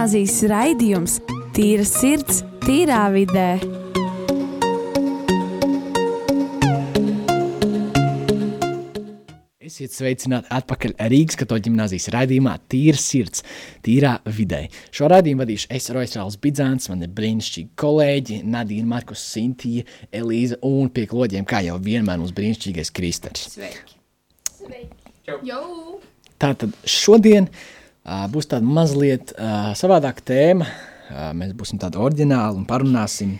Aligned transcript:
gimnāzijas 0.00 0.38
raidījums 0.48 1.14
Tīra 1.52 1.84
sirds, 1.84 2.38
tīrā 2.62 3.02
vidē. 3.12 3.58
Esiet 9.60 9.92
sveicināti 9.92 10.48
atpakaļ 10.56 10.94
Rīgas 11.12 11.36
katoļu 11.42 11.66
ģimnāzijas 11.66 12.08
raidījumā 12.14 12.54
Tīra 12.72 12.96
sirds, 12.96 13.44
tīrā 13.84 14.14
vidē. 14.24 14.62
Šo 14.88 15.10
raidījumu 15.12 15.44
vadīšu 15.44 15.68
es, 15.76 15.90
Roisrāls 15.92 16.38
Bidzāns, 16.40 16.88
man 16.88 17.04
ir 17.04 17.12
brīnišķīgi 17.18 17.76
kolēģi 17.82 18.38
Nadīna, 18.54 18.88
Markus, 18.94 19.26
Sintija, 19.34 19.84
Elīza 20.08 20.56
un 20.64 20.88
pie 20.96 21.04
kloģiem, 21.10 21.44
kā 21.44 21.60
jau 21.66 21.76
vienmēr 21.76 22.22
mums 22.22 22.32
brīnišķīgais 22.38 22.92
Kristers. 22.96 23.50
Sveiki! 23.52 24.00
Tātad 26.40 26.72
šodien 26.88 27.50
uh, 27.50 27.60
būs 28.32 28.50
tāda 28.50 28.66
mazliet 28.66 29.34
savādāka 29.78 30.24
tēma. 30.32 30.70
Mēs 31.36 31.52
būsim 31.58 31.80
tādi 31.82 31.98
oriģināli 32.00 32.62
un 32.62 32.66
parunāsim 32.68 33.36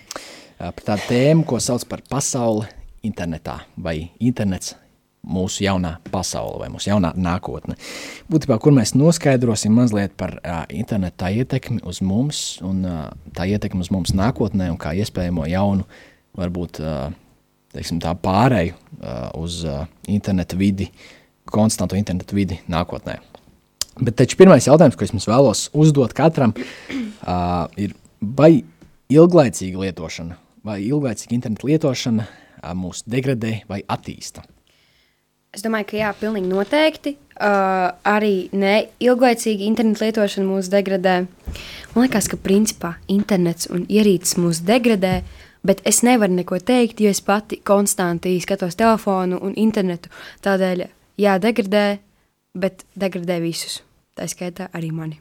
par 0.58 0.84
tādu 0.84 1.08
tēmu, 1.08 1.46
ko 1.48 1.58
sauc 1.62 1.86
par 1.90 2.02
pasauli 2.10 2.68
internetā 3.06 3.60
vai 3.80 4.10
internets 4.20 4.74
mūsu 5.20 5.64
jaunā 5.64 5.96
pasaule 6.12 6.62
vai 6.62 6.68
mūsu 6.72 6.90
jaunā 6.90 7.12
nākotne. 7.16 7.76
Būtībā, 8.32 8.56
kur 8.62 8.72
mēs 8.76 8.94
noskaidrosim 8.96 9.74
mazliet 9.76 10.14
par 10.20 10.36
uh, 10.38 10.62
interneta 10.72 11.28
ietekmi 11.28 11.82
uz 11.88 12.00
mums 12.04 12.60
un 12.64 12.84
uh, 12.88 13.02
tā 13.36 13.46
ietekmi 13.50 13.84
uz 13.84 13.90
mums 13.92 14.14
nākotnē 14.16 14.70
un 14.72 14.78
kā 14.80 14.94
iespējamo 14.96 15.46
jaunu, 15.50 15.86
varbūt 16.40 16.80
uh, 16.80 17.10
teiksim, 17.76 18.00
tā 18.02 18.14
pārēju 18.16 18.76
uh, 18.76 19.26
uz 19.40 19.62
uh, 19.68 19.84
interneta 20.08 20.58
vidi, 20.60 20.88
konstantu 21.50 22.00
interneta 22.00 22.36
vidi 22.36 22.60
nākotnē. 22.70 23.20
Bet 23.98 24.16
taču 24.20 24.38
pirmais 24.38 24.68
jautājums, 24.68 24.96
ko 24.96 25.06
es 25.06 25.26
vēlos 25.28 25.64
uzdot 25.74 26.14
katram, 26.16 26.54
uh, 26.54 27.66
ir, 27.80 27.96
vai 28.20 28.62
ilglaicīga 29.10 29.82
lietošana, 29.82 30.38
vai 30.66 30.78
ilglaicīga 30.86 31.36
interneta 31.36 31.66
lietošana 31.66 32.26
uh, 32.28 32.72
mūs 32.78 33.02
degradē 33.10 33.60
vai 33.68 33.82
attīsta? 33.90 34.46
Es 35.50 35.64
domāju, 35.66 35.88
ka 35.90 35.98
jā, 35.98 36.12
pilnīgi 36.14 36.46
noteikti. 36.46 37.16
Uh, 37.40 37.90
arī 38.06 38.50
ne 38.54 38.74
ilglaicīgi 39.02 39.66
interneta 39.66 40.06
lietošana 40.06 40.46
mūs 40.46 40.68
degradē. 40.70 41.14
Man 41.94 42.06
liekas, 42.06 42.28
ka 42.30 42.38
principā 42.38 42.94
internets 43.10 43.66
un 43.72 43.82
ierīces 43.90 44.36
mūs 44.38 44.60
degradē, 44.68 45.24
bet 45.66 45.82
es 45.88 46.04
nevaru 46.06 46.36
neko 46.36 46.60
teikt, 46.62 47.02
jo 47.02 47.10
es 47.10 47.22
pati 47.24 47.58
konstanti 47.66 48.36
skatos 48.44 48.78
telefonu 48.78 49.40
un 49.42 49.56
internetu. 49.58 50.12
Tādēļ, 50.46 50.84
jā, 51.20 51.34
degradē, 51.42 51.84
bet 52.54 52.84
degradē 52.98 53.40
visus. 53.42 53.80
Tā 54.18 54.26
skaitā 54.30 54.68
arī 54.76 54.90
mani. 54.94 55.20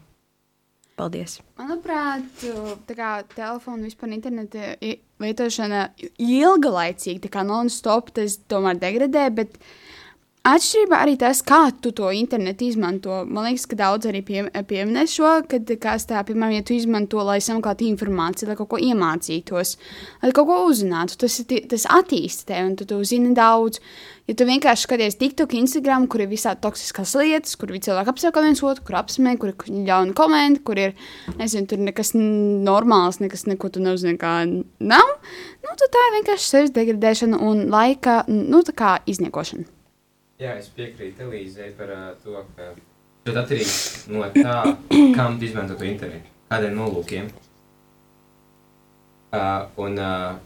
Paldies! 0.98 1.38
Manuprāt, 1.56 2.42
tā 2.88 2.96
kā 2.96 3.10
telefona 3.32 3.88
vispār 3.88 4.12
interneta 4.12 4.74
lietošana 5.22 5.86
ilga 6.20 6.72
laicīgi, 6.74 7.22
tā 7.24 7.30
kā 7.32 7.44
non-stop, 7.46 8.10
tas 8.18 8.36
tomēr 8.50 8.80
degradē, 8.82 9.28
bet 9.32 9.56
atšķirība 10.46 10.98
arī 11.04 11.16
tas, 11.20 11.42
kā 11.44 11.58
tu 11.84 11.92
to 11.96 12.08
internetu 12.16 12.64
izmanto. 12.64 13.20
Man 13.28 13.44
liekas, 13.48 13.66
ka 13.68 13.76
daudz 13.76 14.08
arī 14.08 14.22
pie, 14.24 14.44
pieminē 14.48 15.04
šo, 15.10 15.32
kad, 15.50 15.68
kas 15.82 16.06
tā, 16.08 16.22
piemēram, 16.26 16.54
ja 16.56 16.64
tu 16.66 16.76
izmanto, 16.76 17.20
lai 17.26 17.40
sameklētu 17.44 17.84
informāciju, 17.90 18.48
lai 18.48 18.56
kaut 18.58 18.70
ko 18.72 18.80
iemācītos, 18.80 19.74
lai 20.22 20.32
kaut 20.36 20.48
ko 20.48 20.62
uzzinātu, 20.70 21.18
tas, 21.20 21.36
ir 21.44 21.66
tas 21.70 21.84
attīsta 21.92 22.48
tevi 22.52 22.70
un 22.70 22.78
tu, 22.78 22.88
tu 22.88 23.02
zini 23.04 23.34
daudz. 23.36 23.82
Ja 24.30 24.36
tu 24.38 24.46
vienkārši 24.46 24.86
skaties 24.86 25.18
TikTok, 25.18 25.56
Instagram, 25.58 26.04
kur 26.08 26.22
ir 26.22 26.30
visādi 26.30 26.62
toksiskas 26.62 27.16
lietas, 27.18 27.56
kur 27.58 27.72
cilvēki 27.74 28.12
apsaka 28.12 28.44
viens 28.44 28.62
otru, 28.62 28.84
kur 28.86 29.00
apsmē, 29.00 29.34
kur 29.40 29.50
ir 29.50 29.80
ļauni 29.88 30.14
kommenti, 30.14 30.62
kur 30.68 30.78
ir, 30.78 30.94
nezinu, 31.40 31.66
tur 31.72 31.82
nekas 31.82 32.14
normāls, 32.14 33.18
nekas, 33.24 33.48
neko 33.50 33.72
tu 33.74 33.82
nezini, 33.82 34.14
kā 34.22 34.36
nav, 34.46 35.12
nu, 35.18 35.74
tad 35.74 35.88
tā 35.90 36.06
ir 36.06 36.16
vienkārši 36.20 36.46
sevis 36.46 36.72
degradēšana 36.78 37.42
un 37.42 37.66
laika, 37.74 38.20
nu, 38.30 38.62
tā 38.62 38.76
kā 38.78 38.94
izniekošana. 39.10 39.79
Jā, 40.40 40.54
es 40.56 40.70
piekrītu 40.72 41.26
Elīzei 41.26 41.66
par 41.76 41.90
uh, 41.92 42.04
to, 42.22 42.38
ka 42.56 42.70
tas 43.26 43.38
atkarīgs 43.42 43.72
no 44.08 44.24
tā, 44.32 44.54
kam 45.16 45.34
tu 45.36 45.44
izmanto 45.44 45.74
to 45.76 45.84
internetu, 45.84 46.30
kādiem 46.48 46.78
nolūkiem. 46.78 47.26
Uh, 49.36 49.66
un 49.84 50.00
uh, 50.00 50.40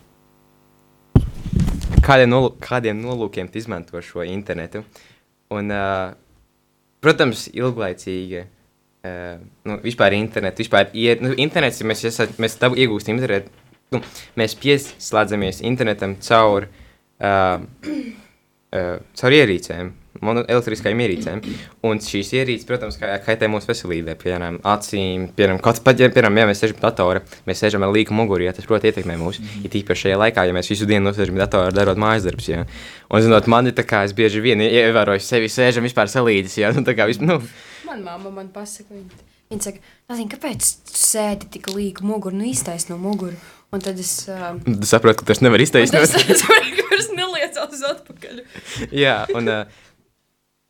kādiem, 2.03 2.27
nolu 2.33 2.51
kādiem 2.59 2.99
nolūkiem 3.05 3.47
tu 3.53 3.63
izmanto 3.63 4.03
šo 4.03 4.27
internetu. 4.27 4.83
Un, 5.55 5.71
uh, 5.71 6.11
protams, 6.99 7.47
ilglaicīgi. 7.55 8.43
Uh, 9.05 9.47
nu, 9.69 9.79
vispār 9.85 10.19
internetu, 10.19 10.65
vispār 10.65 10.91
iet, 10.91 11.23
nu, 11.23 11.37
internets, 11.39 11.79
ja 11.79 11.87
mēs, 11.87 12.03
esat, 12.11 12.35
mēs 12.43 12.59
dabu, 12.59 12.75
iegūstam 12.83 13.15
internetu, 13.15 13.55
nu, 13.95 14.03
mēs 14.41 14.59
pieslēdzamies 14.59 15.63
internetam 15.71 16.19
caur 16.25 16.67
uh, 16.67 17.63
uh, 18.75 18.97
caur 19.19 19.37
ierīcēm, 19.37 19.93
elektriskajām 20.23 21.01
ierīcēm. 21.05 21.43
Un 21.87 22.01
šīs 22.03 22.33
ierīces, 22.39 22.67
protams, 22.69 22.97
kā, 23.01 23.11
kaitē 23.25 23.49
mūsu 23.51 23.69
veselībai, 23.71 24.15
piemēram, 24.21 24.61
acīm, 24.75 25.29
piemēram, 25.37 25.61
kaut 25.65 25.81
pat, 25.85 26.01
ja, 26.01 26.09
piemēram, 26.13 26.39
ja 26.41 26.47
mēs 26.51 26.63
sēžam 26.63 26.79
pie 26.79 26.87
datora, 26.87 27.25
mēs 27.49 27.63
sēžam 27.65 27.87
ar 27.87 27.93
līku 27.95 28.17
muguru, 28.17 28.47
ja 28.47 28.55
tas, 28.55 28.67
protams, 28.69 28.93
ietekmē 28.93 29.19
mūs. 29.21 29.41
Mm 29.41 29.51
-hmm. 29.51 29.65
Ir 29.67 29.79
īpaši 29.83 30.07
šajā 30.07 30.21
laikā, 30.23 30.47
ja 30.47 30.57
mēs 30.57 30.71
visu 30.71 30.87
dienu 30.87 31.11
nosēžam 31.11 31.35
pie 31.35 31.45
datora, 31.45 31.75
darot 31.75 31.99
mājas 31.99 32.25
darbus, 32.25 32.49
ja. 32.49 32.65
Un, 33.11 33.23
zinot, 33.23 33.47
man 33.47 33.67
ir 33.67 33.75
tā 33.75 33.85
kā 33.85 34.05
es 34.05 34.13
bieži 34.13 34.41
vien 34.41 34.61
ievēroju 34.61 35.21
sevi, 35.21 35.49
sēžam 35.49 35.85
vispār 35.85 36.09
salīdzes, 36.09 36.59
ja, 36.59 36.73
nu, 36.77 36.83
tā 36.83 36.95
kā, 36.95 37.07
vis, 37.07 37.21
nu, 37.21 37.41
Man 37.85 38.03
mamma 38.03 38.31
man 38.31 38.49
pasaka, 38.49 38.95
viņa, 38.95 39.11
viņa 39.51 39.63
saka, 39.63 39.79
Nazīn, 40.05 40.27
kāpēc 40.29 40.67
tu 40.85 40.99
sēdi 41.01 41.47
tik 41.55 41.71
līku 41.73 42.05
muguru, 42.05 42.37
nu 42.37 42.45
iztais 42.45 42.91
no 42.91 42.99
muguru? 43.01 43.39
Un 43.73 43.83
tad 43.83 43.99
es... 43.99 44.13
Uh, 44.31 44.59
tu 44.65 44.87
saproti, 44.87 45.23
ka 45.23 45.33
tas 45.33 45.41
nevar 45.43 45.63
izteikt. 45.63 45.95
tas 45.95 46.13
es 46.35 46.45
vairs 46.47 47.09
neliecos 47.15 47.73
uz 47.75 47.87
atpakaļ. 47.89 48.43
Jā, 48.95 49.17
un 49.35 49.51
uh, 49.51 49.65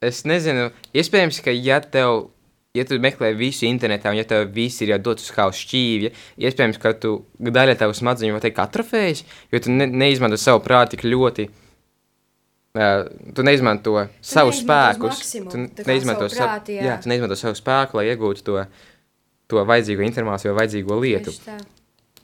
es 0.04 0.22
nezinu, 0.28 0.70
iespējams, 0.96 1.40
ka 1.44 1.52
ja 1.54 1.80
tev, 1.82 2.28
ja 2.76 2.86
tu 2.88 2.98
meklē 3.02 3.32
visu 3.38 3.68
internetā, 3.68 4.12
un 4.12 4.20
ja 4.20 4.28
tev 4.28 4.46
viss 4.54 4.82
ir 4.84 4.94
jau 4.94 5.00
dots 5.10 5.28
uz 5.28 5.34
uz 5.34 5.60
šķīvja, 5.64 6.14
iespējams, 6.48 6.80
ka 6.80 6.94
tu 7.00 7.16
daļa 7.38 7.76
tavu 7.82 7.96
smadzeņu, 7.96 8.36
var 8.36 8.44
teikt, 8.44 8.62
atrofējas, 8.64 9.24
jo 9.52 9.62
tu 9.66 9.74
ne, 9.74 9.86
neizmanto 9.86 10.40
savu 10.40 10.64
prātu 10.64 10.96
tik 10.96 11.06
ļoti. 11.08 11.50
Uh, 12.74 13.04
tu 13.36 13.44
neizmanto 13.46 13.92
tu 13.92 14.24
savus 14.24 14.64
spēkus. 14.64 15.20
maksimumu, 15.20 15.68
Tu 15.76 15.86
neizmanto, 15.86 16.26
savu 16.32 16.48
prātu, 16.48 16.74
jā. 16.74 16.88
jā, 16.88 16.96
tu 17.04 17.12
neizmanto 17.12 17.38
savu 17.38 17.54
spēku, 17.54 18.00
lai 18.00 18.08
iegūtu 18.10 18.42
to, 18.48 18.64
to 19.46 19.62
vajadzīgo 19.62 20.02
informāciju 20.08 20.50
vai 20.50 20.64
vajadzīgo 20.64 20.98
lietu. 21.04 21.30
Tieši 21.30 21.46
tā. 21.46 21.60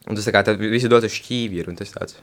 Un 0.08 0.16
tas 0.16 0.26
tā 0.26 0.32
kā 0.34 0.44
tad 0.46 0.60
viss 0.60 0.86
ir 0.86 0.92
dots 0.92 1.08
uz 1.08 1.16
šķīvja, 1.18 1.66
un 1.68 1.76
tas 1.78 1.92
tāds. 1.92 2.20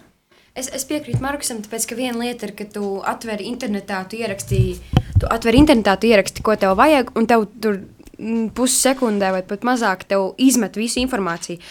Es, 0.58 0.72
es 0.74 0.88
piekrītu 0.90 1.22
Markusam, 1.22 1.60
tāpēc, 1.62 1.86
ka 1.86 1.98
viena 1.98 2.18
lieta 2.18 2.48
ir, 2.48 2.56
ka 2.58 2.66
tu 2.74 2.96
atver 3.06 3.44
internetā, 3.46 4.00
tu 4.10 4.18
ierakstīji, 4.18 5.04
tu 5.22 5.30
atver 5.30 5.58
internetā, 5.60 5.94
tu 6.02 6.10
ieraksti, 6.10 6.42
ko 6.46 6.56
tev 6.58 6.74
vajag, 6.80 7.12
un 7.20 7.28
tev 7.30 7.46
tur 7.62 7.78
mm, 8.18 8.48
pussekundē 8.58 9.30
vai 9.36 9.44
pat 9.46 9.68
mazāk 9.68 10.08
tev 10.10 10.32
izmet 10.42 10.80
visu 10.80 10.98
informāciju. 11.04 11.62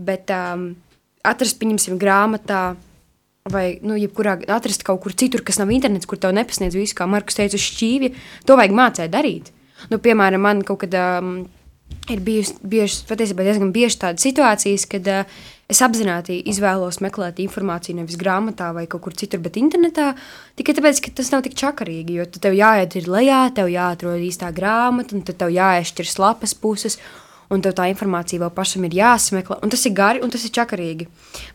Bet 0.00 0.32
um, 0.32 0.70
atrast, 1.26 1.60
pieņemsim, 1.60 2.00
grāmatā. 2.00 2.62
Vai, 3.50 3.80
nu, 3.84 3.96
jebkurā 3.96 4.34
atrast 4.52 4.84
kaut 4.84 5.00
kur 5.04 5.14
citur, 5.16 5.40
kas 5.44 5.58
nav 5.60 5.70
internets, 5.72 6.08
kur 6.08 6.20
tev 6.20 6.32
nepasniedz 6.36 6.76
visu, 6.76 6.96
kā 6.96 7.06
Markus 7.08 7.38
teica, 7.38 7.56
uz 7.56 7.64
šķīvja, 7.64 8.12
to 8.48 8.56
vajag 8.56 8.74
mācīt 8.76 9.12
darīt. 9.12 9.48
Nu, 9.92 9.96
piemēram, 10.00 10.44
man 10.44 10.60
kaut 10.64 10.82
kad 10.84 10.96
um, 10.96 11.42
ir 12.10 12.20
bijusi, 12.24 12.56
bieži, 12.66 13.00
patiesībā 13.08 13.46
diezgan 13.46 13.72
bieži 13.74 14.00
tādas 14.02 14.24
situācijas, 14.26 14.86
kad 14.90 15.08
uh, 15.10 15.40
es 15.70 15.80
apzināti 15.84 16.40
izvēlos 16.50 17.00
meklēt 17.04 17.40
informāciju 17.44 18.00
nevis 18.00 18.18
grāmatā 18.20 18.70
vai 18.76 18.86
kaut 18.90 19.04
kur 19.06 19.16
citur, 19.16 19.42
bet 19.44 19.58
internetā. 19.60 20.12
Tikai 20.58 20.74
tāpēc, 20.76 21.02
ka 21.04 21.14
tas 21.20 21.30
nav 21.34 21.44
tik 21.46 21.56
čakarīgi, 21.60 22.18
jo 22.18 22.26
tev 22.36 22.56
jāiet 22.58 22.96
ir 22.98 23.10
lejā, 23.10 23.42
tev 23.56 23.70
jāatrod 23.72 24.22
īstā 24.26 24.50
grāmata, 24.56 25.16
un 25.16 25.26
tev 25.26 25.52
jāiešķir 25.54 26.14
lapas 26.22 26.56
puses. 26.58 27.00
Un 27.50 27.58
tev 27.58 27.72
tā 27.74 27.88
informācija 27.90 28.38
vēl 28.38 28.52
pašam 28.54 28.84
ir 28.86 28.92
jāsameklē. 28.94 29.56
Un 29.66 29.72
tas 29.72 29.82
ir 29.88 29.94
gari 29.98 30.20
un 30.22 30.30
tas 30.30 30.44
ir 30.46 30.52
čakarīgi. 30.54 31.08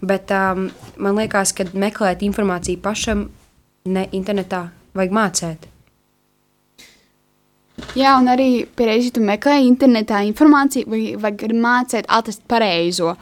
Bet 0.04 0.34
um, 0.36 0.66
man 1.00 1.16
liekas, 1.16 1.54
ka 1.56 1.70
meklēt 1.72 2.26
informāciju 2.28 2.82
pašam, 2.84 3.30
ne 3.88 4.04
internetā, 4.12 4.66
vajag 4.98 5.16
mācīt. 5.16 5.70
Jā, 7.95 8.13
un 8.19 8.30
arī 8.31 8.66
pierēži 8.75 9.12
tu 9.16 9.24
meklē 9.24 9.57
internetā 9.66 10.22
informāciju, 10.30 10.88
vai 10.92 11.01
vajag 11.19 11.51
mācīt 11.60 12.07
atrast 12.07 12.45
pareizo. 12.48 13.16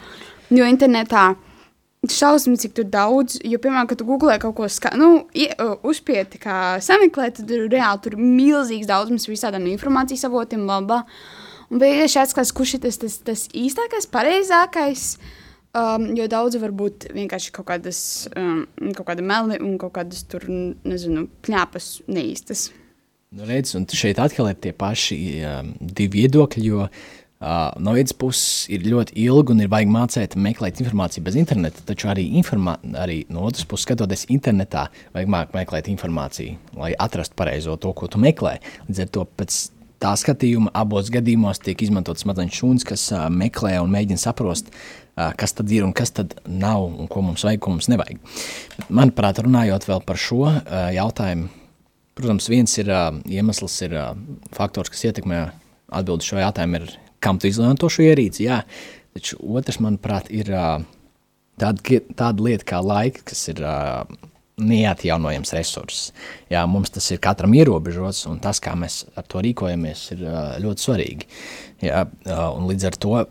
Jo 0.54 0.66
internetā 0.70 1.32
šausmas, 2.10 2.60
cik 2.62 2.74
tur 2.76 2.86
daudz, 2.90 3.38
jo, 3.42 3.58
piemēram, 3.58 3.88
kad 3.90 3.98
tu 3.98 4.06
googlē 4.06 4.36
kaut 4.42 4.54
ko 4.58 4.68
ska, 4.68 4.92
nu, 4.98 5.24
ie- 5.34 5.54
uzspieti, 5.82 6.38
kā 6.42 6.76
sameklēt, 6.84 7.38
tad 7.40 7.48
tur 7.48 7.64
reāli 7.72 8.02
tur 8.04 8.18
milzīgs 8.20 8.90
daudzums 8.90 9.26
visādām 9.30 9.66
informācijas 9.72 10.26
avotiem, 10.28 10.66
labā. 10.68 11.02
Un 11.72 11.80
vienkārši 11.80 12.20
atskatās, 12.20 12.52
kurš 12.54 12.76
ir 12.76 12.84
tas, 12.84 13.00
tas, 13.00 13.18
tas 13.24 13.46
īstākais, 13.56 14.06
pareizākais, 14.12 15.06
um, 15.74 16.10
jo 16.14 16.28
daudzi 16.30 16.60
varbūt 16.62 17.08
vienkārši 17.16 17.54
kaut 17.56 17.70
kādas, 17.72 18.28
um, 18.36 18.66
kaut 18.92 19.08
kāda 19.08 19.24
meli 19.24 19.58
un 19.64 19.78
kaut 19.80 19.96
kādas 19.96 20.26
tur, 20.28 20.44
nezinu, 20.84 21.26
kņāpas 21.42 22.02
neīstas. 22.06 22.68
Nu, 23.34 23.42
redz, 23.48 23.72
un 23.74 23.82
šeit 23.90 24.20
atkal 24.22 24.46
ir 24.52 24.58
tie 24.62 24.70
paši 24.78 25.16
um, 25.42 25.72
divi 25.82 26.20
viedokļi, 26.20 26.60
jo 26.68 26.84
uh, 26.86 27.72
no 27.82 27.94
vienas 27.96 28.14
puses 28.14 28.68
ir 28.70 28.84
ļoti 28.86 29.16
ilgi 29.24 29.50
un 29.50 29.62
ir 29.64 29.70
vajag 29.72 29.90
mācīt, 29.90 30.36
meklēt 30.38 30.78
informāciju 30.84 31.24
bez 31.26 31.38
interneta, 31.40 31.82
taču 31.88 32.12
arī, 32.12 32.28
informā, 32.38 32.76
arī 33.02 33.24
no 33.34 33.42
otras 33.48 33.66
puses, 33.66 33.88
skatoties 33.88 34.28
internetā, 34.30 34.84
vajag 35.16 35.32
māk 35.34 35.56
meklēt 35.56 35.90
informāciju, 35.90 36.54
lai 36.78 36.92
atrastu 36.94 37.34
pareizo 37.40 37.74
to, 37.82 37.90
ko 37.98 38.06
tu 38.06 38.20
meklē. 38.22 38.60
Līdz 38.86 39.02
ar 39.02 39.10
to 39.18 39.26
pēc 39.40 39.58
tā 40.04 40.14
skatījuma 40.20 40.70
abos 40.84 41.10
gadījumos 41.10 41.58
tiek 41.66 41.82
izmantots 41.82 42.22
smadzeņu 42.22 42.54
šūns, 42.60 42.86
kas 42.86 43.08
uh, 43.16 43.26
meklē 43.34 43.80
un 43.82 43.90
mēģina 43.96 44.22
saprast, 44.28 44.70
uh, 44.70 45.32
kas 45.34 45.58
tad 45.58 45.74
ir 45.74 45.82
un 45.88 45.96
kas 45.96 46.14
tad 46.14 46.38
nav 46.46 46.86
un 46.86 47.10
ko 47.10 47.26
mums 47.26 47.42
vajag, 47.50 47.66
ko 47.66 47.74
mums 47.74 47.90
nevajag. 47.90 48.22
Manuprāt, 48.94 49.42
runājot 49.42 49.90
vēl 49.90 50.06
par 50.06 50.22
šo 50.22 50.44
uh, 50.52 50.72
jautājumu, 50.94 51.50
protams, 52.18 52.48
viens 52.52 52.74
ir 52.80 52.90
iemesls, 53.26 53.78
ir 53.86 53.96
faktors, 54.54 54.92
kas 54.92 55.06
ietekmē 55.10 55.40
atbildi 55.94 56.26
šo 56.26 56.40
jautājumu, 56.42 56.80
ir 56.80 56.94
kam 57.24 57.40
tu 57.40 57.48
izmanto 57.50 57.90
šo 57.92 58.04
ierīci. 58.06 58.46
Jā. 58.48 58.62
Taču 59.14 59.38
otrs, 59.38 59.78
manuprāt, 59.82 60.30
ir 60.34 60.50
tāda, 60.50 62.00
tāda 62.18 62.46
lieta 62.46 62.66
kā 62.72 62.80
laika, 62.82 63.22
kas 63.30 63.44
ir 63.52 63.60
neatjaunojams 64.54 65.50
resurss. 65.54 66.10
Jā, 66.50 66.64
mums 66.70 66.92
tas 66.94 67.06
ir 67.10 67.22
katram 67.22 67.54
ierobežots, 67.58 68.24
un 68.30 68.38
tas, 68.42 68.60
kā 68.62 68.74
mēs 68.78 69.04
ar 69.18 69.26
to 69.30 69.42
rīkojamies, 69.42 70.04
ir 70.14 70.26
ļoti 70.62 70.86
svarīgi. 70.86 71.30
Jā, 71.86 72.04
un 72.54 72.68
līdz 72.70 72.90
ar 72.90 72.98
to 73.02 73.24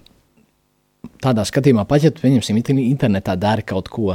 tādā 1.24 1.46
skatījumā, 1.48 1.86
pat 1.88 2.06
ja 2.06 2.12
tu 2.14 2.24
pieņemsim 2.24 2.60
internetā, 2.60 3.36
dari 3.40 3.64
kaut 3.68 3.90
ko 3.92 4.12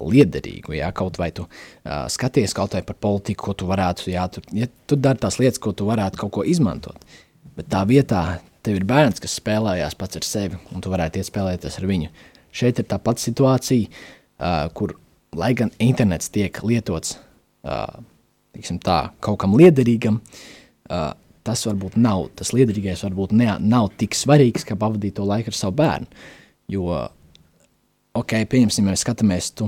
liederīgu, 0.00 0.74
ja 0.78 0.90
kaut 0.96 1.18
vai 1.20 1.30
tu 1.36 1.46
uh, 1.46 2.06
skaties 2.12 2.54
kaut 2.56 2.76
vai 2.76 2.82
par 2.86 2.98
politiku, 3.00 3.50
ko 3.50 3.56
tu 3.62 3.68
varētu, 3.70 4.10
jā, 4.12 4.26
tu, 4.32 4.42
ja 4.56 4.68
tu 4.88 4.98
dari 5.00 5.20
tās 5.22 5.40
lietas, 5.40 5.60
ko 5.62 5.72
tu 5.76 5.88
varētu 5.88 6.20
kaut 6.20 6.34
ko 6.36 6.44
izmantot, 6.48 7.00
bet 7.56 7.70
tā 7.72 7.82
vietā 7.88 8.40
tev 8.66 8.80
ir 8.80 8.86
bērns, 8.88 9.22
kas 9.22 9.38
spēlējās 9.40 9.96
pats 10.00 10.20
ar 10.20 10.26
sevi, 10.28 10.60
un 10.74 10.84
tu 10.84 10.92
varētu 10.92 11.20
iet 11.20 11.30
spēlēties 11.30 11.80
ar 11.80 11.88
viņu. 11.88 12.12
Šeit 12.52 12.80
ir 12.82 12.88
tā 12.90 12.98
pati 13.00 13.24
situācija, 13.28 13.88
uh, 13.88 14.66
kur, 14.76 14.96
lai 15.36 15.52
gan 15.56 15.72
internets 15.80 16.32
tiek 16.34 16.60
lietots 16.66 17.16
uh, 17.64 18.00
tā, 18.84 19.00
kaut 19.24 19.40
kam 19.40 19.56
liederīgam, 19.56 20.20
uh, 20.90 21.12
tas 21.50 21.66
varbūt 21.66 21.98
nav, 21.98 22.28
tas 22.38 22.54
liederīgais 22.54 23.02
varbūt 23.08 23.34
ne, 23.36 23.50
nav 23.60 23.90
tik 23.98 24.14
svarīgs, 24.18 24.66
kā 24.68 24.78
pavadīt 24.78 25.18
to 25.18 25.26
laiku 25.26 25.50
ar 25.50 25.58
savu 25.58 25.76
bērnu. 25.82 26.26
Jo, 26.70 26.88
ok, 28.16 28.36
pieņemsim, 28.50 28.86
mēs 28.86 29.02
skatāmies, 29.02 29.50
tu 29.58 29.66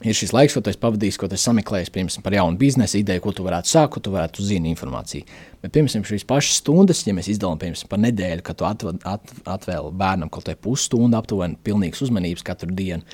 ir 0.00 0.16
šis 0.16 0.32
laiks, 0.34 0.56
ko 0.56 0.62
tu 0.64 0.72
esi 0.72 0.80
pavadījis, 0.80 1.18
ko 1.20 1.28
tu 1.28 1.36
esi 1.36 1.46
sameklējis, 1.46 1.92
piemēram, 1.94 2.24
par 2.24 2.36
jaunu 2.36 2.60
biznesa 2.60 2.98
ideju, 2.98 3.22
ko 3.24 3.34
tu 3.36 3.44
varētu 3.46 3.70
sākt, 3.70 3.92
ko 3.94 4.02
tu 4.04 4.14
varētu 4.14 4.42
uzzināt 4.42 4.72
informāciju. 4.72 5.36
Bet, 5.60 5.74
piemēram, 5.76 6.06
šīs 6.08 6.26
pašas 6.28 6.62
stundas, 6.62 7.04
ja 7.06 7.14
mēs 7.16 7.30
izdalām, 7.34 7.60
piemēram, 7.60 7.90
par 7.92 8.02
nedēļu, 8.06 8.46
kad 8.46 8.58
tu 8.60 8.66
atv 8.68 8.94
at 8.96 9.34
atvēl 9.58 9.92
bērnam 10.00 10.32
kaut 10.32 10.48
kādu 10.48 10.62
pusstundu 10.64 11.20
aptuveni 11.20 11.60
pilnīgas 11.66 12.02
uzmanības 12.08 12.46
katru 12.46 12.72
dienu, 12.74 13.04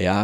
ja, 0.00 0.20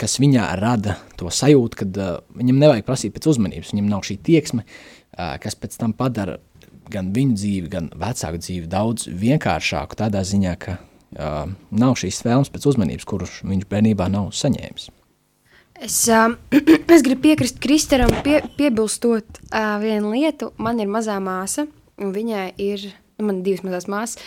kas 0.00 0.18
viņā 0.18 0.48
rada 0.58 0.96
to 1.20 1.30
sajūtu, 1.30 1.82
ka 1.82 2.12
viņam 2.40 2.62
nevajag 2.64 2.88
prasīt 2.88 3.14
pēc 3.14 3.28
uzmanības, 3.34 3.74
viņam 3.76 3.92
nav 3.92 4.06
šī 4.08 4.16
tieksme, 4.26 4.64
uh, 4.64 4.97
kas 5.18 5.58
pēc 5.58 5.76
tam 5.80 5.94
padara 5.96 6.38
gan 6.92 7.12
viņu 7.14 7.36
dzīvi, 7.36 7.70
gan 7.72 7.88
vecāku 7.96 8.40
dzīvi 8.42 8.68
daudz 8.70 9.08
vienkāršāku 9.12 9.98
tādā 9.98 10.22
ziņā, 10.26 10.54
ka 10.60 10.78
uh, 10.78 11.50
nav 11.70 11.96
šīs 12.00 12.22
vēlmes 12.24 12.52
pēc 12.52 12.68
uzmanības, 12.72 13.08
kuras 13.08 13.40
viņš 13.44 13.68
bērnībā 13.70 14.08
nav 14.12 14.30
saņēmis. 14.36 14.88
Es, 15.78 15.98
uh, 16.10 16.34
es 16.94 17.04
gribu 17.06 17.28
piekrist 17.28 17.60
Kristaram, 17.62 18.12
pie, 18.24 18.40
piebilstot 18.58 19.42
uh, 19.52 19.76
vienu 19.82 20.14
lietu. 20.16 20.52
Man 20.58 20.82
ir 20.82 20.90
mazā 20.90 21.18
māsa, 21.22 21.68
un 22.00 22.14
viņai 22.14 22.46
ir, 22.62 22.88
nu, 23.22 23.36
divas 23.46 23.64
mazas 23.66 23.88
māsas, 23.90 24.22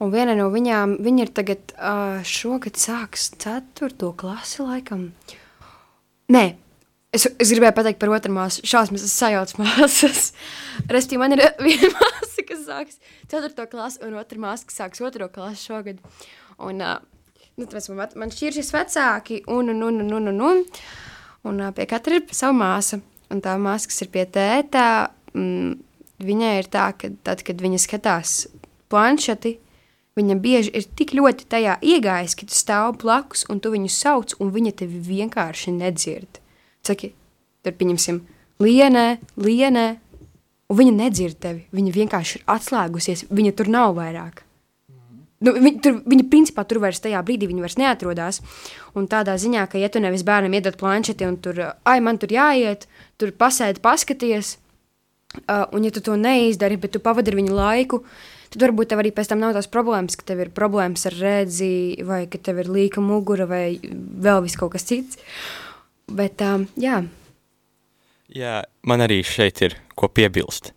un 0.00 0.12
viena 0.14 0.36
no 0.38 0.48
viņām, 0.54 0.98
viņa 1.04 1.26
ir 1.26 1.32
tagad 1.36 1.74
uh, 1.76 2.20
šogad 2.24 2.80
sāks 2.80 3.32
ceturto 3.40 4.14
klasi 4.16 4.64
laikam. 4.64 5.10
Nē, 6.32 6.44
es, 7.14 7.26
es 7.40 7.52
gribēju 7.54 7.76
pateikt 7.76 8.00
par 8.02 8.12
otru 8.14 8.34
māsu, 8.34 8.64
šausmas, 8.66 9.04
es 9.06 9.14
sajaucu 9.16 9.60
māsas. 9.62 10.28
Restī, 10.94 11.18
man 11.20 11.36
ir 11.36 11.44
viena 11.66 11.90
māsa, 11.94 12.44
kas 12.46 12.66
sāks 12.66 13.00
ceturto 13.30 13.66
klasi, 13.70 14.02
un 14.06 14.18
otra 14.20 14.40
māsa, 14.42 14.68
kas 14.68 14.80
sāks 14.82 15.02
otro 15.04 15.30
klasi 15.32 15.70
šogad. 15.70 16.02
Un, 16.58 16.82
uh, 16.82 17.00
nu, 17.56 17.66
tāpēc 17.66 17.90
man, 17.94 18.14
man 18.24 18.34
šķiršies 18.34 18.72
vecāki, 18.74 19.42
un, 19.50 19.72
un, 19.74 19.82
un, 19.88 20.04
un, 20.04 20.14
un, 20.18 20.30
un, 20.34 20.44
un, 20.50 20.62
un 21.50 21.64
pie 21.76 21.88
katra 21.90 22.20
ir 22.20 22.28
sava 22.34 22.56
māsa. 22.58 23.00
Un 23.32 23.40
tā 23.42 23.54
māsa, 23.58 23.88
kas 23.90 24.02
ir 24.04 24.10
pie 24.12 24.26
tēta, 24.30 24.84
mm, 25.32 25.72
viņai 26.22 26.54
ir 26.60 26.70
tā, 26.70 26.90
ka 26.98 27.08
tad, 27.26 27.40
kad 27.46 27.62
viņa 27.62 27.80
skatās 27.82 28.44
planšeti, 28.92 29.56
viņa 30.14 30.36
bieži 30.44 30.70
ir 30.76 30.86
tik 30.94 31.16
ļoti 31.16 31.48
tajā 31.50 31.78
iegājis, 31.82 32.36
ka 32.38 32.46
tu 32.46 32.54
stāv 32.54 32.98
blakus 33.02 33.46
un 33.50 33.62
tu 33.64 33.72
viņu 33.74 33.90
sauc, 33.90 34.36
un 34.38 34.52
viņa 34.54 34.74
tevi 34.84 35.00
vienkārši 35.08 35.74
nedzird. 35.74 36.43
Saki, 36.84 37.12
tur 37.64 37.76
pieņemsim, 37.78 38.22
lienē, 38.60 39.06
lienē, 39.40 39.84
un 40.70 40.80
viņa 40.80 40.96
nedzird 40.98 41.38
tevi. 41.40 41.64
Viņa 41.74 41.94
vienkārši 41.94 42.40
ir 42.40 42.50
atslēgusies, 42.56 43.26
viņa 43.32 43.54
tur 43.56 43.70
nav 43.72 43.94
vairāk. 43.98 44.44
Nu, 45.44 45.52
viņi, 45.52 45.78
tur, 45.84 45.96
viņi 46.08 46.26
principā 46.32 46.64
tur 46.68 46.80
vairs 46.80 47.02
tajā 47.04 47.20
brīdī 47.26 47.48
vairs 47.58 47.76
neatrodās. 47.80 48.40
Un 48.96 49.08
tādā 49.10 49.34
ziņā, 49.40 49.66
ka, 49.68 49.80
ja 49.80 49.90
tu 49.92 50.00
nevis 50.00 50.24
bērnam 50.24 50.54
iedod 50.56 50.78
planšeti 50.80 51.26
un 51.28 51.36
tur, 51.42 51.60
ai, 51.84 51.98
man 52.04 52.20
tur 52.20 52.32
jāiet, 52.32 52.86
tur 53.20 53.34
pasēdi, 53.36 53.82
paskaties, 53.84 54.54
uh, 55.42 55.66
un 55.74 55.84
ja 55.84 55.92
tu 55.92 56.00
to 56.04 56.16
neizdari, 56.16 56.78
bet 56.80 56.94
tu 56.94 57.02
pavadi 57.02 57.34
viņu 57.34 57.58
laiku, 57.58 58.00
tad 58.54 58.64
varbūt 58.64 58.92
tev 58.92 59.02
arī 59.02 59.12
pēc 59.12 59.32
tam 59.32 59.42
nav 59.42 59.56
tās 59.56 59.68
problēmas, 59.68 60.16
ka 60.16 60.24
tev 60.30 60.46
ir 60.46 60.54
problēmas 60.54 61.04
ar 61.10 61.18
redzi, 61.18 62.00
vai 62.06 62.24
ka 62.30 62.40
tev 62.40 62.62
ir 62.62 62.72
līka 62.72 63.04
mugura, 63.04 63.48
vai 63.50 63.76
vēl 63.82 64.46
vis 64.46 64.56
kaut 64.60 64.72
kas 64.78 64.88
cits. 64.88 65.20
Bet, 66.10 66.42
um, 66.44 66.66
jā. 66.80 67.00
Jā, 68.34 68.62
man 68.86 69.04
arī 69.04 69.22
šeit 69.26 69.62
ir 69.64 69.76
ko 69.96 70.08
piebilst. 70.12 70.72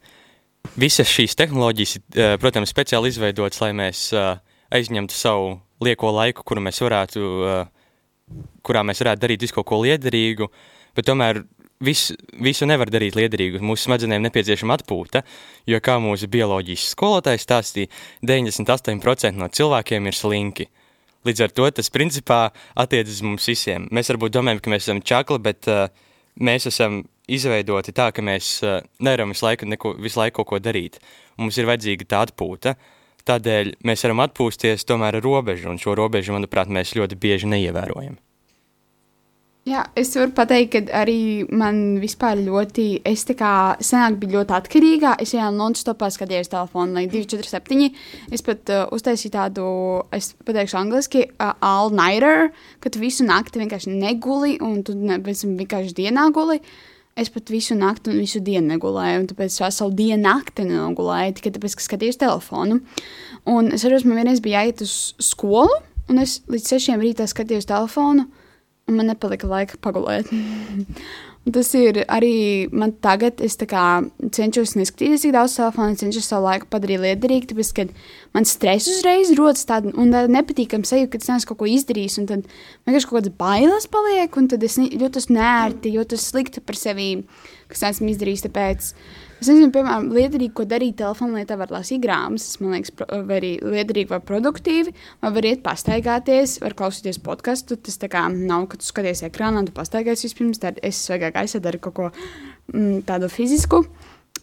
Visas 0.77 1.09
šīs 1.09 1.35
tehnoloģijas, 1.39 1.97
protams, 2.41 2.71
speciāli 2.73 3.11
izveidotas, 3.11 3.61
lai 3.63 3.71
mēs 3.75 4.09
uh, 4.15 4.35
aizņemtu 4.75 5.15
savu 5.15 5.53
lieko 5.83 6.11
laiku, 6.15 6.43
kuru 6.47 6.63
mēs 6.65 6.81
varētu, 6.83 7.21
uh, 7.23 8.41
kurā 8.67 8.83
mēs 8.87 9.01
varētu 9.03 9.23
darīt 9.23 9.45
visu 9.45 9.55
kaut 9.55 9.69
ko 9.69 9.79
liederīgu, 9.83 10.49
bet 10.97 11.07
tomēr 11.07 11.41
visu, 11.83 12.15
visu 12.43 12.67
nevar 12.69 12.91
darīt 12.93 13.17
liederīgu. 13.17 13.61
Mūsu 13.63 13.87
smadzenēm 13.87 14.25
nepieciešama 14.27 14.77
atpūta, 14.79 15.23
jo, 15.69 15.79
kā 15.83 15.97
mūsu 16.03 16.29
bioloģijas 16.31 16.91
skolotājs 16.95 17.45
stāstīja, 17.47 17.91
98% 18.25 19.37
no 19.39 19.49
cilvēkiem 19.51 20.09
ir 20.09 20.17
slinki. 20.17 20.69
Līdz 21.27 21.43
ar 21.43 21.53
to 21.55 21.69
tas 21.79 21.91
principā 21.91 22.41
attiecas 22.79 23.21
mums 23.25 23.47
visiem. 23.49 23.87
Mēs 23.91 24.11
varbūt 24.13 24.35
domājam, 24.37 24.61
ka 24.63 24.71
mēs 24.71 24.85
esam 24.87 25.01
čakli, 25.03 25.39
bet 25.43 25.67
uh, 25.71 25.87
mēs 26.39 26.69
esam 26.71 27.01
izveidoti 27.27 27.95
tā, 27.95 28.11
ka 28.15 28.23
mēs 28.23 28.51
uh, 28.63 28.79
nevaram 29.03 29.33
visu 29.35 29.47
laiku, 29.47 29.67
neko, 29.67 29.95
visu 29.99 30.21
laiku 30.21 30.39
kaut 30.41 30.51
ko 30.53 30.61
darīt. 30.63 31.01
Mums 31.41 31.59
ir 31.59 31.67
vajadzīga 31.69 32.07
tā 32.07 32.23
atpūta. 32.27 32.77
Tādēļ 33.27 33.73
mēs 33.87 34.05
varam 34.07 34.23
atpūsties 34.23 34.87
tomēr 34.87 35.19
ar 35.19 35.25
robežu, 35.25 35.67
un 35.73 35.81
šo 35.81 35.97
robežu, 35.99 36.31
manuprāt, 36.37 36.71
mēs 36.71 36.95
ļoti 36.95 37.19
bieži 37.19 37.51
neievērojam. 37.51 38.15
Jā, 39.67 39.81
es 39.99 40.13
varu 40.15 40.31
pateikt, 40.31 40.77
ka 40.77 40.99
arī 41.01 41.43
man 41.51 41.97
vispār 41.99 42.39
ļoti, 42.39 43.01
es 43.09 43.25
tā 43.27 43.33
kā 43.35 43.49
senāk 43.83 44.15
biju 44.21 44.37
ļoti 44.37 44.53
atkarīga. 44.55 45.15
Es 45.19 45.33
jau 45.35 45.49
non-stopā 45.51 46.07
skatījos 46.13 46.47
telefonu, 46.53 46.95
lai 46.95 47.03
247. 47.11 47.89
Es 48.31 48.45
pat 48.47 48.71
uh, 48.71 48.85
uztaisīju 48.95 49.33
tādu, 49.33 49.65
es 50.15 50.29
pateikšu 50.47 50.79
angliski, 50.79 51.25
uh, 51.33 51.51
all-nighter, 51.59 52.53
ka 52.79 52.93
tu 52.93 53.03
visu 53.03 53.27
nakti 53.27 53.59
vienkārši 53.59 53.91
neguli 53.91 54.55
un 54.63 54.79
tu 54.87 54.95
ne, 54.95 55.19
vienkārši 55.19 55.97
dienā 55.99 56.29
guli. 56.31 56.61
Es 57.19 57.33
pat 57.33 57.51
visu 57.51 57.75
nakti 57.75 58.13
un 58.13 58.23
visu 58.23 58.39
dienu 58.45 58.71
negulēju, 58.77 59.19
un 59.25 59.29
tāpēc 59.33 59.51
es 59.51 59.65
veselu 59.65 59.95
dienu 59.99 60.21
nakti 60.29 60.63
negulēju, 60.69 61.39
tikai 61.41 61.55
tāpēc, 61.57 61.75
ka 61.75 61.89
skatījos 61.89 62.23
telefonu. 62.23 62.79
Un 63.51 63.73
es 63.75 63.83
arī 63.83 63.99
man 64.05 64.21
vienreiz 64.21 64.39
bija 64.39 64.63
jāiet 64.63 64.87
uz 64.87 64.97
skolu, 65.33 65.81
un 66.07 66.23
es 66.23 66.39
līdz 66.47 66.75
sešiem 66.77 67.03
rītā 67.03 67.27
skatījos 67.27 67.67
telefonu, 67.67 68.29
un 68.87 68.99
man 68.99 69.11
nepalika 69.11 69.49
laika 69.49 69.79
pagulēt. 69.83 70.31
Tas 71.47 71.69
ir 71.79 72.01
arī 72.11 72.67
man 72.75 72.91
tagad, 72.99 73.39
es 73.39 73.55
cenšos 73.55 74.73
neskatīties 74.75 75.23
tik 75.23 75.31
daudz 75.31 75.53
telefonu, 75.55 75.95
cenšos 75.95 76.27
savu 76.27 76.43
laiku 76.43 76.67
padarīt 76.67 76.99
liederīgu, 77.05 77.47
tāpēc, 77.47 77.69
ka 77.77 77.85
man 78.35 78.47
stress 78.47 78.89
uzreiz 78.91 79.31
rodas 79.37 79.63
tāda, 79.69 79.93
un 79.95 80.11
tāda 80.11 80.27
nepatīkama 80.33 80.83
sajūta, 80.83 81.13
ka 81.13 81.21
es 81.21 81.29
neesmu 81.31 81.51
kaut 81.53 81.61
ko 81.61 81.69
izdarījis, 81.71 82.17
un 82.19 82.27
tad 82.27 82.43
vienkārši 82.49 83.07
kaut 83.07 83.19
kādas 83.21 83.37
bailes 83.39 83.87
paliek, 83.93 84.41
un 84.41 84.51
tad 84.51 84.67
es 84.67 84.75
jūtos 84.75 85.29
nērti, 85.31 85.95
jūtos 85.95 86.27
slikti 86.33 86.63
par 86.67 86.79
sevi, 86.79 87.13
kas 87.71 87.85
esmu 87.93 88.11
izdarījis, 88.11 88.43
tāpēc 88.49 88.91
Es 89.37 89.51
nezinu, 89.51 89.69
piemēram, 89.73 90.07
liederīgi, 90.15 90.53
ko 90.57 90.65
darīt 90.65 90.95
telefonā, 90.97 91.37
lai 91.37 91.45
tā 91.45 91.59
var 91.59 91.69
lasīt 91.69 92.01
grāmatas. 92.01 92.57
Man 92.57 92.73
liekas, 92.73 92.93
vai 93.05 93.37
arī 93.37 93.51
liederīgi 93.61 94.09
vai 94.09 94.21
produktīvi. 94.25 94.95
Vai 95.21 95.31
var 95.35 95.45
iet 95.45 95.61
pastaigāties, 95.65 96.57
var 96.63 96.73
klausīties 96.79 97.21
podkāstu. 97.21 97.77
Tas 97.85 98.01
tā 98.01 98.09
kā 98.09 98.25
nav, 98.33 98.65
ka 98.71 98.81
tu 98.81 98.89
skaties 98.89 99.21
ekrānā, 99.29 99.61
tu 99.67 99.75
pastaigājies 99.77 100.25
vispirms. 100.25 100.63
Tad 100.63 100.81
es 100.85 101.03
svaigā 101.05 101.29
gaisā 101.35 101.61
daru 101.61 101.81
kaut 101.85 101.97
ko 101.99 102.09
mm, 102.09 103.05
tādu 103.05 103.29
fizisku. 103.29 103.83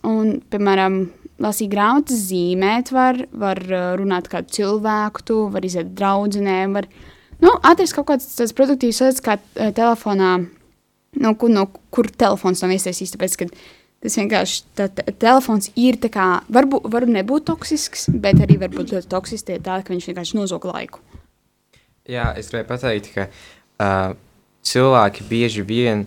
Un, 0.07 0.37
piemēram, 0.53 1.03
lasīt 1.43 1.73
grāmatas, 1.73 2.27
zīmēt, 2.29 2.95
var, 2.95 3.25
var 3.33 3.61
uh, 3.67 3.93
runāt 3.99 4.29
kādu 4.31 4.53
cilvēku, 4.59 5.25
tu 5.27 5.39
vari 5.53 5.71
iziet 5.71 5.95
draudzenēm, 5.97 6.77
var 6.77 6.89
nu, 7.43 7.55
atrast 7.65 7.97
kaut 7.97 8.11
kādas 8.11 8.29
tādas 8.37 8.55
produktīvas 8.57 9.01
lietas, 9.01 9.23
kā 9.25 9.39
uh, 9.41 9.71
telefonā, 9.75 10.35
nu, 11.25 11.33
kur, 11.41 11.53
no, 11.53 11.67
kur 11.95 12.11
telefons 12.13 12.63
nav 12.63 12.75
iesaistīts, 12.77 13.15
tāpēc, 13.17 13.39
ka 13.41 13.49
tas 14.05 14.19
vienkārši, 14.21 14.61
tā, 14.77 14.89
te, 14.93 15.05
telefons 15.21 15.71
ir 15.81 15.97
tā 16.03 16.11
kā, 16.13 16.29
varbūt, 16.53 16.89
var 16.93 17.07
nebūt 17.09 17.49
toksisks, 17.49 18.11
bet 18.21 18.43
arī 18.45 18.59
var 18.61 18.73
būt 18.75 18.93
ļoti 18.95 19.11
toksisks, 19.11 19.49
tā, 19.65 19.81
ka 19.81 19.95
viņš 19.95 20.11
vienkārši 20.11 20.39
nozog 20.39 20.67
laiku. 20.69 21.01
Jā, 22.05 22.35
es 22.37 22.51
gribēju 22.53 22.69
pateikt, 22.69 23.15
ka 23.15 23.27
uh, 23.31 24.13
cilvēki 24.69 25.25
bieži 25.31 25.65
vien 25.65 26.05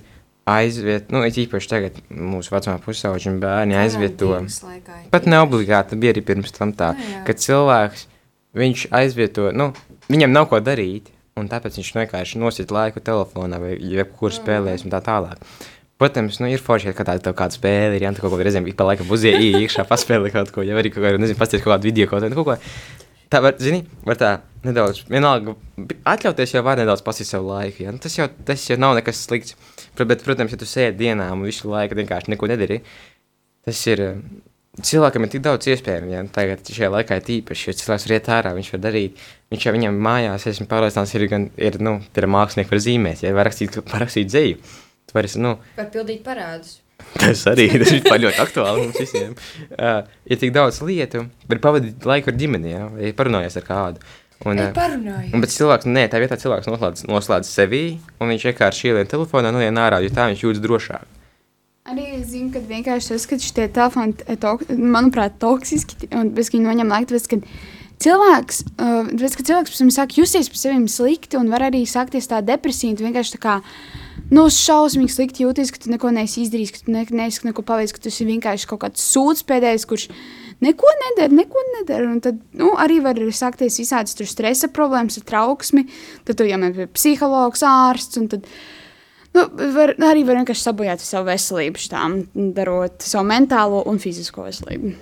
aizviet, 0.48 1.10
nu, 1.12 1.24
it 1.28 1.40
īpaši 1.42 1.72
tagad 1.72 1.98
mūsu 2.14 2.54
vecumā 2.54 2.78
pusauģi 2.84 3.32
un 3.34 3.40
bērni 3.42 3.78
aizvieto. 3.82 4.30
Karantīnas 4.36 4.62
laikā. 4.64 5.00
Pat 5.12 5.28
neobligāti 5.28 5.98
bija 6.00 6.14
arī 6.16 6.24
pirms 6.30 6.54
tam 6.56 6.72
tā, 6.78 6.94
Nu 6.96 7.10
jā. 7.12 7.24
ka 7.28 7.36
cilvēks, 7.36 8.06
viņš 8.58 8.88
aizvieto, 8.96 9.50
nu, 9.58 9.72
viņam 10.08 10.38
nav 10.38 10.48
ko 10.54 10.62
darīt, 10.64 11.10
un 11.38 11.50
tāpēc 11.52 11.82
viņš 11.82 11.92
vienkārši 11.98 12.40
nosit 12.42 12.72
laiku 12.74 13.04
telefonā 13.04 13.60
vai 13.62 13.74
jebkur 13.76 14.34
spēlēs 14.34 14.86
un 14.86 14.94
tā 14.94 15.02
tālāk. 15.06 15.42
Protams, 15.98 16.38
nu, 16.38 16.46
ir 16.54 16.62
forši, 16.62 16.92
ka 16.94 17.06
tāda 17.08 17.34
kāda 17.34 17.58
spēle 17.58 17.98
ir, 17.98 18.06
tu 18.14 18.22
kaut 18.22 18.38
reizēm 18.38 18.68
ik 18.70 18.78
pa 18.78 18.86
laikam 18.86 19.10
uzie 19.10 19.32
iekšā, 19.34 19.88
paspēlē 19.90 20.30
kaut 20.34 20.52
ko, 20.54 20.62
ja 20.62 20.78
arī 20.78 20.92
kaut 20.94 21.02
ko, 21.02 21.18
nezinu, 21.18 21.40
pasties 21.40 21.64
kaut 21.64 21.74
kādu 21.74 21.90
video 21.90 22.06
kaut 22.12 22.22
nu, 22.30 22.38
kaut 22.38 22.52
ko. 22.52 22.58
Tā 23.34 23.42
var, 23.44 23.58
zini, 23.60 23.82
var 24.08 24.20
tā 24.20 24.30
nedaudz, 24.64 25.02
vienalga, 25.10 25.56
atļauties 26.08 26.54
jau 26.54 26.62
var 26.64 26.78
nedaudz 26.80 27.02
pasīt 27.04 27.28
savu 27.28 27.50
laiku, 27.50 27.82
ja? 27.84 27.92
nu, 27.92 28.00
tas, 28.04 28.14
jau, 28.16 28.30
tas 28.48 28.62
jau 28.70 28.78
nav 28.80 28.94
nekas 29.00 29.26
slikts. 29.26 29.58
Bet, 29.98 30.22
protams, 30.24 30.54
ja 30.54 30.62
tu 30.62 30.70
sēdi 30.70 31.02
dienā 31.02 31.32
un 31.34 31.44
visu 31.44 31.68
laiku 31.72 31.98
vienkārši 31.98 32.32
neko 32.36 32.48
nedari, 32.54 32.78
tas 33.68 33.82
ir, 33.90 34.04
eh, 34.06 34.22
cilvēkam 34.80 35.26
ir 35.26 35.34
tik 35.34 35.44
daudz 35.50 35.68
iespēju, 35.74 36.14
ja 36.14 36.24
tagad 36.32 36.72
šajā 36.78 36.94
laikā 36.94 37.18
ir 37.18 37.26
tīpaši, 37.28 37.68
jo 37.68 37.78
cilvēks 37.82 38.08
var 38.08 38.16
iet 38.16 38.34
ārā, 38.38 38.56
viņš 38.56 38.74
var 38.78 38.86
darīt, 38.86 39.28
viņš 39.52 39.68
jau 39.68 39.76
viņam 39.76 40.02
mājās, 40.08 40.48
esmu 40.54 40.70
pārliecināts, 40.72 41.16
ir 41.18 41.28
gan, 41.34 41.50
ir, 41.58 41.82
nu, 41.84 41.98
ir 42.16 42.30
mākslinieki 42.38 42.78
var 42.78 42.84
zīmēt, 42.86 43.26
ja 43.26 43.34
var 43.36 43.50
rakstīt, 43.50 43.82
var 43.82 44.06
rakstīt 44.06 44.32
dzēju, 44.32 44.62
tu 45.08 45.18
vari, 45.18 45.32
nu, 45.42 45.56
Var 45.78 45.90
pildīt 45.94 46.22
parādus. 46.26 46.78
Tas 47.18 47.44
arī 47.50 47.68
tas 47.78 47.92
ir 47.94 48.04
ļoti 48.04 48.42
aktuāli 48.42 48.86
mums 48.86 49.02
visiem. 49.02 49.36
Uh, 49.78 50.02
ir 50.26 50.40
tik 50.42 50.54
daudz 50.56 50.80
lietu, 50.86 51.28
bet 51.50 51.62
pavadīt 51.64 52.08
laiku 52.08 52.32
ar 52.32 52.40
ģimeni, 52.40 52.74
ja, 52.74 52.88
vai 52.94 53.12
parunājies 53.18 53.60
ar 53.62 53.68
kādu. 53.68 54.02
Un, 54.46 54.60
uh, 54.60 54.72
parunāju. 54.76 55.32
un, 55.34 55.42
bet 55.42 55.54
cilvēks, 55.54 55.88
nē, 55.90 56.08
tā 56.14 56.22
vietā 56.22 56.38
cilvēks 56.38 56.70
noslēdz, 56.70 57.06
noslēdz 57.10 57.50
sevī, 57.50 57.86
un 58.22 58.34
viņš 58.34 58.50
vienkārši 58.52 58.92
ielien 58.92 59.10
telefonā, 59.10 59.54
nu, 59.54 59.62
ārā, 59.82 60.02
jo 60.04 60.12
tā 60.14 60.28
viņš 60.30 60.44
jūtas 60.46 60.64
drošāk. 60.66 61.16
Arī 61.88 62.04
es 62.18 62.28
zinu, 62.34 62.52
ka 62.52 62.60
vienkārši 62.68 63.14
tas, 63.14 63.26
ka 63.30 63.40
šie 63.40 63.66
telefoni, 63.72 64.38
tok, 64.44 64.66
manuprāt, 64.76 65.38
toksiski 65.40 66.10
un 66.12 66.34
bez 66.36 66.52
viņa 66.52 66.68
noņem 66.68 66.92
laiku, 66.92 67.14
tāpēc, 67.14 67.30
ka 67.32 68.04
cilvēks, 68.04 68.60
uh, 68.76 69.08
tāpēc, 69.14 69.38
ka 69.40 69.48
cilvēks 69.50 69.74
pēc 69.74 69.82
tam 69.84 69.94
sāk 69.96 70.18
justies 70.20 70.52
par 70.52 70.62
sevi 70.62 70.92
slikti 70.92 71.40
un 71.40 71.48
var 71.54 71.70
arī 71.70 71.86
sākties 71.88 72.28
tā 72.30 72.44
depresija, 72.46 72.92
un 72.92 73.08
vienkārši 73.08 73.38
tā 73.38 73.42
kā, 73.46 73.56
nu, 74.34 74.48
šausmīgi 74.54 75.14
slikti 75.14 75.46
jūties, 75.46 75.72
ka 75.74 75.84
tu 75.84 75.92
neko 75.94 76.12
neesi 76.16 76.44
izdarījis, 76.46 76.74
ka 76.76 76.84
tu 76.86 76.96
ne, 76.96 77.06
neesi 77.20 77.46
neko 77.48 77.66
paveicis, 77.68 77.96
ka 77.96 78.04
tu 78.04 78.12
esi 78.12 78.28
vienkārši 78.28 78.70
kaut 78.70 78.84
kāds 78.86 79.04
sūds 79.14 79.46
pēdējais, 79.48 79.88
kurš 79.90 80.08
neko 80.64 80.94
nedara, 81.04 81.34
neko 81.42 81.64
nedara, 81.76 82.10
un 82.10 82.24
tad, 82.24 82.42
nu, 82.58 82.72
arī 82.82 83.00
var 83.06 83.20
sākties 83.36 83.80
visādas 83.84 84.18
stresa 84.32 84.72
problēmas 84.74 85.20
trauksmi, 85.28 85.88
tad 86.28 86.40
tu 86.40 86.50
jāmēr 86.50 86.76
pie 86.82 86.90
psihologs, 86.98 87.66
ārsts, 87.68 88.20
tad, 88.34 88.50
Nu, 89.36 89.44
var, 89.76 89.92
arī 90.08 90.24
var 90.26 90.40
vienkārši 90.40 90.64
sabojāt 90.66 91.02
savu 91.04 91.28
veselību, 91.28 91.82
šitām, 91.82 92.14
darot 92.56 93.04
savu 93.06 93.28
mentālo 93.30 93.84
un 93.86 94.00
fizisko 94.02 94.48
veselību. 94.48 94.96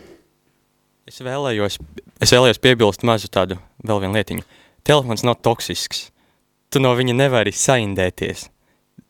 Es 1.07 1.21
vēlējos, 1.23 1.77
es 2.25 2.33
vēlējos 2.33 2.59
piebilst 2.59 3.05
mazu 3.07 3.29
tādu 3.31 3.59
vēl 3.85 4.01
vienu 4.03 4.17
lietiņu. 4.17 4.45
Telefons 4.85 5.23
nav 5.23 5.37
toksisks. 5.45 6.09
Tu 6.73 6.81
no 6.81 6.91
viņa 6.97 7.15
nevari 7.15 7.53
saindēties. 7.55 8.49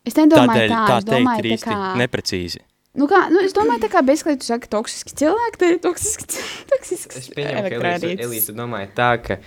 Es 0.05 0.15
nedomāju, 0.19 0.53
Tādēļ 0.53 0.71
tā, 0.71 0.79
tā 0.85 0.95
es 0.97 1.05
teikt 1.05 1.11
ir 1.11 1.25
domāju, 1.25 1.43
tā 1.45 1.53
īsti 1.55 1.67
kā, 1.71 1.91
neprecīzi. 2.03 2.59
nu, 3.01 3.07
kā, 3.09 3.21
nu, 3.33 3.41
es 3.41 3.53
domāju, 3.57 3.81
tā 3.85 3.89
kā 3.95 4.01
bezklīgi 4.05 4.41
tu 4.43 4.49
saki 4.51 4.69
toksiski 4.71 5.15
cilvēki, 5.23 5.59
tad 5.61 5.69
ir 5.73 5.79
toksiski, 5.83 6.41
toksisks 6.71 7.21
Es 7.23 7.29
pieņemu, 7.33 7.53
ka 7.53 7.59
Elīze, 7.59 7.75
elektrārītis. 7.75 8.25
Elīze 8.27 8.55
domāja 8.55 8.89
tā, 8.99 9.09
ka, 9.25 9.39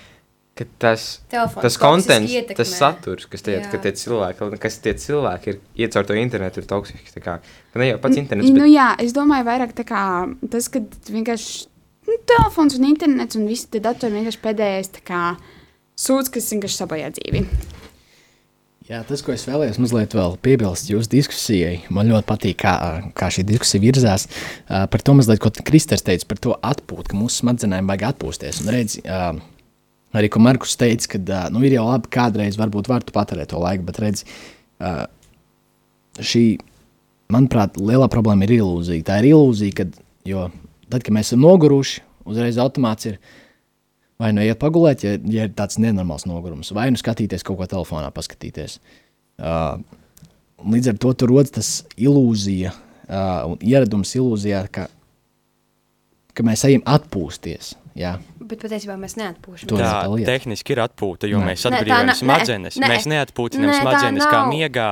ka 0.59 0.67
tas, 0.83 1.07
Telefons 1.31 1.63
tas 1.63 1.79
toksiski 1.79 1.85
kontents, 1.87 2.35
ietekmē. 2.35 2.59
tas 2.59 2.75
saturs, 2.81 3.29
kas 3.31 3.47
tie, 3.47 3.57
ka 3.71 3.79
tie 3.87 3.95
cilvēki, 4.03 4.51
kas 4.67 4.81
tie 4.83 4.95
cilvēki 4.99 5.53
ir 5.55 5.61
iet 5.85 5.95
caur 5.95 6.11
to 6.11 6.19
internetu, 6.19 6.61
ir 6.65 6.69
toksisks. 6.75 7.15
Tā 7.15 7.23
kā, 7.23 7.37
ka 7.73 7.83
ne 7.83 7.93
jau 7.93 8.03
pats 8.03 8.19
internets, 8.19 8.51
Nu, 8.51 8.67
bet 8.67 8.75
jā, 8.75 8.89
es 9.07 9.15
domāju, 9.17 9.47
vairāk 9.47 9.77
tā 9.79 9.87
kā 9.87 10.03
tas, 10.51 10.67
ka 10.75 10.83
vienkārši 11.15 11.69
nu, 12.11 12.19
telefons 12.35 12.75
un 12.81 12.91
internets 12.91 13.39
un 13.39 13.47
visi 13.47 13.71
tie 13.71 13.81
datori 13.85 14.19
vienkārši 14.19 14.43
pēdējais 14.43 14.95
tā 14.99 15.07
kā 15.07 15.23
sūds, 15.99 16.35
kas 16.35 16.51
vienkārši 16.51 16.83
sabojā 16.83 17.15
dzīvi. 17.15 17.47
Jā, 18.89 19.03
tas, 19.05 19.21
ko 19.21 19.35
es 19.35 19.43
vēlējos 19.45 19.77
mazliet 19.83 20.15
vēl 20.17 20.39
piebilst 20.41 20.87
jūsu 20.89 21.11
diskusijai, 21.13 21.75
man 21.93 22.09
ļoti 22.09 22.25
patīk, 22.25 22.55
kā, 22.63 22.71
kā 23.13 23.27
šī 23.35 23.43
diskusija 23.51 23.83
virzās. 23.83 24.25
Par 24.65 25.03
to 25.05 25.13
mazliet, 25.19 25.43
ko 25.45 25.51
Kristers 25.53 26.07
teica, 26.07 26.25
par 26.31 26.39
to 26.41 26.55
atpūtu, 26.57 27.11
ka 27.11 27.19
mūsu 27.19 27.43
smadzenēm 27.43 27.91
vajag 27.91 28.07
atpūsties. 28.15 28.63
Un 28.63 28.71
redzi, 28.73 29.03
uh, 29.05 29.37
arī 30.17 30.31
ko 30.33 30.41
Markus 30.41 30.73
teica, 30.81 31.19
ka 31.19 31.43
nu, 31.53 31.61
ir 31.69 31.77
jau 31.77 31.85
labi, 31.85 32.09
kādreiz 32.17 32.57
varbūt 32.57 32.89
var 32.89 33.05
tu 33.05 33.13
patērēt 33.13 33.53
to 33.53 33.61
laiku, 33.61 33.85
bet 33.91 34.01
redzi, 34.07 34.25
uh, 34.81 35.05
šī, 36.17 36.47
manuprāt, 37.37 37.77
lielā 37.77 38.09
problēma 38.09 38.49
ir 38.49 38.57
ilūzija. 38.63 39.05
Tā 39.11 39.21
ir 39.21 39.35
ilūzija, 39.35 39.83
kad, 39.83 40.01
jo 40.33 40.49
tad, 40.89 41.03
kad 41.03 41.13
mēs 41.13 41.35
esam 41.35 41.45
noguruši, 41.45 42.07
uzreiz 42.25 42.57
automāts 42.65 43.13
ir 43.13 43.21
vai 44.19 44.33
nu 44.35 44.45
iet 44.45 44.59
pagulēt, 44.61 45.05
ja, 45.07 45.17
ja 45.31 45.47
ir 45.49 45.55
tāds 45.59 45.79
nenormāls 45.83 46.27
nogurums, 46.29 46.73
vai 46.77 46.89
nu 46.93 47.01
skatīties 47.01 47.47
kaut 47.47 47.61
ko 47.61 47.69
telefonā, 47.71 48.11
paskatīties. 48.15 48.79
Uh, 49.39 49.79
līdz 50.67 50.93
ar 50.95 51.03
to 51.03 51.15
tur 51.15 51.33
rodas 51.35 51.55
tas 51.55 51.73
ilūzija 51.95 52.73
uh, 52.75 53.53
un 53.53 53.61
ieradums 53.63 54.17
ilūzijā, 54.19 54.65
ka, 54.75 54.89
ka 56.35 56.47
mēs 56.47 56.67
ejam 56.67 56.83
atpūsties. 56.87 57.77
Jā, 57.99 58.17
Bet 58.49 58.63
patiesībā 58.63 58.95
mēs 59.01 59.17
neatpūšamies. 59.19 59.77
Tā 59.77 60.25
tehniski 60.29 60.75
ir 60.75 60.81
atpūta, 60.85 61.29
jo 61.29 61.41
Nē. 61.43 61.51
mēs 61.51 61.65
atbrīvojam 61.69 62.09
nē, 62.09 62.17
smadzenes. 62.17 62.79
nē. 62.81 62.91
Mēs 62.93 63.09
neatpūtinām 63.11 63.73
tā 63.73 63.81
smadzenes 63.83 64.29
kā 64.29 64.43
miegā. 64.49 64.89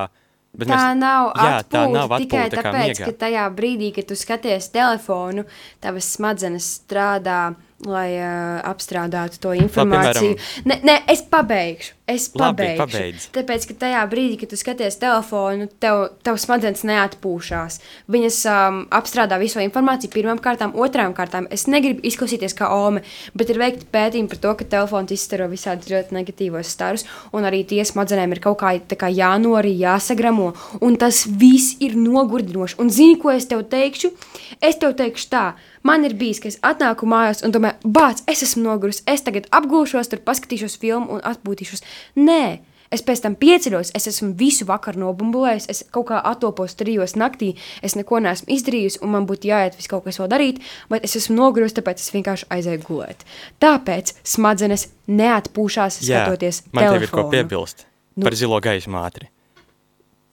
Bet 0.56 0.70
tā 0.70 0.76
mēs, 0.76 0.98
nav 1.00 1.30
jā, 1.30 1.44
tā 1.44 1.60
atpūta 1.60 1.92
nav 1.94 2.12
tikai 2.16 2.42
atpūta 2.42 2.56
kā 2.58 2.64
tāpēc, 2.66 2.90
miegā. 2.90 3.08
ka 3.08 3.20
tajā 3.22 3.46
brīdī, 3.56 3.88
kad 3.96 4.08
tu 4.10 4.16
skaties 4.18 4.68
telefonu, 4.74 5.46
tavas 5.84 6.08
smadzenes 6.16 6.68
strādā, 6.80 7.40
lai 7.84 8.16
uh, 8.16 8.62
apstrādātu 8.64 9.40
to 9.42 9.52
informāciju. 9.58 10.38
Nē, 10.68 10.80
nē, 10.86 10.96
es 11.12 11.24
pabeigšu. 11.28 11.95
Es 12.06 12.28
Labi, 12.38 12.62
pabeigšu. 12.62 12.78
pabeidz. 12.78 13.24
Tāpēc, 13.34 13.64
ka 13.66 13.74
tajā 13.80 14.02
brīdī, 14.06 14.36
kad 14.38 14.52
tu 14.52 14.56
skaties 14.60 14.94
telefonu, 15.02 15.66
tev, 15.82 16.04
tev 16.22 16.36
smadzenes 16.38 16.84
neatpūšās. 16.86 17.80
Viņas 18.14 18.38
um, 18.46 18.78
apstrādā 18.94 19.40
visu 19.42 19.58
informāciju 19.58 20.12
pirmām 20.14 20.38
kārtām, 20.38 20.76
otrām 20.78 21.16
kārtām. 21.18 21.48
Es 21.50 21.66
negribu 21.66 22.06
izklausīties 22.06 22.54
kā 22.54 22.70
ome, 22.70 23.02
bet 23.34 23.50
ir 23.50 23.58
veikti 23.58 23.90
pētījumi 23.90 24.30
par 24.30 24.42
to, 24.44 24.54
ka 24.54 24.68
telefons 24.76 25.16
izstaro 25.18 25.50
visādus 25.50 25.90
ļoti 25.90 26.14
negatīvos 26.14 26.70
starus, 26.70 27.08
un 27.34 27.48
arī 27.50 27.64
tie 27.66 27.82
smadzenēm 27.82 28.36
ir 28.36 28.44
kaut 28.44 28.60
kā, 28.62 28.76
kā 28.94 29.10
jānorī, 29.10 29.74
jāsagramo, 29.74 30.52
un 30.86 31.00
tas 31.02 31.24
viss 31.26 31.74
ir 31.82 31.98
nogurdinoši. 31.98 32.78
Un 32.78 32.94
zini, 32.94 33.18
ko 33.18 33.34
es 33.34 33.50
tev 33.50 33.66
teikšu? 33.66 34.14
Es 34.62 34.78
tev 34.78 34.94
teikšu 34.94 35.32
tā. 35.34 35.48
Man 35.86 36.02
ir 36.02 36.16
bijis, 36.18 36.40
ka 36.42 36.48
es 36.50 36.56
atnāku 36.66 37.06
mājās 37.06 37.44
un 37.46 37.52
domāju, 37.54 37.90
bāc, 37.94 38.22
es 38.30 38.40
esmu 38.42 38.64
noguris, 38.64 39.04
es 39.06 39.22
tagad 39.22 39.46
apgūšos, 39.54 40.08
tur 40.10 40.22
paskatīšos 40.26 40.74
filmu 40.82 41.14
un 41.14 41.20
atpūtīšos. 41.30 41.84
Nē, 42.16 42.58
es 42.94 43.02
pēc 43.02 43.20
tam 43.24 43.34
pieceļos, 43.34 43.90
es 43.98 44.06
esmu 44.06 44.32
visu 44.38 44.64
vakaru 44.68 45.00
nobumbulējis, 45.02 45.66
es 45.72 45.82
kaut 45.90 46.06
kā 46.10 46.20
atopos 46.24 46.76
trijos 46.78 47.16
naktī, 47.18 47.54
es 47.82 47.96
neko 47.98 48.20
neesmu 48.22 48.46
izdarījis, 48.56 49.00
un 49.02 49.10
man 49.16 49.26
būtu 49.26 49.50
jāiet 49.50 49.76
vis 49.76 49.88
kaut 49.90 50.04
kas 50.06 50.20
vēl 50.22 50.30
darīt, 50.30 50.60
bet 50.92 51.04
es 51.04 51.16
esmu 51.18 51.34
noguris, 51.40 51.74
tāpēc 51.76 51.98
es 52.04 52.12
vienkārši 52.14 52.46
aizēju 52.56 52.84
gulēt. 52.86 53.24
Tāpēc 53.60 54.14
smadzenes 54.22 54.88
neatpūšās 55.08 55.98
skatoties 56.06 56.62
man 56.72 56.84
telefonu. 56.84 57.00
tev 57.00 57.02
ir 57.02 57.10
ko 57.16 57.28
piebilst 57.34 57.86
Nu. 58.16 58.24
par 58.24 58.34
zilo 58.34 58.60
gaismu 58.64 58.96
ātri. 59.02 59.28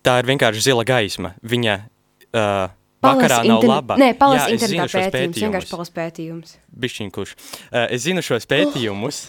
Tā 0.03 0.19
ir 0.21 0.25
vienkārši 0.29 0.61
zila 0.63 0.83
gaisma. 0.87 1.33
Viņa 1.43 1.73
uh, 1.83 2.69
vakarā 3.03 3.41
nav 3.43 3.59
interne- 3.59 3.67
laba. 3.73 3.97
Nē, 3.99 4.13
palasi 4.19 4.45
Jā, 4.51 4.55
internetā 4.55 4.85
šos 4.87 5.09
pētījums, 5.11 5.41
vienkārši 5.43 5.69
palas 5.71 5.91
pētījums. 5.95 6.53
Bišķiņ 6.79 7.11
kurš. 7.11 7.33
Uh, 7.71 7.87
es 7.89 8.03
zinu 8.05 8.23
šos 8.23 8.47
pētījumus, 8.47 9.19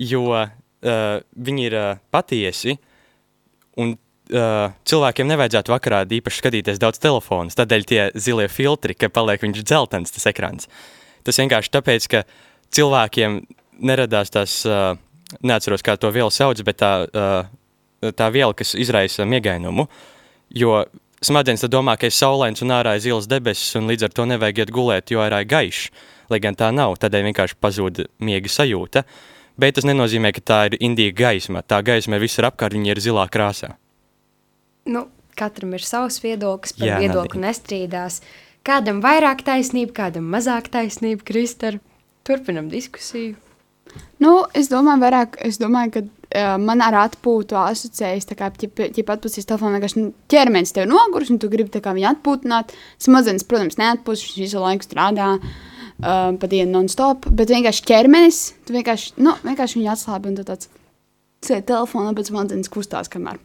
jo 0.00 0.26
uh, 0.84 1.18
viņi 1.34 1.64
ir 1.68 1.76
uh, 1.78 1.88
patiesi, 2.14 2.76
un 3.78 3.94
uh, 3.94 4.76
cilvēkiem 4.88 5.30
nevajadzētu 5.30 5.74
vakarā 5.74 6.02
īpaši 6.18 6.42
skatīties 6.42 6.82
daudz 6.82 7.00
telefonus, 7.02 7.58
tādēļ 7.58 7.88
tie 7.88 8.02
zilie 8.18 8.48
filtri, 8.52 8.96
ka 8.98 9.10
paliek 9.12 9.42
viņš 9.44 9.64
dzeltens, 9.64 10.14
tas 10.14 10.28
ekrāns. 10.30 10.70
Tas 11.26 11.40
vienkārši 11.40 11.74
tāpēc, 11.74 12.08
ka 12.12 12.24
cilvēkiem 12.74 13.42
neradās 13.88 14.32
tās, 14.34 14.60
uh, 14.68 14.94
neatceros, 15.44 15.84
kā 15.86 15.96
to 16.00 16.12
vielu 16.14 16.32
sauc, 16.34 16.60
bet 16.66 16.80
tā, 16.82 16.92
uh, 17.06 18.12
tā 18.14 18.30
viela, 18.34 18.54
kas 18.56 18.74
izraisa 18.78 19.26
miegainumu, 19.28 19.88
jo 20.54 20.82
smadzenes 21.24 21.66
domā, 21.70 21.96
ka 21.98 22.08
ir 22.08 22.14
saulains 22.14 22.62
un 22.62 22.74
ārā 22.74 22.96
ir 22.96 23.04
zilas 23.04 23.28
debesis, 23.30 23.74
un 23.78 23.90
līdz 23.90 24.08
ar 24.08 24.14
to 24.14 24.26
nevajag 24.30 24.62
iet 24.64 24.74
gulēt, 24.74 25.10
jo 25.12 25.22
ārā 25.24 25.42
ir 25.42 25.50
gaišs. 25.50 25.90
Lai 26.28 26.40
gan 26.44 26.56
tā 26.58 26.68
nav, 26.74 26.98
tādēļ 27.00 27.30
vienkārši 27.30 27.56
pazūd 27.56 28.02
miega 28.20 28.50
sajūta. 28.52 29.04
Bet 29.58 29.74
tas 29.74 29.86
nenozīmē, 29.88 30.30
ka 30.36 30.42
tā 30.44 30.58
ir 30.68 30.78
indīga 30.78 31.16
gaisma. 31.24 31.64
Tā 31.66 31.80
gaisma 31.82 32.18
ir 32.18 32.22
visur 32.22 32.46
apkārt, 32.46 32.76
viņa 32.76 32.92
ir 32.92 33.00
zilā 33.02 33.24
krāsā. 33.32 33.72
Nu, 34.86 35.08
katram 35.38 35.74
ir 35.74 35.82
savs 35.82 36.20
viedoklis, 36.22 36.76
par 36.78 36.86
Jā, 36.86 37.00
viedokli 37.02 37.40
Nadine. 37.40 37.48
nestrīdās. 37.48 38.20
Kādam 38.66 39.02
vairāk 39.02 39.42
taisnība, 39.46 39.94
kādam 39.96 40.28
mazāk 40.30 40.70
taisnība, 40.70 41.26
Kristāla. 41.26 41.82
Turpinam 42.28 42.68
diskusiju. 42.70 43.34
Nu, 44.20 44.32
es 44.54 44.68
domāju, 44.68 45.00
vairāk, 45.00 45.38
es 45.48 45.56
domāju, 45.58 45.92
ka 45.94 46.02
uh, 46.04 46.56
man 46.60 46.82
ar 46.84 46.98
atpūtu 47.06 47.56
asociējas, 47.56 48.28
kā, 48.36 48.50
ja 48.52 49.04
pat 49.08 49.16
atpūsties 49.16 49.48
telefonā, 49.48 49.78
vienkārši 49.78 50.02
nu, 50.02 50.12
ķermenis 50.30 50.76
tev 50.76 50.86
noguris, 50.90 51.32
un 51.32 51.40
tu 51.40 51.48
gribi 51.50 51.80
viņu 51.80 52.10
atpūtināt. 52.12 52.76
Smadzenes, 53.00 53.46
protams, 53.48 53.80
neatpūs, 53.80 54.26
viņš 54.28 54.38
visu 54.44 54.62
laiku 54.62 54.86
strādā, 54.86 55.32
uh, 55.38 55.67
pa 56.02 56.50
dienu 56.50 56.70
non-stop, 56.76 57.26
bet 57.34 57.50
vienkārši 57.50 57.84
ķermenis, 57.90 58.40
tu 58.66 58.76
vienkārši, 58.76 59.16
nu, 59.22 59.34
vienkārši 59.42 59.80
viņu 59.80 59.92
atslābi, 59.94 60.30
un 60.30 60.38
tu 60.38 60.46
tāds 60.46 60.70
sēdi 61.44 61.66
telefonā, 61.70 62.14
bet 62.14 62.30
smadzenes 62.30 62.70
kustās 62.72 63.10
kamēr. 63.10 63.40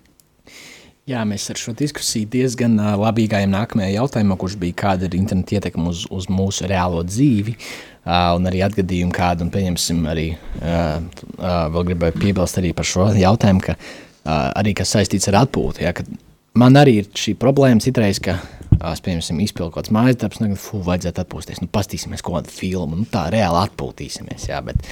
Jā, 1.09 1.25
mēs 1.27 1.49
ar 1.51 1.59
šo 1.59 1.73
diskusiju 1.75 2.29
diezgan 2.31 2.77
uh, 2.79 2.93
labi 2.95 3.25
gājām 3.27 3.51
nākamajā 3.51 3.89
jautājumā, 3.97 4.37
kurš 4.39 4.53
bija 4.61 4.77
kāda 4.85 5.09
ir 5.09 5.17
interneta 5.17 5.57
ietekme 5.57 5.89
uz, 5.91 6.05
uz 6.07 6.29
mūsu 6.31 6.69
reālo 6.71 7.01
dzīvi, 7.03 7.57
uh, 7.57 8.29
un 8.37 8.47
arī 8.47 8.61
atgadījumu 8.63 9.11
kādu, 9.11 9.43
un 9.43 9.51
pieņemsim 9.51 9.99
arī, 10.07 10.29
uh, 10.61 11.01
uh, 11.35 11.57
vēl 11.75 11.89
gribēju 11.89 12.21
piebilst 12.21 12.61
arī 12.61 12.71
par 12.77 12.87
šo 12.87 13.09
jautājumu, 13.19 13.65
ka 13.65 13.75
uh, 13.75 14.53
arī 14.61 14.71
kas 14.79 14.95
saistīts 14.95 15.27
ar 15.33 15.41
atpūtu, 15.41 15.83
ja, 15.83 15.91
ka 15.97 16.07
man 16.55 16.79
arī 16.79 17.01
ir 17.01 17.11
šī 17.19 17.35
problēma 17.41 17.83
citreiz, 17.83 18.23
ka 18.23 18.37
pieņemsim, 18.79 19.41
izpildu 19.43 19.71
kaut 19.71 19.85
kāds 19.85 19.93
mājas 19.93 20.19
un 20.23 20.33
tagad, 20.37 20.59
fu, 20.61 20.81
vajadzētu 20.85 21.23
atpūsties, 21.23 21.61
nu 21.63 21.71
pastīsimies 21.71 22.23
kaut 22.25 22.39
kādu 22.39 22.53
filmu, 22.53 22.99
nu 22.99 23.07
tā 23.09 23.27
reāli 23.33 23.61
atpūtīsimies, 23.63 24.49
jā, 24.49 24.59
bet 24.65 24.83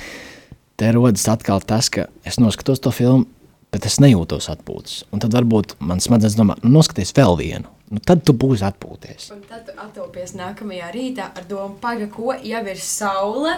te 0.80 0.92
rodas 0.96 1.28
atkal 1.32 1.62
tas, 1.66 1.90
ka 1.94 2.08
es 2.28 2.40
noskatos 2.42 2.82
to 2.84 2.94
filmu, 2.96 3.28
bet 3.72 3.88
es 3.88 4.00
nejūtos 4.04 4.50
atpūtas. 4.52 5.04
Un 5.14 5.24
tad 5.24 5.36
varbūt 5.36 5.78
man 5.80 6.02
smadzenes 6.04 6.38
domā, 6.40 6.58
nu, 6.64 6.74
noskaties 6.78 7.14
vēl 7.18 7.38
vienu. 7.40 7.72
Nu, 7.92 8.00
tad 8.00 8.24
tu 8.28 8.36
būsi 8.38 8.64
atpūties. 8.68 9.32
Un 9.36 9.44
tad 9.50 9.66
tu 9.68 9.76
attopies 9.76 10.34
nākamajā 10.40 10.92
rītā 10.96 11.28
ar 11.36 11.48
domu, 11.48 11.76
paga, 11.82 12.08
ko 12.12 12.32
jau 12.36 12.64
ir 12.72 12.80
saule. 12.80 13.58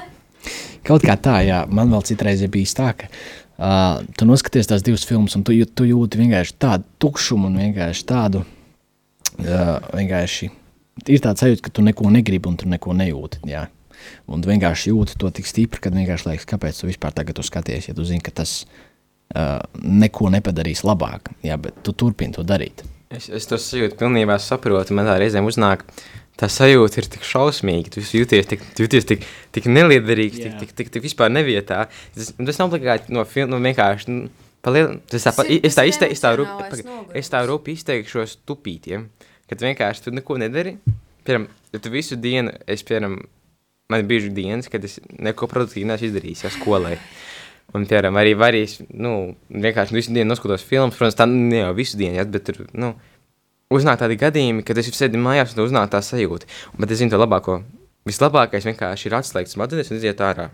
Kaut 0.83 1.05
kā 1.05 1.15
tā, 1.21 1.37
jā, 1.45 1.61
man 1.69 1.93
vēl 1.93 2.01
citreiz 2.07 2.41
ir 2.43 2.49
bijis 2.53 2.73
tā, 2.75 2.89
ka 2.97 3.07
uh, 3.07 4.01
tu 4.17 4.25
noskaties 4.27 4.69
tās 4.69 4.83
divas 4.85 5.05
filmas, 5.07 5.37
un 5.37 5.45
tu, 5.45 5.53
tu 5.53 5.85
jūti 5.87 6.19
vienkārši 6.19 6.57
tādu 6.59 6.89
tukšumu 7.01 7.49
un 7.51 7.61
vienkārši 7.61 8.07
tādu. 8.09 8.43
Uh, 9.39 9.79
vienkārši 9.97 10.49
ir 11.09 11.21
tāds 11.23 11.41
sajūta, 11.41 11.63
ka 11.65 11.71
tu 11.73 11.83
neko 11.85 12.09
negribi 12.13 12.49
un 12.51 12.57
tu 12.59 12.69
neko 12.69 12.93
nejūti. 12.97 13.43
Jā. 13.49 13.65
Un 14.29 14.43
tu 14.43 14.51
vienkārši 14.51 14.91
jūti 14.91 15.17
to 15.19 15.29
tik 15.33 15.47
stipri, 15.47 15.81
ka 15.81 15.91
vienkārši 15.93 16.29
liekas, 16.29 16.47
kāpēc 16.49 16.81
tu 16.81 16.89
vispār 16.89 17.15
tagad 17.15 17.39
to 17.39 17.45
skaties, 17.45 17.87
ja 17.89 17.95
tu 17.97 18.05
zini, 18.05 18.21
ka 18.23 18.33
tas 18.43 18.63
uh, 19.33 19.61
neko 19.81 20.29
nepadarīs 20.33 20.83
labāk. 20.85 21.31
Jā, 21.45 21.57
bet 21.61 21.81
tu 21.87 21.95
turpini 21.97 22.35
to 22.35 22.45
darīt. 22.45 22.83
Es, 23.13 23.29
es 23.29 23.47
to 23.49 23.59
sajūtu 23.61 23.97
pilnībā 23.99 24.37
saprotu. 24.41 24.95
Man 24.97 25.07
tā 25.09 25.15
reizēm 25.21 25.47
uznāk, 25.49 25.85
tā 26.39 26.49
sajūta 26.49 27.01
ir 27.01 27.09
tik 27.13 27.25
šausmīga. 27.29 27.93
Tu 27.93 28.05
jūties 28.19 28.49
tik, 28.49 28.63
tu 28.73 28.85
jūties 28.85 29.05
tik, 29.09 29.27
tik 29.55 29.67
neliederīgs, 29.69 30.39
tik, 30.39 30.53
Jā. 30.53 30.61
tik, 30.63 30.71
tik, 30.77 30.89
tik 30.95 31.05
vispār 31.05 31.29
nevietā. 31.33 31.83
Tas, 32.15 32.33
tas 32.37 32.61
nav 32.61 32.71
obligāti 32.71 33.13
no 33.13 33.25
filmas, 33.29 33.53
nu, 33.53 33.61
vienkārši. 33.65 34.09
Nu, 34.13 34.49
Paliel, 34.63 34.93
tas 35.11 35.25
tā, 35.27 35.33
pa- 35.35 35.43
es 35.43 35.75
tā, 35.75 35.83
izte, 35.89 36.07
es 36.07 36.21
tā, 36.23 36.29
rup, 36.39 36.47
es 37.19 37.27
tā 37.27 37.41
rupi 37.43 37.73
izteikšos 37.75 38.37
tupītiem, 38.47 39.09
kad 39.53 39.63
vienkārši 39.69 40.07
tu 40.07 40.15
neko 40.15 40.39
nedari. 40.41 40.77
Piemēram, 41.23 41.47
ja 41.71 41.79
tu 41.79 41.93
visu 41.93 42.17
dienu, 42.19 42.51
es, 42.67 42.83
piemēram, 42.87 43.19
man 43.93 44.01
ir 44.01 44.09
bijuši 44.09 44.33
dienas, 44.33 44.67
kad 44.71 44.83
es 44.83 44.97
neko 45.13 45.47
produktīvi 45.51 45.87
neesmu 45.87 46.09
izdarījis, 46.09 46.43
jau 46.47 46.51
skolai. 46.57 46.97
Un, 47.73 47.85
piemēram, 47.87 48.17
arī 48.19 48.33
varīs, 48.37 48.79
nu, 48.91 49.13
vienkārši 49.49 49.95
visu 49.95 50.13
dienu 50.15 50.33
noskatos 50.33 50.65
filmas, 50.67 50.97
protams, 50.97 51.17
tā 51.19 51.29
ne 51.29 51.61
jau 51.61 51.71
visu 51.77 51.99
dienu, 52.01 52.17
ja, 52.19 52.25
bet 52.29 52.49
tur, 52.49 52.65
nu, 52.75 52.91
uznāk 53.73 54.01
tādi 54.01 54.19
gadījumi, 54.19 54.65
kad 54.67 54.81
es 54.81 54.91
sēdu 54.93 55.21
mājās 55.21 55.53
un 55.53 55.61
tu 55.61 55.69
uznāk 55.69 55.93
tā 55.93 56.03
sajūta. 56.03 56.49
Bet 56.77 56.91
es 56.91 57.01
zinu 57.01 57.13
to 57.13 57.21
labāko. 57.21 57.61
Vislabākais 58.09 58.67
vienkārši 58.67 59.07
ir 59.07 59.17
atslēgt 59.21 59.53
smadzenes 59.53 59.93
un 59.93 60.01
iziet 60.01 60.21
ārā. 60.21 60.49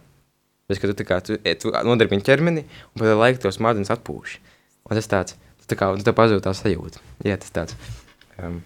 Bet, 0.69 0.77
kad 0.77 0.91
tu, 0.91 0.95
tā 0.99 1.05
kā, 1.07 1.17
tu, 1.25 1.39
e, 1.41 1.55
tu 1.57 1.73
nodarbini 1.73 2.21
ķermeni 2.21 2.61
un 2.61 3.01
pēc 3.01 3.15
laika 3.17 3.41
tos 3.47 3.57
smadzenes 3.57 3.89
atpūš. 3.95 4.37
Un 4.85 4.99
tas 4.99 5.09
tāds, 5.09 5.37
tu 5.57 5.71
tā 5.73 5.79
kā, 5.79 5.89
un 5.95 6.05
tev 6.05 6.13
pazūd 6.17 6.45
tā 6.45 6.53
sajūta. 6.53 7.01
Jā, 7.25 7.39
tas 7.41 7.55
tāds. 7.55 7.95
Um, 8.37 8.61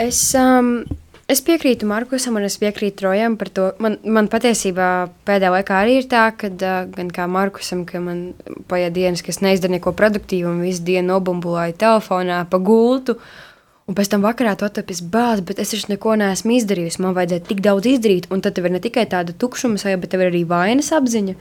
Es, 0.00 0.18
um, 0.38 0.84
es 1.30 1.42
piekrītu 1.44 1.88
Markusam, 1.88 2.38
un 2.40 2.46
es 2.48 2.56
piekrītu 2.60 3.02
Trojam 3.02 3.36
par 3.40 3.50
to. 3.52 3.66
Man, 3.82 3.98
man 4.04 4.30
patiesībā 4.32 4.88
pēdējā 5.28 5.52
laikā 5.56 5.82
arī 5.82 5.98
ir 6.00 6.08
tā, 6.10 6.24
ka 6.36 6.48
uh, 6.48 6.80
gan 6.94 7.12
kā 7.12 7.28
Markusam, 7.30 7.84
ka 7.88 8.00
man 8.02 8.30
paiet 8.70 8.96
dienas, 8.96 9.22
ka 9.24 9.32
es 9.34 9.42
neizdaru 9.44 9.76
neko 9.76 9.92
produktīvu, 9.98 10.48
un 10.54 10.64
visu 10.64 10.84
dienu 10.86 11.12
nobumbulāju 11.12 11.78
telefonā 11.84 12.42
pa 12.50 12.62
gultu. 12.62 13.18
Un 13.90 13.96
pēc 13.98 14.12
tam 14.12 14.22
vakarā 14.22 14.52
tu 14.54 14.62
attopies 14.62 15.00
bāzi, 15.02 15.42
bet 15.42 15.58
es 15.58 15.72
taču 15.72 15.90
neko 15.90 16.14
neesmu 16.20 16.54
izdarījis. 16.60 17.00
Man 17.02 17.16
vajadzēja 17.16 17.46
tik 17.48 17.62
daudz 17.64 17.88
izdarīt, 17.90 18.28
un 18.30 18.42
tad 18.44 18.54
tev 18.54 18.68
ir 18.68 18.76
ne 18.76 18.80
tikai 18.82 19.02
tāda 19.10 19.34
tukšuma 19.34 19.80
sajūta, 19.82 20.04
bet 20.04 20.12
tev 20.14 20.22
ir 20.22 20.30
arī 20.30 20.44
vainas 20.46 20.92
apziņa. 20.94 21.34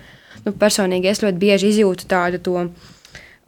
Nu, 0.47 0.53
personīgi 0.57 1.11
es 1.11 1.21
ļoti 1.21 1.37
bieži 1.37 1.69
izjūtu 1.75 2.07
tādu 2.09 2.39
to. 2.41 2.63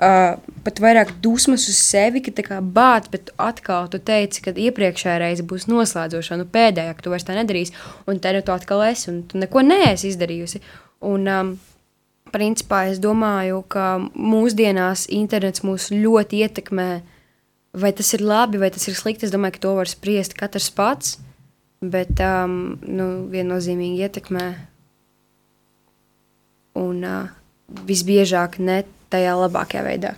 Uh, 0.02 0.40
pat 0.66 0.80
vairāk 0.82 1.12
dusmas 1.22 1.68
uz 1.70 1.78
sevi, 1.78 2.24
ka 2.26 2.32
tā 2.34 2.42
kā 2.48 2.56
bācis, 2.58 3.12
bet 3.14 3.28
atkal 3.38 3.86
tu 3.94 4.00
teici, 4.02 4.42
ka 4.42 4.50
iepriekšējā 4.50 5.18
reize 5.22 5.44
būs 5.46 5.68
noslēdzoša, 5.70 6.40
nu 6.40 6.48
pēdējā, 6.50 6.96
ka 6.98 7.06
tu 7.06 7.12
vairs 7.14 7.26
tā 7.28 7.36
nedarīsi, 7.38 7.76
un 8.10 8.18
te 8.18 8.32
nu 8.34 8.40
tu 8.42 8.54
atkal 8.54 8.82
esi, 8.88 9.12
un 9.12 9.20
tu 9.30 9.38
neko 9.38 9.62
neesi 9.62 10.10
izdarījusi. 10.10 10.62
Un, 11.06 11.28
um, 11.30 11.52
principā 12.34 12.88
es 12.90 12.98
domāju, 13.04 13.60
ka 13.70 14.00
mūsdienās 14.02 15.06
internets 15.14 15.62
mūs 15.68 15.92
ļoti 15.94 16.40
ietekmē. 16.48 16.88
Vai 17.82 17.92
tas 17.96 18.10
ir 18.18 18.24
labi, 18.26 18.60
vai 18.60 18.72
tas 18.74 18.88
ir 18.90 18.98
slikti, 18.98 19.28
es 19.28 19.34
domāju, 19.36 19.60
ka 19.60 19.64
to 19.68 19.76
var 19.78 19.92
spriest 19.92 20.34
katrs 20.40 20.72
pats, 20.76 21.20
bet 21.82 22.18
um, 22.26 22.80
nu, 22.82 23.08
viennozīmīgi 23.32 24.02
ietekmē. 24.08 24.48
Un 26.82 27.06
uh, 27.06 27.30
visbiežāk 27.86 28.58
ne 28.66 28.80
tajā 29.12 29.36
labākajā 29.38 29.84
veidā. 29.86 30.16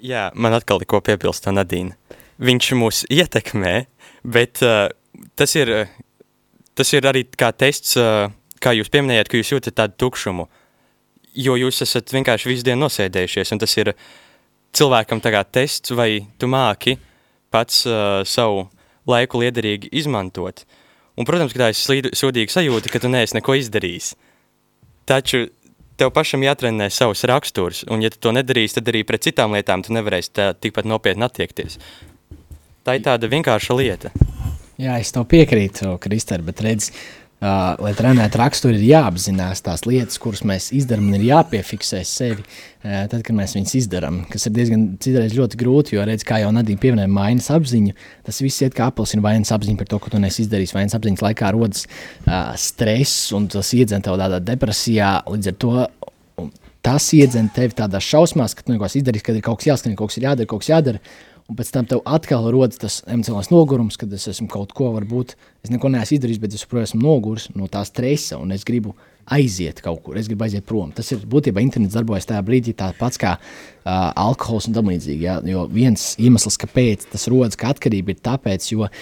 Jā, 0.00 0.30
man 0.34 0.56
atkal 0.56 0.80
ir 0.80 0.88
ko 0.88 1.02
piebilst 1.04 1.48
Nadīna. 1.50 1.96
Viņš 2.40 2.70
mūs 2.80 3.02
ietekmē, 3.12 3.74
bet 4.24 4.62
uh, 4.64 4.88
tas, 5.36 5.52
ir, 5.60 5.72
uh, 5.82 5.90
tas 6.78 6.92
ir 6.96 7.04
arī 7.08 7.26
kā 7.28 7.50
tests, 7.52 7.98
uh, 8.00 8.32
kā 8.64 8.72
jūs 8.76 8.88
pieminējāt, 8.92 9.28
ka 9.28 9.40
jūs 9.40 9.52
jūtat 9.52 9.76
tādu 9.82 9.98
tukšumu. 10.00 10.48
Jo 11.36 11.58
jūs 11.60 11.82
esat 11.84 12.10
vienkārši 12.14 12.48
visu 12.48 12.66
dienu 12.66 12.86
nosēdējušies, 12.86 13.52
un 13.52 13.60
tas 13.60 13.76
ir 13.76 13.92
cilvēkam 14.72 15.20
tests, 15.20 15.92
vai 15.92 16.26
tu 16.38 16.48
māki 16.48 16.96
pats 17.52 17.84
uh, 17.86 18.22
savu 18.24 18.70
laiku 19.10 19.42
liederīgi 19.42 19.90
izmantot. 19.92 20.64
Un, 21.18 21.26
protams, 21.28 21.52
ka 21.52 21.66
tā 21.66 21.70
ir 21.74 22.10
sūdīga 22.16 22.54
sajūta, 22.54 22.88
ka 22.88 23.02
tu 23.02 23.10
neesi 23.12 23.36
neko 23.36 23.58
izdarījis. 23.58 24.14
Taču 25.04 25.48
tev 26.00 26.12
pašam 26.16 26.44
jātrenē 26.44 26.88
savs 26.92 27.26
raksturs, 27.28 27.84
un, 27.92 28.00
ja 28.04 28.10
tu 28.12 28.20
to 28.24 28.32
nedarīsi, 28.36 28.78
tad 28.78 28.88
arī 28.92 29.04
pret 29.08 29.26
citām 29.28 29.56
lietām 29.56 29.84
tu 29.84 29.94
nevarēsi 29.96 30.32
tā 30.36 30.50
tikpat 30.56 30.88
nopietni 30.88 31.26
attiekties. 31.26 31.78
Tā 32.86 32.96
ir 32.96 33.04
tāda 33.04 33.28
vienkārša 33.28 33.76
lieta. 33.76 34.12
Jā, 34.80 34.96
es 34.96 35.12
tev 35.12 35.26
piekrītu, 35.28 35.92
Kristēn, 36.00 36.40
bet 36.46 36.62
redz, 36.64 36.88
uh, 37.40 37.76
lai 37.80 37.92
trenētu 37.96 38.40
raksturu, 38.40 38.76
ir 38.76 38.86
jāapzinās 38.90 39.62
tās 39.66 39.84
lietas, 39.88 40.18
kuras 40.22 40.42
mēs 40.46 40.70
darām, 40.88 41.08
un 41.10 41.18
ir 41.18 41.26
jāpiefiksē 41.30 42.02
sevi, 42.06 42.44
uh, 42.44 43.06
tad, 43.10 43.22
kad 43.26 43.36
mēs 43.36 43.56
viņus 43.56 43.76
izdarām. 43.82 44.22
Tas 44.30 44.46
ir 44.48 44.54
diezgan 44.56 44.86
citreiz 45.02 45.36
ļoti 45.36 45.60
grūti, 45.60 45.96
jo, 45.96 46.04
redz, 46.08 46.26
kā 46.28 46.42
jau 46.42 46.52
Nadīna 46.54 46.82
pieminēja, 46.82 47.12
mainas 47.12 47.50
apziņu. 47.54 47.96
Tas 48.28 48.42
viss 48.44 48.64
iet 48.64 48.76
kā 48.76 48.90
apelsīna 48.92 49.24
vainas 49.24 49.52
apziņa 49.56 49.80
par 49.80 49.90
to, 49.90 50.00
ko 50.02 50.12
tu 50.12 50.22
nesi 50.22 50.44
izdarījis. 50.44 50.76
Vainas 50.76 50.96
apziņas 50.98 51.24
laikā 51.26 51.52
rodas 51.56 51.86
uh, 51.88 52.52
stress, 52.60 53.30
un 53.36 53.48
tas 53.52 53.74
iedzen 53.76 54.04
tev 54.04 54.20
tādā 54.20 54.42
depresijā. 54.52 55.18
Līdz 55.30 55.52
ar 55.52 55.60
to 55.64 55.74
tas 56.84 57.10
iedzen 57.16 57.50
tevi 57.54 57.76
tādā 57.76 58.00
šausmās, 58.02 58.54
ka 58.56 58.64
tu 58.64 58.74
neko 58.74 58.86
esi 58.88 59.00
izdarījis, 59.02 59.24
kad 59.26 59.36
ir 59.36 59.44
kaut 59.44 59.60
kas 59.60 59.68
jāskan, 59.68 59.96
kaut 59.98 60.12
kas 60.12 60.20
ir 60.20 60.26
jādara, 60.30 60.48
kaut 60.48 60.64
kas 60.64 60.72
jādara. 60.72 61.02
Un 61.50 61.56
pēc 61.58 61.72
tam 61.74 61.86
tev 61.90 62.04
atkal 62.06 62.44
rodas 62.54 62.78
tas 62.78 63.00
emocionāls 63.10 63.48
nogurums, 63.50 63.96
kad 63.98 64.12
es 64.14 64.28
esmu 64.30 64.46
kaut 64.52 64.70
ko, 64.76 64.92
varbūt 64.94 65.34
es 65.64 65.72
neko 65.72 65.90
neesmu 65.90 66.20
izdarījis, 66.20 66.38
bet 66.44 66.54
es 66.54 66.62
joprojām 66.62 66.86
esmu 66.86 67.00
noguris 67.02 67.48
no 67.58 67.66
tā 67.72 67.82
stresa 67.88 68.38
un 68.38 68.54
es 68.54 68.62
gribu 68.68 68.94
aiziet 69.30 69.80
kaut 69.84 70.02
kur, 70.04 70.18
es 70.18 70.28
gribu 70.30 70.44
aiziet 70.46 70.66
prom. 70.66 70.90
Tas 70.94 71.08
ir 71.14 71.22
būtībā 71.30 71.62
internets 71.62 71.96
darbojas 71.96 72.26
tajā 72.28 72.42
brīdī 72.46 72.74
tāds 72.76 72.98
pats 72.98 73.20
kā 73.20 73.36
uh, 73.36 74.10
alkohols 74.18 74.68
un 74.68 74.76
tam 74.76 74.90
līdzīgi. 74.90 75.24
Ja? 75.24 75.36
Jo 75.46 75.64
viens 75.70 76.12
iemesls, 76.20 76.58
kāpēc 76.60 77.06
tas 77.12 77.26
rodas 77.30 77.58
kā 77.60 77.70
atkarība, 77.74 78.14
ir 78.14 78.22
tāpēc, 78.26 78.68
jo 78.72 78.86
uh, 78.86 78.92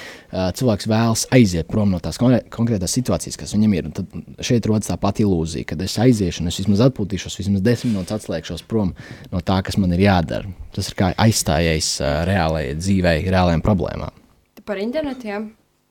cilvēks 0.58 0.88
vēlas 0.90 1.26
aiziet 1.34 1.70
prom 1.70 1.92
no 1.94 2.00
tās 2.04 2.20
konkrē- 2.20 2.44
konkrētās 2.54 2.96
situācijas, 2.98 3.38
kas 3.40 3.54
viņam 3.56 3.76
ir. 3.78 3.90
Un 3.90 3.96
tad 3.98 4.16
šeit 4.44 4.68
rodas 4.68 4.90
tā 4.90 4.98
pati 5.00 5.24
ilūzija, 5.26 5.70
kad 5.72 5.84
es 5.84 5.98
aiziešu 6.02 6.44
un 6.44 6.52
es 6.52 6.60
vismaz 6.62 6.84
atpūtīšos, 6.88 7.38
vismaz 7.40 7.64
desmit 7.64 7.94
minūtes 7.94 8.18
atslēgšos 8.18 8.66
prom 8.68 8.94
no 9.32 9.44
tā, 9.44 9.60
kas 9.66 9.80
man 9.80 9.94
ir 9.96 10.04
jādara. 10.08 10.50
Tas 10.76 10.90
ir 10.90 10.98
kā 10.98 11.12
aizstājējis 11.16 11.94
uh, 12.02 12.18
reālajai 12.28 12.76
dzīvei, 12.80 13.22
reālajām 13.28 13.64
problēmām. 13.64 14.24
Par 14.68 14.76
internetu, 14.82 15.30
jā. 15.30 15.40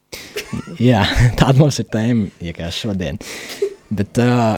Jā, 0.90 1.02
tāda 1.40 1.58
mums 1.60 1.80
ir 1.82 1.90
tēma 1.92 2.30
iekās 2.44 2.78
šodien. 2.84 3.20
Bet, 3.90 4.20
uh, 4.20 4.58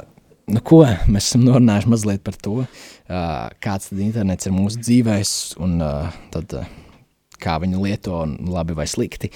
nu 0.49 0.61
ko, 0.65 0.81
mēs 1.11 1.29
esam 1.29 1.45
norunājuši 1.45 1.91
mazliet 1.93 2.23
par 2.25 2.37
to, 2.41 2.63
uh, 2.63 3.47
kāds 3.61 3.91
tad 3.91 4.01
internets 4.01 4.49
ir 4.49 4.55
mūsu 4.55 4.81
dzīvēs 4.81 5.33
un 5.61 5.77
uh, 5.85 6.09
tad, 6.33 6.57
uh, 6.57 6.69
kā 7.39 7.59
viņu 7.61 7.83
lieto, 7.85 8.17
un 8.25 8.51
labi 8.51 8.75
vai 8.77 8.87
slikti. 8.89 9.31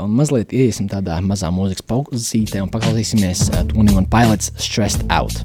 Un 0.00 0.16
mazliet 0.18 0.54
ieiesim 0.56 0.88
tādā 0.90 1.20
mazā 1.24 1.52
mūzikas 1.54 1.86
pauzītē 1.90 2.64
un 2.64 2.72
paklausīsimies 2.72 3.48
uh, 3.52 3.62
21 3.74 4.10
Pilots 4.10 4.54
Stressed 4.56 5.06
Out. 5.12 5.44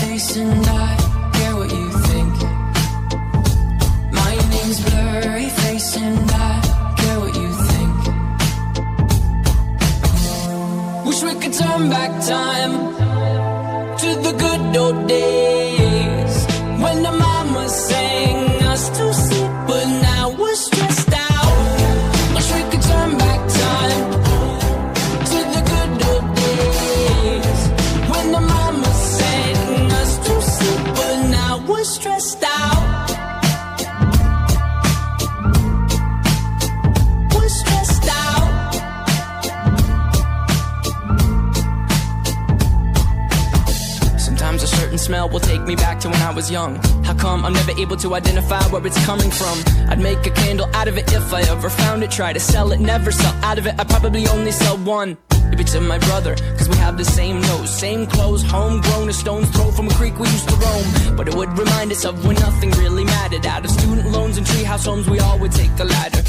young. 46.51 46.75
How 47.05 47.15
come 47.15 47.45
I'm 47.45 47.53
never 47.53 47.71
able 47.71 47.95
to 47.97 48.13
identify 48.13 48.61
where 48.69 48.85
it's 48.85 49.03
coming 49.05 49.31
from? 49.31 49.57
I'd 49.89 49.99
make 49.99 50.25
a 50.27 50.31
candle 50.31 50.67
out 50.73 50.87
of 50.87 50.97
it 50.97 51.11
if 51.13 51.33
I 51.33 51.41
ever 51.43 51.69
found 51.69 52.03
it. 52.03 52.11
Try 52.11 52.33
to 52.33 52.39
sell 52.39 52.71
it, 52.73 52.79
never 52.79 53.11
sell 53.11 53.33
out 53.43 53.57
of 53.57 53.65
it. 53.65 53.75
I 53.79 53.83
probably 53.85 54.27
only 54.27 54.51
sell 54.51 54.77
one. 54.77 55.17
Maybe 55.49 55.63
to 55.65 55.81
my 55.81 55.97
brother, 56.09 56.35
cause 56.57 56.69
we 56.69 56.77
have 56.77 56.97
the 56.97 57.05
same 57.05 57.41
nose, 57.41 57.69
same 57.77 58.05
clothes, 58.05 58.43
homegrown, 58.43 59.09
a 59.09 59.13
stone's 59.13 59.49
throw 59.49 59.71
from 59.71 59.87
a 59.87 59.93
creek 59.93 60.17
we 60.19 60.27
used 60.27 60.47
to 60.49 60.55
roam. 60.55 61.15
But 61.17 61.27
it 61.27 61.35
would 61.35 61.57
remind 61.57 61.91
us 61.91 62.05
of 62.05 62.25
when 62.25 62.35
nothing 62.35 62.71
really 62.71 63.05
mattered. 63.05 63.45
Out 63.45 63.65
of 63.65 63.71
student 63.71 64.11
loans 64.11 64.37
and 64.37 64.45
treehouse 64.45 64.85
homes, 64.85 65.09
we 65.09 65.19
all 65.19 65.39
would 65.39 65.51
take 65.51 65.75
the 65.77 65.85
ladder. 65.85 66.23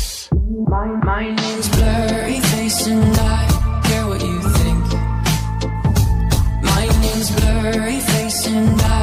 My, 0.68 0.86
my 1.04 1.34
name's 1.34 1.68
Blurry 1.68 2.40
Face 2.40 2.86
and 2.86 3.16
I 3.16 3.82
care 3.86 4.06
what 4.06 4.20
you 4.20 4.40
think. 4.60 4.84
My 6.62 6.86
name's 7.02 7.30
Blurry 7.36 8.00
Face 8.00 8.46
and 8.46 8.80
I 8.80 9.01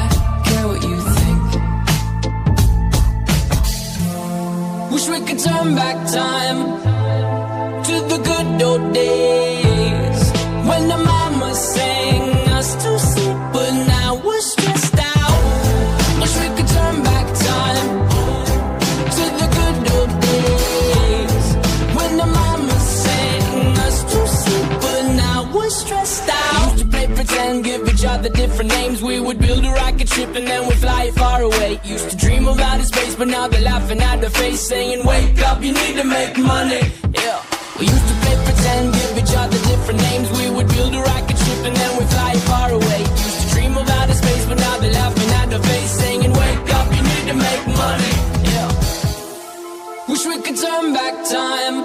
turn 5.43 5.73
back 5.73 5.95
time 6.11 6.59
to 7.83 7.93
the 8.11 8.19
good 8.29 8.61
old 8.61 8.93
days 8.93 10.31
when 10.67 10.89
the 10.89 10.97
mama 10.97 11.55
sang 11.55 12.49
us 12.49 12.75
to 12.83 12.99
sleep, 12.99 13.37
but 13.53 13.71
now 13.87 14.21
we're 14.25 14.41
stressed 14.41 14.99
out. 14.99 15.39
Wish 16.19 16.35
we 16.41 16.47
could 16.57 16.67
turn 16.67 17.03
back 17.03 17.27
time 17.49 17.87
to 19.15 19.23
the 19.39 19.47
good 19.57 19.79
old 19.95 20.13
days 20.27 21.45
when 21.95 22.17
the 22.17 22.25
mama 22.25 22.77
sang 22.81 23.77
us 23.87 24.03
to 24.11 24.27
sleep, 24.27 24.69
but 24.81 25.03
now 25.15 25.49
we're 25.53 25.69
stressed 25.69 26.29
out. 26.29 26.71
Used 26.73 26.83
to 26.83 26.85
play 26.89 27.07
pretend, 27.07 27.63
give 27.63 27.87
each 27.87 28.03
other 28.03 28.27
different 28.27 28.71
names. 28.71 29.01
We 29.01 29.21
would 29.21 29.39
build 29.39 29.63
a 29.63 29.71
rocket 29.71 30.09
ship 30.09 30.35
and 30.35 30.45
then 30.45 30.67
we'd 30.67 30.79
fly 30.79 31.11
far 31.11 31.43
away. 31.43 31.79
Used 31.85 32.09
to 32.09 32.17
dream 32.17 32.39
space, 32.39 32.68
but 33.19 33.27
now 33.27 33.49
they're 33.49 33.61
laughing 33.61 33.99
at 33.99 34.21
the 34.21 34.29
face, 34.29 34.61
saying, 34.61 35.05
Wake 35.05 35.41
up, 35.41 35.61
you 35.61 35.73
need 35.73 35.95
to 35.97 36.05
make 36.05 36.37
money. 36.37 36.79
Yeah. 37.11 37.43
We 37.77 37.85
used 37.85 38.07
to 38.11 38.15
play 38.23 38.35
pretend, 38.47 38.93
give 38.93 39.17
each 39.21 39.35
other 39.35 39.59
different 39.71 39.99
names. 40.07 40.31
We 40.39 40.49
would 40.55 40.69
build 40.69 40.95
a 40.95 41.01
rocket 41.01 41.37
ship 41.37 41.61
and 41.67 41.75
then 41.75 41.91
we'd 41.97 42.07
fly 42.15 42.33
far 42.51 42.71
away. 42.71 42.99
Used 43.27 43.41
to 43.41 43.47
dream 43.53 43.77
of 43.77 43.89
outer 43.89 44.13
space, 44.13 44.45
but 44.45 44.57
now 44.57 44.77
they're 44.79 44.93
laughing 44.93 45.31
at 45.41 45.47
the 45.49 45.59
face, 45.59 45.91
saying, 45.99 46.31
Wake 46.31 46.73
up, 46.79 46.87
you 46.95 47.03
need 47.11 47.25
to 47.31 47.35
make 47.47 47.63
money. 47.83 48.13
Yeah. 48.53 48.69
Wish 50.07 50.25
we 50.25 50.37
could 50.41 50.57
turn 50.57 50.93
back 50.93 51.15
time 51.27 51.77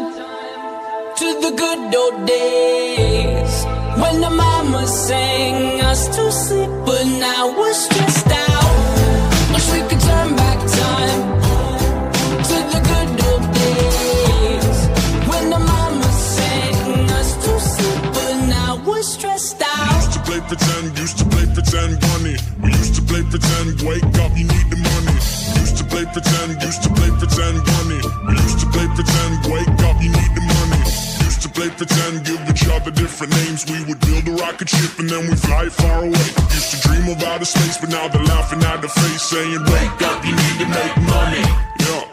to 1.18 1.26
the 1.44 1.52
good 1.62 1.94
old 2.02 2.26
days 2.28 3.54
when 4.00 4.20
the 4.20 4.30
mama 4.30 4.86
sang 4.86 5.80
us 5.80 6.06
to 6.14 6.30
sleep, 6.30 6.70
but 6.86 7.04
now 7.26 7.58
we're 7.58 7.74
stressed 7.74 8.28
out. 8.28 8.43
Pretend, 20.54 20.98
used 20.98 21.18
to 21.18 21.24
play 21.26 21.46
pretend 21.50 21.98
bunny. 21.98 22.36
We 22.62 22.70
used 22.70 22.94
to 22.94 23.02
play 23.02 23.22
pretend, 23.26 23.82
wake 23.82 24.06
up, 24.22 24.30
you 24.38 24.46
need 24.46 24.66
the 24.70 24.78
money. 24.78 25.18
Used 25.58 25.76
to 25.78 25.84
play 25.90 26.06
pretend, 26.06 26.62
used 26.62 26.82
to 26.86 26.90
play 26.94 27.10
pretend 27.18 27.58
bunny. 27.66 28.00
We 28.30 28.34
used 28.38 28.60
to 28.62 28.66
play 28.70 28.86
pretend, 28.94 29.34
wake 29.50 29.74
up, 29.82 29.98
you 29.98 30.10
need 30.14 30.32
the 30.38 30.44
money. 30.46 30.82
Used 31.26 31.42
to 31.42 31.48
play 31.50 31.70
pretend, 31.74 32.22
give 32.22 32.38
each 32.46 32.66
other 32.70 32.92
different 32.94 33.34
names. 33.42 33.66
We 33.66 33.82
would 33.90 33.98
build 34.06 34.30
a 34.30 34.34
rocket 34.38 34.68
ship 34.68 34.94
and 34.98 35.10
then 35.10 35.26
we 35.26 35.34
fly 35.34 35.66
far 35.68 36.06
away. 36.06 36.28
Used 36.54 36.70
to 36.70 36.78
dream 36.86 37.10
of 37.10 37.22
outer 37.24 37.44
space, 37.44 37.78
but 37.78 37.90
now 37.90 38.06
they're 38.06 38.22
laughing 38.22 38.62
at 38.62 38.80
the 38.80 38.88
face, 38.88 39.22
saying, 39.22 39.62
Wake 39.74 40.00
up, 40.06 40.22
you 40.22 40.34
need 40.38 40.56
to 40.62 40.68
make 40.70 40.94
money. 41.10 41.42
Yeah. 41.82 42.04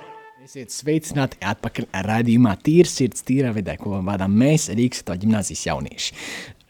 Esiet 0.41 0.73
sveicināti 0.73 1.37
atpakaļ 1.45 1.85
raidījumā 2.09 2.57
Tīra 2.65 2.89
sirds, 2.89 3.21
tīrā 3.23 3.53
vidē, 3.55 3.77
ko 3.79 4.01
vadām 4.03 4.33
mēs, 4.35 4.67
Rīgas 4.73 5.05
ģimnāzijas 5.05 5.67
jaunieši. 5.69 6.17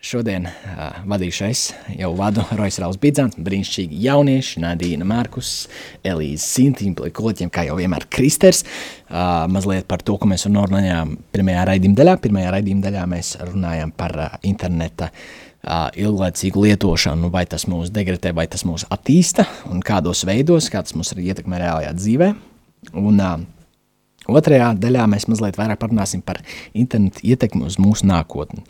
Šodien 0.02 0.48
uh, 0.50 0.96
vadīšu 1.06 1.44
es, 1.46 1.60
jau 1.94 2.10
vadu 2.18 2.42
Rojas 2.58 2.80
Rauls 2.82 2.98
Bidzants, 2.98 3.38
brīnišķīgi 3.38 4.00
jaunieši, 4.02 4.64
Nadīna 4.64 5.06
Markus, 5.06 5.68
Elīze 6.02 6.42
Sintīna, 6.42 7.12
kolēģiem, 7.14 7.52
kā 7.54 7.68
jau 7.68 7.76
vienmēr 7.78 8.08
Kristers. 8.10 8.64
Uh, 8.66 9.46
mazliet 9.54 9.86
par 9.86 10.02
to, 10.02 10.16
ko 10.18 10.26
mēs 10.32 10.48
runājām 10.50 11.14
pirmajā 11.36 11.68
raidījuma 11.70 12.00
daļā. 12.00 12.16
Pirmajā 12.24 12.54
raidījuma 12.56 12.86
daļā 12.88 13.04
mēs 13.12 13.30
runājām 13.52 13.92
par 14.02 14.16
uh, 14.18 14.40
interneta 14.50 15.12
uh, 15.12 15.94
ilglaicīgu 15.94 16.66
lietošanu, 16.66 17.30
vai 17.30 17.46
tas 17.54 17.68
mūs 17.70 17.94
degradē, 17.94 18.34
vai 18.34 18.48
tas 18.50 18.66
mūs 18.66 18.88
attīsta, 18.90 19.46
un 19.70 19.86
kādos 19.86 20.26
veidos, 20.26 20.72
kā 20.74 20.82
tas 20.82 20.98
mūs 20.98 21.14
arī 21.14 21.30
ietekmē 21.30 21.62
reālajā 21.62 21.94
dzīvē. 22.00 22.32
Un, 22.98 23.22
uh, 23.22 23.38
Otrajā 24.32 24.68
daļā 24.78 25.06
mēs 25.10 25.26
mazliet 25.30 25.58
vairāk 25.58 25.80
parunāsim 25.82 26.22
par 26.26 26.38
internetu 26.78 27.24
ietekmi 27.26 27.66
uz 27.70 27.80
mūsu 27.82 28.06
nākotni. 28.10 28.62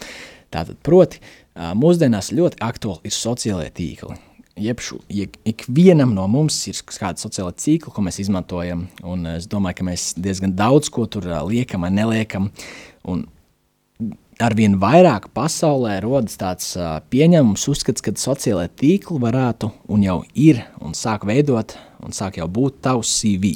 Tātad, 0.51 0.77
proti, 0.83 1.21
mūsdienās 1.55 2.33
ļoti 2.35 2.59
aktuāli 2.63 3.07
ir 3.07 3.15
sociālie 3.15 3.69
tīkli. 3.75 4.17
Jebšu, 4.61 4.99
ik, 5.07 5.37
ikvienam 5.47 6.11
no 6.13 6.25
mums 6.29 6.57
ir 6.67 6.79
kāda 6.91 7.21
sociāla 7.23 7.53
tīkla, 7.55 7.93
ko 7.95 8.03
mēs 8.03 8.19
izmantojam, 8.21 8.83
un 9.07 9.29
es 9.31 9.47
domāju, 9.49 9.79
ka 9.79 9.87
mēs 9.87 10.09
diezgan 10.19 10.53
daudz 10.59 10.91
ko 10.91 11.07
tur 11.09 11.29
liekam 11.47 11.87
vai 11.87 11.93
neliekam, 11.95 12.49
un 13.07 13.23
arvien 14.43 14.75
vairāk 14.81 15.29
pasaulē 15.35 15.99
rodas 16.03 16.37
tāds 16.39 16.73
uh, 16.77 16.97
pieņemums, 17.13 17.67
uzskats, 17.71 18.03
ka 18.03 18.13
sociālai 18.17 18.67
tīkli 18.67 19.19
varētu 19.21 19.71
un 19.91 20.03
jau 20.05 20.19
ir 20.33 20.63
un 20.81 20.95
sāk 20.97 21.25
veidot 21.29 21.75
un 22.01 22.15
sāk 22.15 22.39
jau 22.39 22.47
būt 22.49 22.79
tavs 22.85 23.11
CV. 23.19 23.53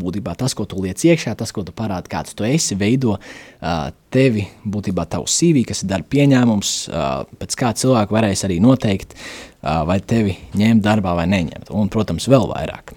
Būtībā 0.00 0.34
tas, 0.38 0.54
ko 0.56 0.66
tu 0.68 0.82
liec 0.84 1.00
iekšā, 1.00 1.32
tas, 1.38 1.52
ko 1.54 1.64
tu 1.64 1.72
parādi, 1.76 2.10
kāds 2.12 2.36
tu 2.36 2.44
esi, 2.48 2.76
veido 2.78 3.16
uh, 3.16 3.88
tevi, 4.12 4.44
būtībā 4.68 5.06
tavs 5.10 5.36
CV, 5.40 5.64
kas 5.68 5.82
ir 5.82 5.92
darba 5.94 6.10
pieņēmums, 6.12 6.74
uh, 6.90 7.38
pēc 7.40 7.56
kā 7.58 7.72
cilvēku 7.80 8.16
varēs 8.16 8.44
arī 8.48 8.60
noteikt, 8.64 9.16
uh, 9.16 9.82
vai 9.88 9.98
tevi 10.04 10.36
ņemt 10.58 10.84
darbā 10.84 11.16
vai 11.16 11.26
neņemt, 11.32 11.72
un, 11.72 11.88
protams, 11.92 12.28
vēl 12.32 12.48
vairāk. 12.52 12.92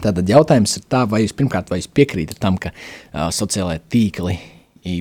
Tātad 0.00 0.24
jautājums 0.32 0.78
ir 0.78 0.88
tā, 0.88 1.04
vai 1.10 1.24
jūs 1.26 1.36
pirmkārt 1.36 1.68
vai 1.68 1.82
jūs 1.82 1.90
piekrītat 1.92 2.40
tam, 2.40 2.56
ka 2.60 2.72
uh, 2.72 3.28
sociālai 3.34 3.76
tīkli 3.92 4.38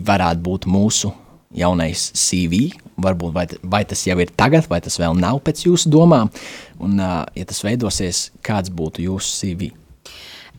varētu 0.03 0.43
būt 0.43 0.67
mūsu 0.67 1.13
jaunais 1.55 2.09
CV, 2.13 2.69
varbūt 3.01 3.33
vai, 3.33 3.45
vai 3.63 3.81
tas 3.87 4.03
jau 4.05 4.17
ir 4.21 4.29
tagad, 4.37 4.67
vai 4.69 4.81
tas 4.85 4.99
vēl 5.01 5.17
nav 5.17 5.41
pēc 5.45 5.65
jūsu 5.65 5.89
domām, 5.93 6.29
un, 6.77 6.99
uh, 7.01 7.23
ja 7.35 7.47
tas 7.49 7.63
veidosies, 7.65 8.27
kāds 8.45 8.69
būtu 8.73 9.05
jūsu 9.07 9.33
CV? 9.39 9.71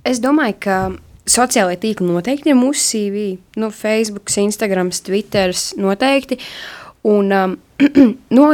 Es 0.07 0.21
domāju, 0.23 0.57
ka 0.65 0.77
sociālai 1.31 1.77
tīkli 1.81 2.09
noteikti 2.09 2.51
ir 2.53 2.59
mūsu 2.59 2.83
CV. 2.87 3.25
Nu, 3.61 3.71
Facebook, 3.75 4.33
Instagram, 4.33 4.91
Twitter 4.91 5.53
noteikti. 5.79 6.41
Un 7.07 7.33
um, 7.33 7.57
no, 8.39 8.49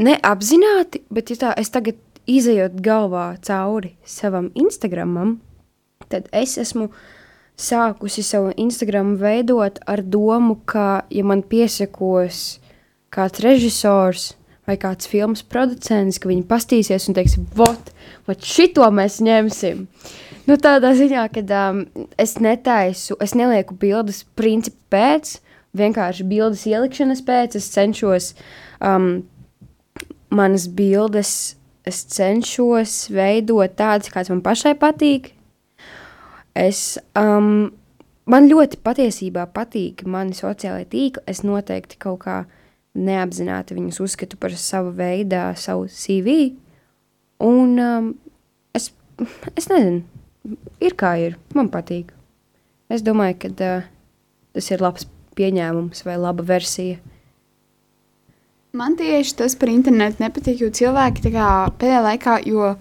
neapzināti, 0.00 1.02
bet 1.12 1.32
ja 1.32 1.40
tā, 1.40 1.54
es 1.60 1.72
tagad 1.74 1.98
izējot 2.30 2.78
galvā 2.84 3.34
cauri 3.44 3.94
savam 4.08 4.50
Instagramam, 4.56 5.38
tad 6.08 6.30
es 6.32 6.56
esmu 6.60 6.88
sākusi 7.60 8.24
savu 8.26 8.52
Instagram 8.56 9.14
veidot 9.20 9.78
ar 9.86 10.02
domu, 10.02 10.58
ka, 10.66 11.04
ja 11.10 11.24
man 11.26 11.44
piesakos 11.46 12.58
kāds 13.14 13.42
režisors 13.44 14.32
vai 14.66 14.76
kāds 14.80 15.08
filmas 15.10 15.44
producents, 15.44 16.18
ka 16.18 16.30
viņi 16.30 16.46
pastīsies 16.48 17.08
un 17.08 17.16
teiks, 17.16 17.36
vot, 17.56 17.90
vot 18.26 18.40
šito 18.40 18.86
mēs 18.94 19.20
ņemsim. 19.24 19.84
Nu, 20.48 20.56
tādā 20.60 20.92
ziņā, 20.96 21.26
ka 21.32 21.44
um, 21.70 21.84
es 22.20 22.36
netaisu, 22.40 23.16
es 23.22 23.36
nelieku 23.36 23.76
bildes 23.80 24.24
principu 24.36 24.80
pēc, 24.92 25.38
vienkārši 25.76 26.26
bildes 26.28 26.64
ielikšanas 26.70 27.22
pēc, 27.24 27.58
es 27.60 27.70
cenšos 27.74 28.32
um, 28.80 29.24
manas 30.32 30.66
bildes, 30.68 31.54
es 31.84 32.02
cenšos 32.12 33.08
veidot 33.12 33.76
tādas, 33.76 34.12
kādas 34.12 34.32
man 34.32 34.44
pašai 34.44 34.74
patīk, 34.80 35.32
Es, 36.54 36.98
um, 37.18 37.72
man 38.30 38.46
ļoti 38.50 38.78
patiesībā 38.86 39.48
patīk 39.54 40.04
mani 40.06 40.36
sociālai 40.38 40.86
tīkli. 40.86 41.24
Es 41.30 41.42
noteikti 41.42 41.98
kaut 42.02 42.22
kā 42.24 42.42
neapzināti 42.94 43.74
viņus 43.74 44.00
uzskatu 44.04 44.38
par 44.38 44.54
savu 44.58 44.92
veidu, 44.94 45.40
savu 45.58 45.88
CV. 45.90 46.52
Un 47.42 47.78
um, 47.82 48.12
es, 48.74 48.92
es 49.58 49.66
nezinu, 49.70 50.04
ir 50.80 50.94
kā 50.98 51.16
ir. 51.22 51.40
Man 51.58 51.72
patīk. 51.74 52.14
Es 52.92 53.02
domāju, 53.02 53.40
ka 53.42 53.50
uh, 53.50 53.90
tas 54.54 54.70
ir 54.70 54.84
labs 54.84 55.08
pieņēmums 55.34 56.04
vai 56.06 56.16
laba 56.20 56.46
versija. 56.46 57.00
Man 58.74 58.96
tieši 58.98 59.36
tas 59.38 59.54
par 59.58 59.70
internetu 59.70 60.22
nepatīk, 60.22 60.64
jo 60.64 60.70
cilvēki 60.74 61.30
pēdējā 61.30 62.00
laikā, 62.02 62.40
jo 62.50 62.72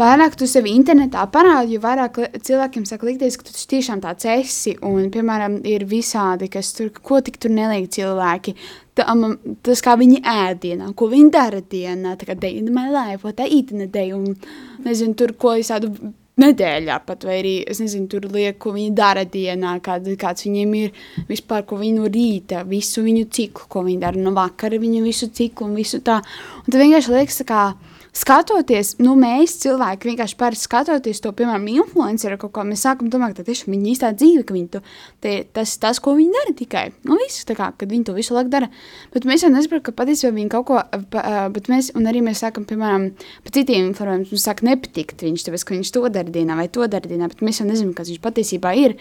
vairāk 0.00 0.36
tu 0.38 0.46
sevi 0.48 0.72
internetā 0.76 1.24
parādi, 1.32 1.76
jo 1.76 1.82
vairāk 1.82 2.18
cilvēkiem 2.46 2.86
sāk 2.88 3.04
likties, 3.06 3.36
ka 3.38 3.48
tu 3.48 3.54
tiešām 3.74 4.02
tāds 4.04 4.28
esi. 4.30 4.76
Un, 4.88 5.10
piemēram, 5.12 5.60
ir 5.68 5.84
visādi, 5.88 6.48
kas 6.52 6.72
tur, 6.76 6.92
ko 6.94 7.20
tik 7.24 7.38
tur 7.42 7.52
neliek 7.54 7.90
cilvēki. 7.92 8.56
Tā, 8.98 9.06
um, 9.12 9.36
tas, 9.64 9.80
kā 9.84 9.96
viņi 10.00 10.22
ēd 10.28 10.62
dienā, 10.64 10.90
ko 10.96 11.08
viņi 11.12 11.30
dara 11.32 11.62
dienā, 11.74 12.16
tā 12.20 12.28
kā 12.28 12.36
day 12.38 12.58
in 12.60 12.72
my 12.74 12.88
life, 12.92 13.24
what 13.24 13.40
I 13.40 13.48
eat 13.48 13.72
in 13.72 13.84
a 13.84 13.88
day, 13.88 14.12
un 14.12 14.34
nezinu, 14.84 15.16
tur 15.16 15.32
ko 15.40 15.56
visādu 15.60 15.92
nedēļā 16.40 16.98
pat, 17.06 17.26
vai 17.28 17.38
arī, 17.42 17.54
es 17.68 17.82
nezinu, 17.82 18.08
tur 18.10 18.26
liek, 18.32 18.56
ko 18.62 18.72
viņi 18.76 18.94
dara 18.96 19.24
dienā, 19.28 19.74
kād, 19.84 20.08
kāds 20.20 20.46
viņiem 20.46 20.74
ir 20.78 20.92
vispār, 21.28 21.66
ko 21.68 21.76
viņi 21.80 21.98
no 21.98 22.08
rīta, 22.12 22.62
visu 22.68 23.04
viņu 23.04 23.28
ciklu, 23.32 23.68
ko 23.72 23.84
viņi 23.86 24.00
dara 24.02 24.20
no 24.20 24.32
vakara, 24.36 24.80
viņu 24.80 25.02
visu 25.04 25.28
ciklu 25.34 25.68
un 25.68 25.76
visu 25.78 26.00
tā. 26.04 26.22
Un 26.64 26.70
tad 26.70 26.80
vienkārši 26.80 27.12
liekas, 27.12 27.42
kā, 27.48 27.64
skatoties, 28.12 28.96
nu, 29.00 29.14
mēs 29.16 29.54
cilvēki 29.62 30.10
vienkārši 30.10 30.36
parasti 30.40 30.68
skatoties 30.68 31.22
to, 31.24 31.32
piemēram, 31.36 31.64
influenceru 31.72 32.36
kaut 32.40 32.52
ko, 32.56 32.64
mēs 32.68 32.84
sākam 32.84 33.08
domāt, 33.12 33.32
ka 33.32 33.40
tā 33.40 33.48
tiešām 33.48 33.72
viņa 33.72 33.88
īstā 33.94 34.10
dzīve, 34.16 34.44
ka 34.44 34.56
viņi 34.56 34.68
to, 34.74 34.82
te, 35.24 35.32
tas, 35.56 35.72
tas, 35.80 36.00
ko 36.02 36.12
viņi 36.18 36.36
dara 36.36 36.52
tikai, 36.58 36.84
nu, 37.08 37.16
viss, 37.22 37.46
tā 37.48 37.56
kā, 37.56 37.70
kad 37.78 37.92
viņi 37.92 38.04
to 38.08 38.16
visu 38.16 38.36
laiku 38.36 38.52
dara, 38.52 38.68
bet 39.14 39.28
mēs 39.28 39.46
jau 39.46 39.52
nesaprotam, 39.52 39.86
ka 39.88 39.96
patiesībā 40.02 40.32
viņi 40.36 40.52
kaut 40.52 40.68
ko, 40.68 40.82
pa, 41.12 41.24
bet 41.54 41.72
mēs, 41.72 41.88
un 41.96 42.08
arī 42.10 42.20
mēs 42.26 42.44
sākam, 42.44 42.68
piemēram, 42.68 43.08
pa 43.46 43.54
citiem 43.56 43.88
informēm, 43.88 44.26
mums 44.28 44.44
sāk 44.44 44.60
nepatikt 44.66 45.24
viņš, 45.24 45.48
tāpēc, 45.48 45.64
ka 45.64 45.76
viņš 45.78 45.94
to 45.96 46.04
dara 46.12 46.21
dienā 46.30 46.58
vai 46.58 46.68
to 46.70 46.86
dara 46.86 47.08
dienā, 47.08 47.30
bet 47.32 47.42
mēs 47.42 47.58
jau 47.58 47.66
nezinām, 47.66 47.94
kas 47.96 48.12
viņš 48.12 48.20
patiesībā 48.22 48.74
ir, 48.78 48.94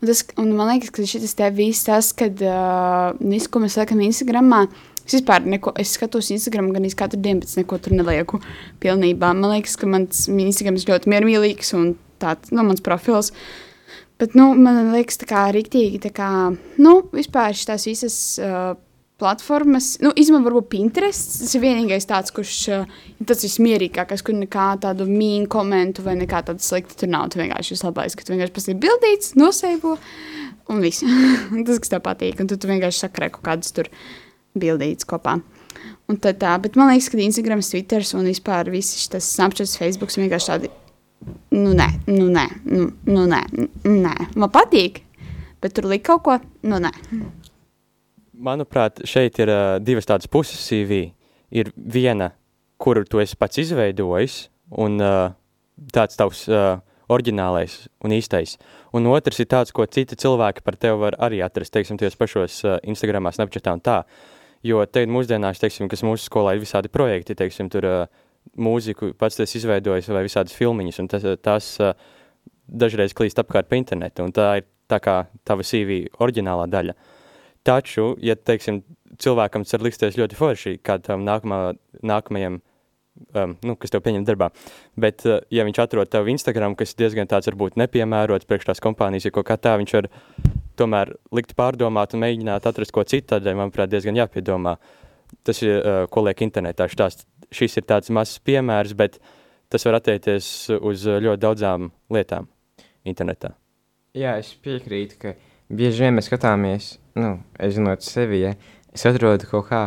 un 0.00 0.10
tas, 0.10 0.24
un 0.36 0.52
man 0.58 0.74
liekas, 0.74 0.92
ka 0.92 1.06
šis 1.06 1.38
te 1.38 1.48
viss 1.54 1.86
tas, 1.88 2.12
kad 2.16 2.42
uh, 2.44 3.14
viss, 3.22 3.48
ko 3.48 3.62
mēs 3.64 3.78
liekam 3.80 4.04
Instagramā, 4.04 4.66
Es 5.06 5.14
vispār 5.14 5.44
neko, 5.46 5.70
es 5.78 5.92
skatos 5.94 6.32
Instagram 6.34 6.72
gan 6.74 6.86
katru 6.98 7.20
dienu, 7.22 7.44
bet 7.44 7.52
es 7.52 7.58
neko 7.60 7.78
tur 7.78 7.94
nelieku 7.94 8.40
pilnībā. 8.82 9.30
Man 9.38 9.52
liekas, 9.52 9.76
ka 9.78 9.86
mans 9.86 10.24
Instagram 10.26 10.80
ir 10.80 10.88
ļoti 10.90 11.12
miermīlīgs 11.12 11.70
un 11.78 11.92
tāds, 12.18 12.50
nu, 12.50 12.64
mans 12.66 12.82
profils. 12.82 13.30
Bet, 14.18 14.34
nu, 14.34 14.48
man 14.58 14.90
liekas, 14.90 15.20
tā 15.20 15.28
kā 15.30 15.44
rīktīgi, 15.54 16.00
tā 16.08 16.10
kā, 16.16 16.30
nu, 16.82 16.96
vispār 17.14 17.54
šīs 17.54 17.86
visas 17.86 18.16
uh, 18.42 18.72
platformas, 19.20 19.94
nu, 20.04 20.10
izmantot 20.18 20.50
varbūt 20.50 20.68
Pinterest, 20.74 21.38
tas 21.40 21.54
ir 21.56 21.62
vienīgais 21.62 22.04
tāds, 22.08 22.32
kurš 22.36 22.54
uh, 22.74 22.96
ir 23.16 23.28
tas 23.28 23.44
vismierīgākais, 23.46 24.22
kur 24.24 24.36
nekā 24.36 24.66
tādu 24.82 25.06
mīnu 25.08 25.48
komentu 25.52 26.04
vai 26.04 26.18
nekā 26.20 26.42
tādu 26.50 26.64
sliktu 26.64 26.98
tur 27.00 27.12
nav. 27.12 27.30
Tu 27.32 27.40
vienkārši 27.40 27.76
esi 27.78 27.86
labais, 27.86 28.16
ka 28.16 28.26
tu 28.26 28.34
vienkārši 28.34 28.54
pasīvi 28.58 28.78
bildīts, 28.84 29.32
noseivo 29.40 29.96
un 30.72 30.84
viss. 30.84 31.04
tas, 31.66 31.80
kas 31.80 31.94
tev 31.94 32.04
patīk, 32.04 32.42
un 32.44 32.50
tu, 32.50 32.60
tu 32.60 32.68
vienkārši 32.68 33.06
sakrē 33.06 33.30
kaut 33.32 33.46
kādus 33.48 33.72
tur 33.76 33.88
bildītas 34.56 35.08
kopā. 35.08 35.38
Un 36.10 36.20
tad 36.22 36.38
tā, 36.42 36.52
bet 36.62 36.76
man 36.78 36.92
liekas, 36.92 37.08
ka 37.10 37.18
Instagram, 37.22 37.64
Twitter 37.64 38.04
un 38.18 38.28
vispār 38.28 38.68
viss 38.72 39.00
šis 39.00 39.32
Snapchat, 39.32 39.72
Facebook 39.80 40.12
vienkārši 40.12 40.52
tādi, 40.52 40.70
nu 41.56 41.72
nē, 41.76 41.88
nu 42.12 42.28
nē, 42.36 42.46
nu, 42.68 42.86
nu 43.08 43.24
nē, 43.32 43.42
nē, 43.88 44.14
man 44.36 44.52
patīk, 44.54 45.00
bet 45.64 45.74
tur 45.74 45.88
likt 45.90 46.06
kaut 46.06 46.24
ko, 46.28 46.38
nu 46.68 46.84
nē. 46.84 46.92
Manuprāt, 48.36 49.00
šeit 49.08 49.38
ir 49.40 49.48
uh, 49.48 49.76
divas 49.80 50.08
tādas 50.08 50.28
puses 50.28 50.60
CV. 50.60 51.10
Ir 51.56 51.70
viena, 51.76 52.32
kuru 52.82 53.06
tu 53.08 53.20
esi 53.22 53.36
pats 53.38 53.62
izveidojis, 53.62 54.46
un 54.76 55.00
uh, 55.00 55.30
tāds 55.94 56.18
tavs 56.18 56.42
uh, 56.50 56.76
oriģinālais 57.12 57.78
un 58.04 58.12
īstais. 58.16 58.56
Un 58.96 59.08
otrs 59.08 59.40
ir 59.40 59.48
tāds, 59.50 59.72
ko 59.72 59.86
citi 59.86 60.18
cilvēki 60.18 60.64
par 60.66 60.76
tevi 60.80 61.00
var 61.00 61.16
arī 61.22 61.40
atrast, 61.44 61.72
teiksim, 61.74 61.98
tajos 62.00 62.18
pašos 62.18 62.58
uh, 62.66 62.76
Instagramā, 62.84 63.32
Snapchatā 63.32 63.76
un 63.76 63.84
tā. 63.84 64.00
Jo 64.66 64.82
tagad 64.90 65.12
mūsdienās, 65.14 65.60
teiksim, 65.62 65.88
kas 65.88 66.04
mūsu 66.04 66.26
skolā 66.26 66.56
ir 66.56 66.64
visādi 66.64 66.90
projekti, 66.92 67.36
teiksim, 67.38 67.70
tur 67.72 67.88
uh, 67.88 67.98
mūziku 68.58 69.12
pats 69.18 69.38
tas 69.38 69.56
izveidojis 69.58 70.10
vai 70.12 70.24
visādas 70.26 70.54
filmiņas, 70.56 71.00
un 71.02 71.10
tas, 71.12 71.26
tas 71.42 71.72
uh, 71.80 71.94
dažreiz 72.66 73.14
klīst 73.16 73.40
apkārt 73.40 73.70
pa 73.70 73.78
internetu, 73.78 74.26
un 74.26 74.34
tā 74.34 74.56
ir 74.60 74.66
tā 74.90 75.00
kā 75.02 75.20
tava 75.46 75.64
CV 75.66 76.04
oriģinālā 76.22 76.66
daļa. 76.70 76.94
Taču, 77.66 78.12
ja, 78.22 78.36
teiksim, 78.38 78.84
cilvēkam 79.22 79.64
tas 79.66 79.74
var 79.74 79.84
liksties 79.88 80.18
ļoti 80.20 80.38
forši, 80.38 80.74
kā 80.86 81.00
tam 81.02 81.24
nākamā, 81.26 81.60
nākamajam, 82.06 82.60
um, 83.34 83.56
nu, 83.66 83.74
kas 83.80 83.90
tev 83.90 84.04
pieņem 84.04 84.26
darbā, 84.28 84.52
bet, 85.00 85.24
uh, 85.26 85.40
ja 85.50 85.64
viņš 85.66 85.80
atrod 85.82 86.10
tavu 86.12 86.30
Instagram, 86.30 86.76
kas 86.78 86.94
diezgan 86.98 87.26
tāds 87.30 87.50
varbūt 87.50 87.78
nepiemērots 87.80 88.46
priekš 88.46 88.68
tās 88.70 88.82
kompānijas, 88.84 89.26
ja 89.26 89.34
kaut 89.34 89.48
kā 89.48 89.56
tā, 89.58 89.74
viņš 89.80 89.96
var 89.98 90.10
tomēr 90.78 91.14
likt 91.34 91.56
pārdomāt 91.58 92.14
un 92.14 92.22
mēģināt 92.22 92.68
atrast 92.70 92.94
ko 92.94 93.02
citu, 93.08 93.32
tādēļ, 93.34 93.58
manuprāt, 93.58 93.90
diezgan 93.90 94.18
jāpiedomā. 94.20 94.76
Tas 95.46 95.58
ir, 95.64 95.80
uh, 95.80 96.04
ko 96.12 96.22
liek 96.22 96.44
internetā. 96.46 96.86
Štās, 96.92 97.24
šis 97.54 97.80
ir 97.80 97.86
tāds 97.88 98.12
mazs 98.14 98.38
piemērs, 98.46 98.94
bet 98.98 99.18
tas 99.72 99.82
var 99.88 99.98
attiekties 99.98 100.68
uz 100.78 101.06
uh, 101.08 101.18
ļoti 101.24 101.42
daudzām 101.42 101.90
lietām 102.14 102.46
internetā. 103.08 103.56
Jā, 104.16 104.36
es 104.40 104.52
piekrītu, 104.62 105.18
ka 105.20 105.34
bieži 105.72 106.06
vien 106.06 106.16
mēs 106.16 106.30
skatāmies, 106.30 106.96
nu, 107.18 107.36
es 107.58 107.76
zinot 107.76 108.04
sevi, 108.06 108.42
ja 108.44 108.54
es 108.96 109.04
atrodu 109.08 109.48
kaut 109.50 109.68
kā 109.70 109.82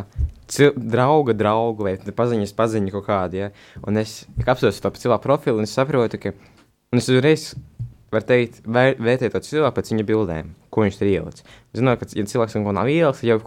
drauga 0.78 1.34
draugu 1.38 1.86
vai 1.86 1.96
paziņas 1.98 2.56
paziņu 2.58 2.94
kaut 2.94 3.06
kādu, 3.08 3.44
ja, 3.44 3.50
un 3.88 4.00
es 4.02 4.24
apstos 4.46 4.82
to 4.82 4.92
cilvēku 4.98 5.26
profilu, 5.26 5.60
un 5.62 5.68
es 5.68 5.76
saprotu, 5.78 6.20
ka, 6.22 6.34
un 6.94 7.02
es 7.02 7.10
uzreiz 7.12 7.52
varu 8.14 8.26
teikt, 8.26 8.64
vēr, 8.66 8.96
vērtēt 8.98 9.36
to 9.36 9.44
cilvēku 9.46 9.78
pēc 9.78 9.92
viņa 9.94 10.08
bildēm, 10.08 10.56
ko 10.74 10.86
viņš 10.86 10.98
ir 11.04 11.12
ielicis. 11.12 11.46
Zinot, 11.78 12.02
ka, 12.02 12.10
ja 12.18 12.26
cilvēks 12.32 12.58
neko 12.58 12.74
nav 12.78 12.90
ielicis, 12.90 13.28
jau, 13.30 13.38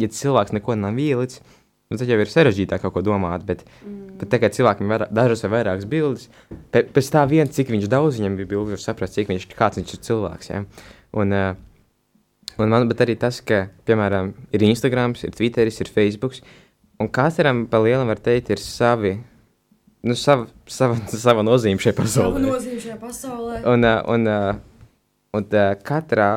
ja 0.00 0.10
cilvēks 0.20 0.54
neko 0.58 0.76
nav 0.80 1.00
ielicis, 1.00 1.40
nu, 1.88 1.96
tad 1.96 2.12
jau 2.12 2.20
ir 2.20 2.32
sarežģītāk 2.32 2.84
kaut 2.84 2.98
ko 2.98 3.04
domāt, 3.04 3.46
bet, 3.48 3.64
mm. 3.80 4.18
bet 4.20 4.32
tagad 4.36 4.54
cilvēkiem 4.56 4.92
ir 4.92 5.06
dažas 5.16 5.46
vai 5.46 5.54
vairākas 5.56 5.88
bildes, 5.90 6.28
Pe- 6.70 6.84
pēc 6.92 7.08
tā 7.16 7.24
vien, 7.30 7.48
cik 7.48 7.72
viņš 7.72 7.88
daudz 7.90 8.20
viņam 8.20 8.36
bija 8.38 8.52
bildi, 8.52 8.76
var 8.76 8.84
saprast, 8.84 9.16
cik 9.16 9.32
viņš, 9.32 9.48
kāds 9.56 9.80
viņš 9.80 9.96
ir 9.96 10.04
cilvēks, 10.06 10.52
ja. 10.52 10.62
Un, 11.18 11.34
uh, 11.34 11.48
un 12.64 12.72
man, 12.72 12.86
bet 12.90 13.02
arī 13.04 13.16
tas, 13.20 13.40
ka, 13.44 13.64
piemēram, 13.88 14.32
ir 14.54 14.64
Instagrams, 14.68 15.24
ir 15.26 15.34
Twitteris, 15.36 15.80
ir 15.82 15.90
Facebooks, 15.92 16.42
un 17.00 17.10
katram 17.12 17.64
pa 17.70 17.80
lielam 17.82 18.10
var 18.10 18.20
teikt, 18.22 18.52
ir 18.54 18.62
savi, 18.62 19.16
nu, 20.06 20.16
sava, 20.18 20.48
sava, 20.70 20.98
sava 21.24 21.44
nozīme 21.46 21.82
šajā 21.82 21.96
pasaulē. 21.98 22.44
nozīme 22.46 22.80
šajā 22.84 22.98
pasaulē. 23.00 23.60
Un, 23.72 23.86
uh, 23.86 24.00
un, 24.14 24.30
uh, 24.30 25.36
un 25.38 25.46
uh, 25.48 25.72
katrā, 25.86 26.30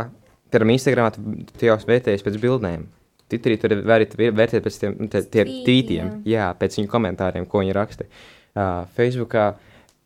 piemēram, 0.53 0.75
Instagramā 0.77 1.13
tu, 1.15 1.25
tu 1.53 1.69
jau 1.69 1.77
vērtējies 1.88 2.25
pēc 2.25 2.39
bildēm. 2.43 2.88
Twitterī 3.31 3.57
tur 3.57 3.73
var 3.88 4.03
vērtēt 4.13 4.65
pēc 4.65 4.79
tiem 4.81 4.95
nu, 4.99 5.09
tiem 5.09 5.23
Tvītiem. 5.25 5.53
tvītiem, 5.65 6.09
jā, 6.29 6.49
pēc 6.59 6.77
viņu 6.77 6.91
komentāriem, 6.91 7.47
ko 7.49 7.63
viņi 7.63 7.75
raksta. 7.75 8.05
Uh, 8.53 8.83
Facebookā 8.97 9.53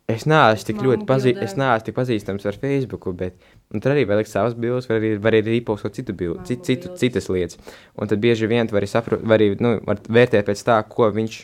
es 0.08 0.24
neesmu 0.28 0.70
tik 0.70 0.80
ļoti 0.86 1.04
pazīstams, 1.08 1.50
es 1.50 1.58
neesmu 1.60 1.88
tik 1.88 1.96
pazīstams 1.98 2.46
ar 2.48 2.56
Facebooku, 2.62 3.12
bet 3.12 3.36
Un 3.74 3.82
tur 3.84 3.92
arī 3.92 4.06
var 4.08 4.16
likt 4.16 4.30
savas 4.32 4.54
bildes, 4.56 4.86
vai 4.88 4.96
arī, 4.96 5.10
var 5.20 5.34
arī 5.36 5.58
rīpostot 5.58 5.92
citu 5.98 6.14
bildi, 6.16 6.46
citu, 6.48 6.64
citu, 6.64 6.92
citas 6.96 7.26
lietas. 7.28 7.58
Un 8.00 8.08
tad 8.08 8.20
bieži 8.22 8.48
vien 8.48 8.64
tu 8.68 8.72
vari 8.78 8.88
saprast, 8.88 9.20
var 9.28 9.36
arī 9.42 9.50
nu, 9.60 9.74
var 9.84 10.00
vērtēt 10.08 10.46
pēc 10.48 10.62
tā, 10.64 10.78
ko 10.88 11.10
viņš, 11.12 11.36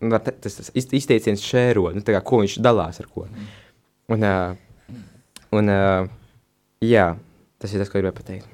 nu, 0.00 0.08
var 0.14 0.22
tas, 0.24 0.56
tas 0.56 0.70
iz- 0.72 0.88
izteiciens 0.96 1.44
šēro, 1.44 1.90
nu, 1.92 2.00
kā, 2.06 2.22
ko 2.24 2.40
viņš 2.40 2.56
dalās 2.64 3.02
ar 3.04 3.10
ko. 3.12 3.26
Un, 4.08 4.24
uh, 4.24 4.96
un 5.52 5.68
uh, 5.74 6.08
jā, 6.80 7.10
tas 7.60 7.76
ir 7.76 7.84
tas, 7.84 7.92
ko 7.92 8.00
gribēju 8.00 8.16
pateikt. 8.22 8.50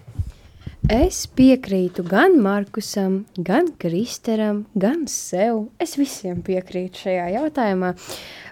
Es 0.90 1.26
piekrītu 1.37 2.03
gan 2.09 2.38
Markusam, 2.42 3.20
gan 3.37 3.68
Kristeram, 3.79 4.64
gan 4.74 5.05
sev. 5.12 5.66
Es 5.79 5.94
visiem 6.00 6.40
piekrītu 6.42 7.05
šajā 7.05 7.26
jautājumā. 7.37 7.92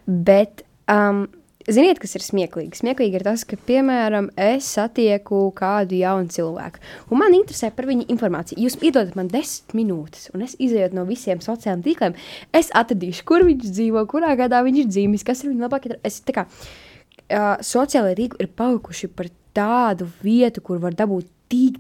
Bet, 0.07 0.63
um, 0.93 1.25
ziniet, 1.73 2.01
kas 2.03 2.17
ir 2.17 2.25
smieklīgi? 2.25 2.81
Smieklīgi 2.81 3.19
ir 3.19 3.25
tas, 3.27 3.45
ka, 3.49 3.59
piemēram, 3.69 4.31
es 4.41 4.69
satieku 4.77 5.41
kādu 5.57 5.99
jaunu 6.01 6.33
cilvēku, 6.33 6.83
un 7.13 7.23
man 7.23 7.37
interesē 7.37 7.71
par 7.75 7.89
viņu 7.91 8.09
informāciju. 8.13 8.61
Jūs 8.65 8.79
iedodat 8.81 9.17
man 9.19 9.31
desmit 9.33 9.77
minūtes, 9.79 10.29
un 10.35 10.45
es 10.47 10.57
izējot 10.59 10.97
no 10.97 11.07
visiem 11.09 11.43
sociālajiem 11.45 11.85
tīkliem, 11.87 12.19
es 12.57 12.73
atradīšu, 12.77 13.27
kur 13.29 13.47
viņš 13.49 13.73
dzīvo, 13.73 14.05
kurā 14.11 14.35
gadā 14.39 14.63
viņš 14.67 14.85
ir 14.85 14.93
dzīvis, 14.93 15.27
kas 15.29 15.45
ir 15.45 15.53
viņa 15.53 15.67
labākie. 15.67 15.99
Es 16.07 16.21
tā 16.25 16.37
kā 16.37 16.47
uh, 16.49 17.59
sociālajie 17.65 18.21
tīkli 18.23 18.45
ir 18.47 18.55
palikuši 18.59 19.13
par 19.13 19.31
tādu 19.57 20.09
vietu, 20.23 20.65
kur 20.65 20.81
var 20.83 20.97
dabūt 20.97 21.29
tik 21.53 21.79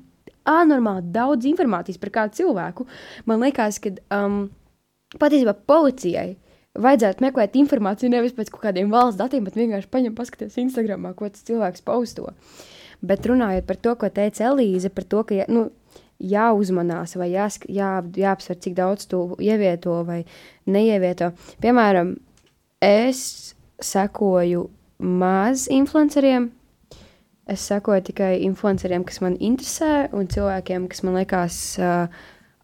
anormāli 0.48 1.10
daudz 1.12 1.48
informācijas 1.48 2.00
par 2.00 2.12
kādu 2.14 2.40
cilvēku. 2.40 2.86
Man 3.28 3.42
liekas, 3.44 3.80
ka 3.84 3.92
um, 4.16 4.46
patiesībā 5.20 5.54
policijai 5.68 6.36
vajadzētu 6.76 7.24
meklēt 7.24 7.56
informāciju 7.58 8.12
nevis 8.12 8.34
pēc 8.36 8.50
kaut 8.52 8.64
kādiem 8.68 8.92
valsts 8.92 9.18
datiem, 9.20 9.46
bet 9.46 9.58
vienkārši 9.58 9.90
paņemt, 9.92 10.16
paskatīties 10.18 10.60
Instagram, 10.64 11.08
ko 11.16 11.30
tas 11.32 11.46
cilvēks 11.48 11.84
pausto. 11.86 12.32
Bet 13.00 13.26
runājot 13.30 13.66
par 13.66 13.78
to, 13.78 13.94
ko 13.98 14.10
teica 14.10 14.48
Elīze, 14.50 14.90
par 14.90 15.06
to, 15.06 15.22
ka 15.26 15.46
nu, 15.52 15.68
jāuzmanās 16.18 17.14
vai 17.18 17.30
jāsk, 17.30 17.68
jā, 17.70 17.98
jāapsver, 18.18 18.58
cik 18.58 18.74
daudz 18.78 19.06
to 19.10 19.22
ievieto 19.38 20.00
vai 20.06 20.24
neievieto. 20.66 21.30
Piemēram, 21.62 22.16
es 22.82 23.54
sekoju 23.78 24.66
maz 24.98 25.68
influenceriem. 25.70 26.50
Es 27.48 27.62
sekoju 27.70 28.02
tikai 28.10 28.32
influenceriem, 28.44 29.06
kas 29.08 29.22
man 29.24 29.38
interesē, 29.40 30.10
un 30.12 30.26
cilvēkiem, 30.28 30.88
kas 30.90 31.00
man 31.06 31.16
liekas 31.16 31.60
uh, 31.80 32.10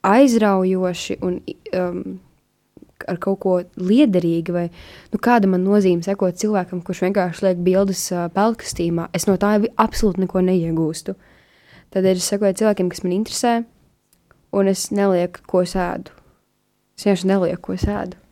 aizraujoši 0.04 1.16
un 1.24 1.38
um, 1.78 2.02
ar 3.10 3.20
kaut 3.22 3.38
ko 3.42 3.54
liederīgu. 3.80 4.54
Vai, 4.56 4.64
nu, 5.12 5.20
kāda 5.22 5.50
man 5.50 5.64
nozīme 5.66 6.04
sekot 6.06 6.40
cilvēkam, 6.40 6.82
kurš 6.86 7.04
vienkārši 7.06 7.46
liek 7.48 7.62
bildes 7.66 8.06
uh, 8.14 8.26
pelnkastīmā? 8.34 9.08
Es 9.16 9.28
no 9.30 9.36
tā 9.40 9.56
absolūti 9.82 10.24
neko 10.24 10.44
neiegūstu. 10.48 11.16
Tad 11.94 12.10
es 12.10 12.26
sekoju 12.26 12.58
cilvēkiem, 12.58 12.90
kas 12.90 13.04
man 13.04 13.16
interesē, 13.20 13.54
un 14.54 14.70
es 14.70 14.88
nelieku, 14.94 15.44
ko 15.50 15.62
es 15.66 15.76
ēdu. 15.78 16.14
Es 16.98 17.06
vienkārši 17.06 17.30
nelieku, 17.30 17.62
ko 17.68 17.78
es 17.78 17.86
ēdu. 17.90 18.23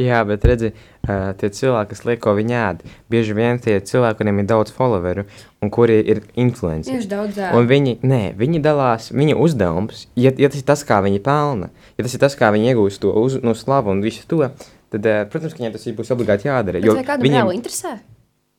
Jā, 0.00 0.20
bet 0.24 0.44
redzi, 0.48 0.70
uh, 0.72 1.30
tie 1.40 1.50
cilvēki, 1.52 1.90
kas 1.92 2.04
liek, 2.08 2.20
ko 2.24 2.32
viņi 2.38 2.56
ēd, 2.56 2.84
bieži 3.12 3.36
vien 3.36 3.60
tie 3.60 3.78
cilvēki, 3.84 4.20
kuriem 4.20 4.42
ir 4.42 4.48
daudz 4.48 4.72
followeru 4.72 5.26
un 5.60 5.72
kuri 5.74 5.98
ir 6.00 6.22
influenceri. 6.40 6.96
Tieši 6.96 7.10
daudz 7.10 7.40
Un 7.40 7.60
ēdu. 7.62 7.70
viņi, 7.74 7.96
nē, 8.00 8.22
viņi 8.40 8.62
dalās, 8.64 9.10
viņa 9.12 9.36
uzdevums, 9.36 10.06
ja, 10.16 10.32
ja 10.32 10.48
tas 10.48 10.62
ir 10.62 10.68
tas, 10.70 10.84
kā 10.88 11.02
viņi 11.04 11.20
pelna, 11.26 11.68
ja 11.98 12.06
tas 12.06 12.16
ir 12.16 12.22
tas, 12.22 12.38
kā 12.38 12.52
viņi 12.54 12.72
iegūst 12.72 13.02
to 13.04 13.12
uz, 13.20 13.36
no 13.44 13.52
slavu 13.58 13.92
un 13.92 14.00
visu 14.06 14.24
to, 14.30 14.46
tad, 14.94 15.04
uh, 15.04 15.26
protams, 15.28 15.52
ka 15.52 15.62
viņiem 15.62 15.76
tas 15.76 15.90
būs 16.00 16.14
obligāti 16.16 16.48
jādara. 16.48 16.80
Bet 16.80 17.02
vai 17.02 17.06
kādam 17.12 17.28
viņiem 17.28 17.42
reāli 17.42 17.60
interesē? 17.60 17.98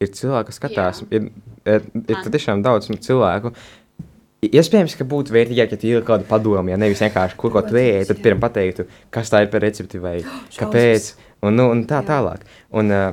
ir 0.01 0.11
cilvēki, 0.17 0.49
kas 0.49 0.59
skatās, 0.59 1.03
ir, 1.13 1.29
ir, 1.67 1.85
ir 2.01 2.17
patiešām 2.25 2.63
daudz 2.65 2.89
cilvēku. 3.05 3.53
Iespējams, 4.41 4.95
ka 4.97 5.05
būtu 5.05 5.35
vērtīgāk, 5.35 5.75
ja 5.75 5.77
tu 5.77 5.85
ielikt 5.85 6.07
kādu 6.07 6.25
padomu, 6.25 6.71
ja 6.71 6.77
nevis 6.81 7.03
vienkārši 7.03 7.37
kur 7.37 7.51
ko 7.53 7.61
tu 7.61 7.77
ēji, 7.77 8.07
tad 8.09 8.23
pirmā 8.23 8.47
pateiktu, 8.47 8.87
kas 9.13 9.29
tā 9.29 9.43
ir 9.45 9.51
par 9.53 9.61
recepti 9.61 10.01
vai 10.01 10.15
kāpēc, 10.59 11.11
un, 11.41 11.57
nu, 11.57 11.69
un 11.73 11.83
tā 11.89 12.01
tālāk. 12.05 12.45
Un, 12.77 12.91
uh, 12.93 13.09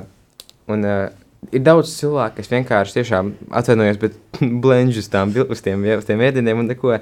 un 0.71 0.85
uh, 0.87 1.07
ir 1.53 1.63
daudz 1.65 1.91
cilvēku, 1.97 2.39
kas 2.39 2.51
vienkārši 2.51 2.99
tiešām 2.99 3.33
atvainojas, 3.61 3.99
bet 4.01 4.17
blenžu 4.63 5.03
uz 5.03 5.11
tām 5.11 5.33
uz 5.47 5.65
tiem, 5.65 5.85
uz 5.97 6.07
tiem 6.07 6.23
ēdieniem 6.29 6.63
un 6.63 6.71
neko. 6.73 6.97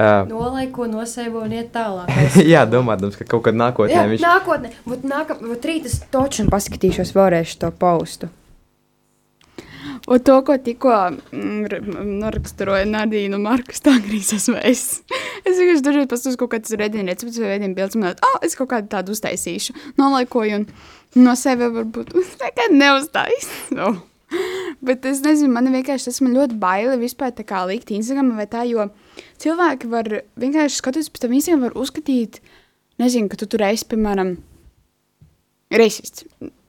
Uh, 0.00 0.24
Nolaiko, 0.30 0.86
noseivo 0.88 1.42
un 1.44 1.52
iet 1.58 1.72
tālāk. 1.74 2.10
jā, 2.54 2.64
domādams, 2.70 3.18
ka 3.18 3.26
kaut 3.28 3.44
kad 3.48 3.58
nākotnē 3.58 3.98
Jā, 3.98 4.08
viņš 4.08 4.24
nākotnē, 4.24 4.70
būt 4.88 5.08
nākam, 5.10 5.42
būt 5.50 5.66
rīt 5.68 5.88
es 5.90 5.98
toču 6.12 6.46
un 6.46 6.52
paskatīšos 6.52 7.12
vēlreiz 7.16 7.58
to 7.60 7.72
paustu. 7.74 8.30
Un 10.08 10.22
to, 10.24 10.36
ko 10.46 10.56
tikko 10.58 10.92
mm, 11.32 11.64
r- 11.68 11.80
m- 11.82 12.12
noraksturoja 12.22 12.86
Nadīna 12.88 13.36
un 13.36 13.44
Markus, 13.44 13.82
tā 13.84 13.96
grīz 14.02 14.32
esmu 14.36 14.56
es. 14.64 15.02
Es 15.44 15.58
vienkārši 15.58 15.84
dažreiz 15.86 16.08
paskatos 16.10 16.38
kaut 16.40 16.52
kādas 16.54 16.72
redzējumu 16.80 17.12
receptes 17.12 17.40
vai 17.42 17.50
redzējumu 17.52 17.76
bildes, 17.76 17.98
un 17.98 18.06
oh, 18.10 18.38
es 18.46 18.56
kaut 18.58 18.70
kādu 18.72 18.90
tādu 18.92 19.14
uztaisīšu. 19.14 19.76
Nolaikoju 20.00 20.60
un 20.60 20.66
no 21.20 21.34
sevi 21.38 21.68
varbūt 21.76 22.14
nekad 22.44 22.76
neuztaisīšu. 22.76 23.74
No. 23.80 23.92
Bet 24.80 25.04
es 25.10 25.18
nezinu, 25.24 25.50
man 25.50 25.66
vienkārši 25.74 26.06
tas 26.06 26.20
man 26.22 26.36
ļoti 26.36 26.54
baili 26.62 26.94
vispār 27.00 27.32
tā 27.34 27.42
kā 27.46 27.64
likt 27.66 27.90
Instagram 27.90 28.28
vai 28.38 28.46
tā, 28.50 28.62
jo 28.68 28.86
cilvēki 29.42 29.90
var 29.90 30.06
vienkārši 30.38 30.78
skatoties 30.78 31.10
pēc 31.10 31.24
tam 31.24 31.34
Instagram 31.34 31.64
var 31.66 31.74
uzskatīt, 31.82 32.38
nezinu, 33.02 33.26
ka 33.32 33.40
tu 33.40 33.48
tur 33.50 33.64
esi, 33.66 33.88
piemēram, 33.90 34.36
rasists, 35.74 36.26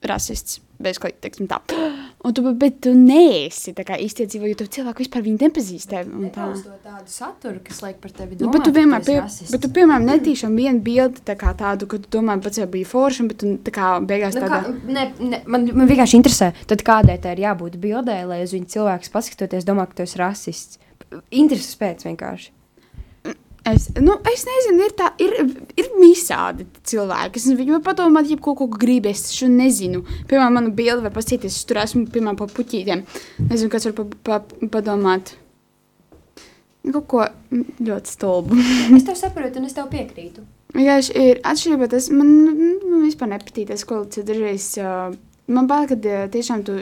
rasists, 0.10 0.58
bezklīgi, 0.82 1.22
teiksim 1.22 1.52
tā. 1.52 1.62
Un 2.22 2.34
tu, 2.38 2.44
bet 2.54 2.76
tu 2.86 2.92
neesi 2.94 3.72
tā 3.74 3.82
kā 3.86 3.96
īstie 3.98 4.28
dzīvo, 4.30 4.46
jo 4.52 4.58
tu 4.60 4.68
cilvēku 4.76 5.02
vispār 5.02 5.24
viņi 5.26 5.40
nepazīst 5.42 5.90
tevi. 5.90 6.12
un 6.14 6.28
tā. 6.30 6.52
tādu 6.84 7.10
saturu, 7.10 7.62
kas 7.66 7.82
liek 7.82 7.98
par 8.04 8.14
tevi 8.14 8.38
Nu, 8.38 8.52
bet 8.54 8.62
tu 8.68 8.74
vienmēr, 8.76 9.02
pie, 9.08 9.18
bet 9.26 9.64
tu, 9.64 9.72
piemēram, 9.74 10.06
netīšām 10.06 10.54
vienu 10.54 10.84
bildi 10.86 11.24
tā 11.26 11.34
kā 11.40 11.56
tādu, 11.58 11.90
ka 11.90 11.98
tu 12.04 12.14
domā, 12.20 12.38
pats 12.44 12.62
jau 12.62 12.70
bija 12.70 12.86
forša, 12.92 13.26
bet 13.32 13.42
tu 13.42 13.56
tā 13.66 13.74
kā 13.74 13.90
beigās 14.06 14.38
Nu, 14.38 14.46
tādā. 14.46 14.62
kā, 14.68 14.76
ne, 14.86 15.08
ne, 15.18 15.42
man, 15.50 15.66
man 15.74 15.90
vienkārši 15.90 16.22
interesē, 16.22 16.52
tad 16.70 16.86
kādai 16.86 17.18
tai 17.22 17.34
ir 17.34 17.46
jābūt 17.48 17.82
bildē, 17.82 18.22
lai 18.30 18.44
uz 18.46 18.54
viņu 18.54 18.70
cilvēks 18.76 19.14
paskatoties, 19.18 19.66
domā, 19.66 19.90
ka 19.90 19.98
tu 19.98 20.06
esi 20.06 20.22
rasists. 20.22 20.82
Intereses 21.34 21.74
pēc 21.80 22.06
vienkārši. 22.06 22.54
Es, 23.62 23.92
nu, 23.94 24.16
es 24.26 24.42
nezinu, 24.48 24.88
ir, 24.88 24.94
tā, 24.98 25.12
ir, 25.22 25.36
ir 25.78 25.90
visādi 26.00 26.66
cilvēki. 26.90 27.38
Es, 27.38 27.46
viņi 27.60 27.76
var 27.76 27.84
padomāt, 27.86 28.32
ja 28.32 28.38
kaut 28.42 28.58
ko 28.58 28.66
grib. 28.74 29.06
Es 29.12 29.28
šo 29.36 29.52
nezinu. 29.54 30.02
Piemēram, 30.30 30.56
manu 30.58 30.72
bildi 30.74 31.06
var 31.06 31.14
paskatīties. 31.14 31.60
Es 31.62 31.68
tur 31.70 31.78
esmu, 31.84 32.08
piemēram, 32.10 32.40
pa 32.40 32.50
puķītēm. 32.50 33.04
Nezinu, 33.52 33.70
kas 33.74 33.86
var 33.90 33.94
pa, 34.00 34.08
pa, 34.26 34.40
padomāt. 34.74 35.36
Kaut 36.88 37.06
ko 37.12 37.22
mm, 37.28 37.84
ļoti 37.86 38.16
stulbu. 38.16 38.58
Es 38.98 39.06
tev 39.06 39.20
saprotu, 39.20 39.62
un 39.62 39.70
es 39.70 39.78
tev 39.78 39.92
piekrītu. 39.94 40.48
Vienkārši 40.74 41.14
ir 41.22 41.44
atšķirība. 41.46 41.92
Tas 41.94 42.10
man 42.16 42.34
nu, 42.48 43.04
vispār 43.04 43.30
nepatīk. 43.36 43.70
Tas, 43.70 43.86
ko 43.86 44.02
dažreiz 44.10 44.72
uh, 44.82 45.14
man 45.54 45.70
bail, 45.70 45.86
ka 45.92 46.00
tiešām 46.34 46.66
tu 46.66 46.82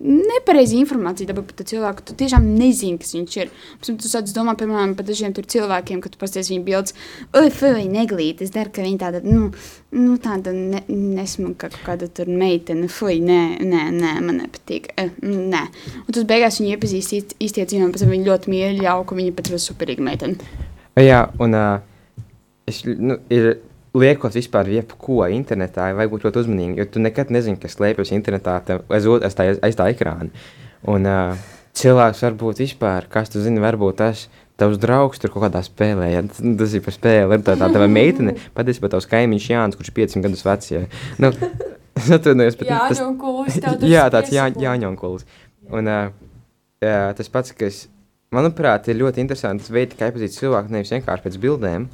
nepareizi 0.00 0.76
informāciju 0.80 1.30
dabū 1.30 1.44
par 1.46 1.56
to 1.58 1.64
cilvēku. 1.70 2.04
Tu 2.06 2.16
tiešām 2.20 2.44
nezini, 2.58 2.98
kas 3.00 3.14
viņš 3.16 3.36
ir. 3.40 3.52
Tam 3.86 3.96
tu 4.00 4.10
sāc 4.10 4.30
domāt, 4.36 4.60
piemēram, 4.60 4.94
par 4.98 5.06
dažiem 5.08 5.34
cilvēkiem, 5.36 6.02
kad 6.04 6.12
tu 6.14 6.20
pasties 6.20 6.50
viņu 6.52 6.64
bildes. 6.66 6.96
Oi, 7.36 7.48
fuj, 7.54 7.86
neglīt. 7.90 8.42
Es 8.44 8.52
daru, 8.54 8.72
ka 8.74 8.84
viņi 8.84 9.00
tāda, 9.00 9.22
nu, 9.24 9.50
nu 9.96 10.16
tāda 10.22 10.52
ne, 10.56 10.82
nesmuka 10.88 11.70
kāda 11.84 12.08
tur 12.12 12.28
meitene. 12.28 12.90
Fuj, 12.92 13.18
nē, 13.24 13.40
nē, 13.64 13.82
nē, 13.96 14.14
man 14.26 14.42
nepatīk. 14.44 14.92
Mm, 15.22 15.48
nē. 15.54 15.64
Un 16.04 16.16
tu 16.16 16.24
beigās 16.28 16.60
viņu 16.60 16.76
iepazīsti 16.76 17.20
īst- 17.22 17.36
īstie 17.40 17.66
dzīvē, 17.66 17.88
un 17.88 17.94
pēc 17.96 18.04
tam 18.04 18.14
viņi 18.14 18.30
ļoti 18.30 18.52
mīļi 18.52 18.84
ļauka, 18.84 19.16
viņa 19.16 19.36
pēc 19.38 19.52
tam 19.52 19.62
superīga 19.62 20.04
meitene. 20.04 20.36
Jā, 21.00 21.26
un 21.40 21.56
uh, 21.56 21.80
es, 22.68 22.82
nu, 22.84 23.18
ir 23.32 23.56
liekot 23.96 24.36
vispār 24.36 24.68
jebko 24.74 25.24
internetā, 25.32 25.90
vajag 25.96 26.12
būt 26.12 26.26
ļoti 26.28 26.42
uzmanīgam, 26.44 26.78
jo 26.80 26.86
tu 26.92 27.02
nekad 27.02 27.32
nezini, 27.34 27.58
kas 27.60 27.76
slēpjas 27.78 28.12
internetā 28.16 28.58
te- 28.66 28.80
aiz, 28.92 29.06
aiz, 29.18 29.36
tā, 29.38 29.50
aiz 29.66 29.78
tā 29.78 29.88
ekrāna. 29.92 30.28
Un 30.86 31.08
uh, 31.08 31.46
cilvēks 31.76 32.22
var 32.26 32.36
būt 32.40 32.60
vispār, 32.64 33.08
kas 33.12 33.32
tu 33.32 33.42
zini, 33.44 33.62
varbūt 33.62 34.00
tas 34.02 34.26
tavs 34.56 34.78
draugs 34.80 35.20
tur 35.20 35.32
kaut 35.32 35.46
kādā 35.46 35.60
spēlē, 35.64 36.10
ja 36.14 36.22
tas, 36.24 36.40
tas 36.40 36.76
ir 36.76 36.84
par 36.84 36.94
spēli, 36.96 37.36
ir 37.36 37.42
tā, 37.44 37.56
tā 37.60 37.68
tava 37.72 37.88
meitene, 37.92 38.36
patiesībā 38.56 38.90
tavs 38.92 39.08
kaimiņš 39.10 39.48
Jānis, 39.52 39.78
kurš 39.78 39.92
ir 39.92 39.98
5 39.98 40.22
gadus 40.24 40.44
vecs, 40.46 40.70
ja. 40.72 40.84
Nu, 41.22 41.32
es 41.96 42.12
atvainojos, 42.16 42.56
bet 42.60 42.70
tas, 42.70 43.02
Jāņonkulis, 43.02 43.58
jā, 43.84 44.06
tāds 44.12 44.32
jā, 44.32 44.46
jāņonkulis. 44.62 45.26
Un 45.76 45.90
uh, 45.92 46.08
jā, 46.84 46.96
tas 47.18 47.28
pats, 47.32 47.52
kas, 47.56 47.82
manuprāt, 48.32 48.88
ir 48.88 49.00
ļoti 49.02 49.20
interesants 49.24 49.68
veids, 49.72 49.98
kā 49.98 50.08
iepazīt 50.08 50.36
cilvēku, 50.38 50.72
nevis 50.72 50.94
vienkārši 50.94 51.26
pēc 51.26 51.38
bildēm, 51.42 51.90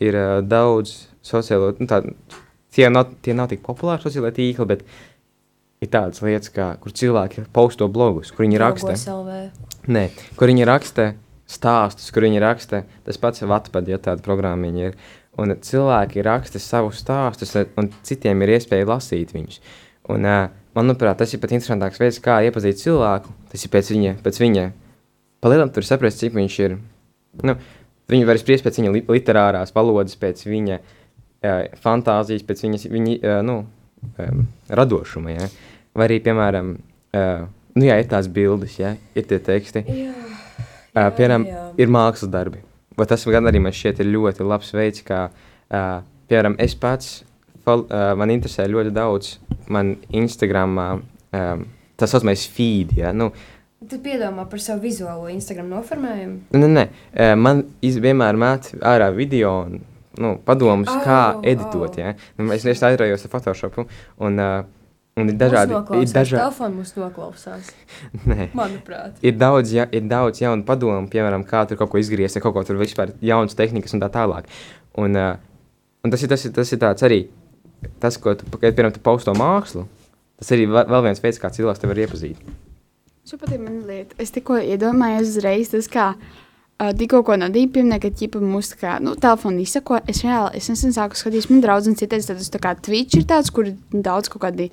ir 0.00 0.16
uh, 0.16 0.38
daudz 0.46 0.96
sociālo, 1.26 1.72
nu 1.80 1.88
tā, 1.90 2.02
tie 2.76 2.88
nav, 2.92 3.12
tie 3.24 3.34
nav 3.36 3.50
tik 3.50 3.62
populāri 3.66 4.04
sociālai 4.04 4.32
tīkli, 4.36 4.68
bet 4.68 4.84
ir 5.84 5.92
tādas 5.92 6.22
lietas, 6.24 6.50
kā, 6.52 6.72
kur 6.80 6.94
cilvēki 6.96 7.46
posto 7.56 7.88
blogus, 7.92 8.32
kur 8.32 8.46
viņi 8.46 8.60
raksta. 8.60 8.96
Nē, 9.92 10.08
kur 10.38 10.52
viņi 10.52 10.66
raksta 10.68 11.12
stāstus, 11.50 12.10
kur 12.14 12.26
viņi 12.26 12.42
raksta, 12.42 12.82
tas 13.06 13.20
pats 13.22 13.44
Vatpad, 13.46 13.88
ja 13.90 14.00
tāda 14.02 14.24
programmiņa 14.24 14.90
ir. 14.90 14.98
Un 15.40 15.52
cilvēki 15.60 16.24
raksta 16.24 16.60
savus 16.62 17.02
stāstus, 17.02 17.52
un 17.76 17.90
citiem 18.06 18.40
ir 18.42 18.54
iespēja 18.56 18.88
lasīt 18.88 19.34
viņus. 19.36 19.60
Un, 20.12 20.26
manuprāt, 20.76 21.18
tas 21.20 21.34
ir 21.34 21.42
pat 21.42 21.52
interesantāks 21.52 22.00
veids, 22.00 22.20
kā 22.24 22.38
iepazīt 22.46 22.80
cilvēku. 22.80 23.34
Tas 23.52 23.64
ir 23.66 23.72
pēc 23.72 23.90
viņa, 23.92 24.14
pēc 24.24 24.40
viņa 24.40 24.68
palielam 25.44 25.72
tur 25.74 25.84
saprast, 25.86 26.22
cik 26.22 26.34
viņš 26.38 26.58
ir. 26.64 26.78
Nu, 27.44 27.58
viņi 28.08 28.28
var 28.28 28.40
spriest 28.40 28.64
pēc 28.64 28.80
viņa 28.80 28.94
li 28.94 29.04
literārās 29.12 29.74
valodas, 29.76 30.16
pēc 30.18 30.46
viņa 30.48 30.80
uh, 30.80 30.94
fantāzijas, 31.82 32.44
pēc 32.46 32.62
viņas, 32.64 32.86
viņa, 32.92 33.16
uh, 33.16 33.40
nu, 33.46 33.56
um, 34.22 34.44
radošuma, 34.68 35.34
ja? 35.34 35.48
vai 35.96 36.08
arī, 36.10 36.20
piemēram, 36.24 36.76
nu 37.76 37.86
jā, 37.86 37.96
ir 38.00 38.08
tās 38.10 38.28
bildes, 38.32 38.78
ja? 38.80 38.94
ir 39.16 39.28
tie 39.28 39.38
teksti. 39.42 39.84
Jā, 39.88 40.12
uh, 40.12 41.08
piemēram, 41.16 41.46
jā. 41.48 41.64
ir 41.80 41.92
mākslas 41.92 42.32
darbi. 42.32 42.62
Vai 42.96 43.08
tas 43.08 43.26
gan 43.28 43.48
arī 43.48 43.60
man 43.60 43.74
šķiet 43.76 44.00
ir 44.00 44.12
ļoti 44.14 44.44
labs 44.46 44.72
veids, 44.72 45.02
kā, 45.04 45.26
piemēram, 45.68 46.54
es 46.64 46.72
pats, 46.80 47.18
man 47.66 48.32
interesē 48.32 48.64
ļoti 48.72 48.94
daudz, 48.96 49.34
man 49.68 49.98
Instagramā, 50.16 50.86
tas 52.00 52.14
saucamais 52.14 52.46
feed, 52.48 52.96
ja? 52.96 53.12
nu, 53.12 53.28
Tu 53.86 53.98
piedomā 54.02 54.46
par 54.48 54.58
savu 54.64 54.86
vizuālo 54.86 55.28
Instagram 55.30 55.68
noformējumu? 55.70 56.56
Nē, 56.56 56.68
nē, 56.72 56.84
man 57.36 57.60
iz, 57.84 57.98
vienmēr 58.02 58.38
met 58.40 58.70
ārā 58.80 59.10
video 59.14 59.52
un 59.66 59.82
nu, 60.22 60.36
padomus, 60.46 60.90
oh, 60.92 61.02
kā 61.04 61.20
editot, 61.42 61.92
oh. 61.92 62.00
ja? 62.00 62.14
Nu, 62.38 62.50
es 62.54 62.64
es 62.66 62.82
aizraujos 62.82 63.26
ar 63.26 63.32
Photoshopu 63.32 63.86
un 64.22 64.42
uh, 64.42 64.64
Un 65.16 65.30
ir 65.32 65.36
dažādi. 65.40 65.72
Ir 65.96 66.10
dažādi. 66.12 66.42
Telefonu 66.42 66.76
mums 66.76 66.90
noklausās. 66.92 67.70
Nē, 68.28 68.50
manuprāt. 68.56 69.14
Ir 69.24 69.38
daudz, 69.40 69.70
ja, 69.72 69.86
ir 69.88 70.04
daudz 70.10 70.42
jaunu 70.42 70.66
padomu, 70.68 71.08
piemēram, 71.08 71.46
kā 71.48 71.62
tur 71.64 71.80
kaut 71.80 71.94
ko 71.94 72.02
izgriezt, 72.02 72.36
kaut 72.44 72.52
ko 72.52 72.60
tur 72.68 72.76
vispār 72.76 73.14
jaunas 73.24 73.56
tehnikas 73.56 73.96
un 73.96 74.04
tā 74.04 74.10
tālāk. 74.12 74.50
Un, 75.00 75.16
uh, 75.16 75.38
un 76.04 76.12
tas, 76.12 76.20
ir, 76.20 76.28
tas, 76.28 76.44
ir, 76.44 76.52
tas 76.58 76.72
ir 76.76 76.82
tāds 76.84 77.08
arī, 77.08 77.22
tas, 78.02 78.20
ko 78.20 78.36
tu, 78.36 78.44
kad, 78.58 78.68
piemēram, 78.76 78.92
tu 78.92 79.00
pausto 79.08 79.32
mākslu, 79.40 79.86
tas 80.36 80.52
arī 80.52 80.68
vēl 80.68 81.06
viens 81.08 81.24
veids, 81.24 81.40
kā 81.40 81.48
cilvēks 81.54 81.80
tev 81.80 81.94
var 81.94 82.02
iepazīt. 82.04 82.52
Šo 83.26 83.40
patīk 83.40 83.64
man 83.64 83.80
lieta. 83.88 84.20
Es 84.20 84.36
tikko 84.36 84.60
iedomājos 84.60 85.32
uzreiz 85.32 85.72
tas, 85.72 85.88
kā 85.88 86.10
uh, 86.82 86.92
tikko 86.96 87.22
ko 87.26 87.38
Nadīja 87.40 87.70
pieminēja, 87.74 88.04
ka 88.04 88.12
ķipa 88.20 88.42
mūsu 88.42 88.78
kā, 88.80 88.98
nu, 89.04 89.16
telefonu 89.20 89.62
izsako. 89.64 90.00
Es 90.10 90.22
reāli, 90.24 90.60
es 90.60 90.70
nesen 90.72 90.94
sāku 90.96 91.18
skatīties, 91.18 91.50
man 91.52 91.64
draudzene 91.64 91.98
citreiz 91.98 92.28
tāds, 92.28 92.52
tā 92.52 92.62
kā 92.62 92.76
Twitch 92.78 93.18
ir 93.20 93.26
tāds, 93.28 93.52
kur 93.54 93.72
daudz 93.92 94.30
kaut 94.32 94.44
kādi 94.46 94.70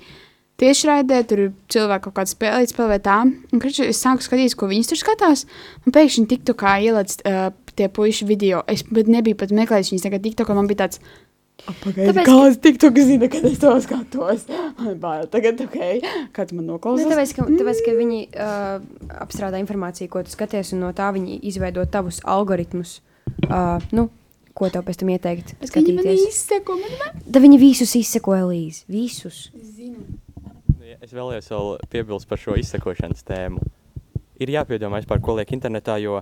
tiešraidē, 0.62 1.20
tur 1.28 1.44
cilvēki 1.72 2.06
kaut 2.06 2.16
kādā 2.20 2.30
spēlē, 2.30 2.62
spēlē 2.70 3.00
tā. 3.02 3.18
Un, 3.26 3.62
kad 3.62 3.82
es 3.84 4.02
sāku 4.04 4.26
skatīties, 4.26 4.56
ko 4.58 4.70
viņi 4.70 4.88
tur 4.92 5.00
skatās, 5.00 5.46
un 5.84 5.96
pēkšņi 5.96 6.28
tiktu 6.30 6.56
kā 6.58 6.78
ieliec 6.84 7.16
uh, 7.24 7.48
tie 7.74 7.90
puiši 7.90 8.28
video. 8.28 8.62
Es 8.70 8.86
nebiju 8.90 9.38
pat 9.40 9.54
meklējis 9.54 9.94
viņus, 9.94 10.06
tagad 10.06 10.24
tiktu, 10.26 10.46
ka 10.46 10.56
man 10.56 10.70
bija 10.70 10.84
tāds. 10.86 11.02
Pagaidi, 11.64 12.10
tāpēc, 12.10 12.26
kāds 12.26 12.58
TikTok 12.60 12.98
zina, 13.06 13.28
kad 13.32 13.44
es 13.48 13.60
to 13.62 13.70
skatos? 13.80 14.42
Man 14.76 14.98
bail 15.00 15.28
tagad, 15.32 15.62
ok, 15.64 15.78
kāds 16.34 16.52
man 16.52 16.66
noklausās. 16.68 17.06
Ne, 17.06 17.14
tāpēc, 17.14 17.32
ka, 17.38 17.46
tāpēc, 17.46 17.80
ka 17.86 17.94
viņi 17.96 18.18
uh, 18.34 18.82
apstrādā 19.22 19.60
informāciju, 19.62 20.10
ko 20.12 20.24
tu 20.26 20.34
skaties, 20.34 20.74
un 20.76 20.82
no 20.84 20.90
tā 20.96 21.08
viņi 21.14 21.38
izveido 21.48 21.86
tavus 21.88 22.20
algoritmus. 22.28 22.98
Uh, 23.46 23.78
nu, 23.96 24.08
ko 24.52 24.68
tev 24.74 24.84
pēc 24.84 25.00
tam 25.00 25.14
ieteikt? 25.14 25.54
Viņi 25.62 25.96
man 25.96 26.10
izseko, 26.12 26.76
man 26.82 27.22
Da 27.24 27.42
viņi 27.42 27.60
visus 27.62 27.94
izseko, 28.02 28.36
Elīze, 28.44 28.84
visus. 28.90 29.46
Zinu. 29.54 30.04
Es 31.00 31.14
vēlējos 31.14 31.48
vēl 31.52 31.70
piebilst 31.92 32.28
par 32.28 32.40
šo 32.40 32.58
izsekošanas 32.60 33.24
tēmu. 33.28 33.62
Ir 34.42 34.52
jāpiedomā 34.52 35.00
vispār, 35.00 35.22
ko 35.22 35.38
liek 35.38 35.54
internetā, 35.54 35.96
jo 36.02 36.20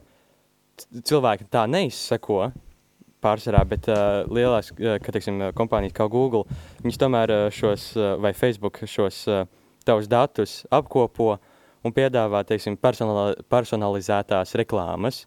cilvēki 0.93 1.49
tā 1.51 1.65
neizseko 1.71 2.51
pārsvarā, 3.23 3.63
bet 3.69 3.89
uh, 3.91 4.23
lielās, 4.31 4.73
uh, 4.75 4.99
ka, 5.03 5.15
teiksim, 5.15 5.41
kompānijas 5.59 5.95
kā 5.97 6.09
Google, 6.11 6.45
viņas 6.83 7.01
tomēr 7.01 7.35
uh, 7.35 7.45
šos, 7.55 7.93
uh, 7.99 8.15
vai 8.23 8.35
Facebook 8.37 8.83
šos 8.89 9.23
uh, 9.31 9.45
tavus 9.87 10.11
datus 10.11 10.63
apkopo 10.71 11.37
un 11.83 11.95
piedāvā, 11.95 12.45
teiksim, 12.47 12.77
personali 12.81 13.39
personalizētās 13.51 14.55
reklāmas, 14.61 15.25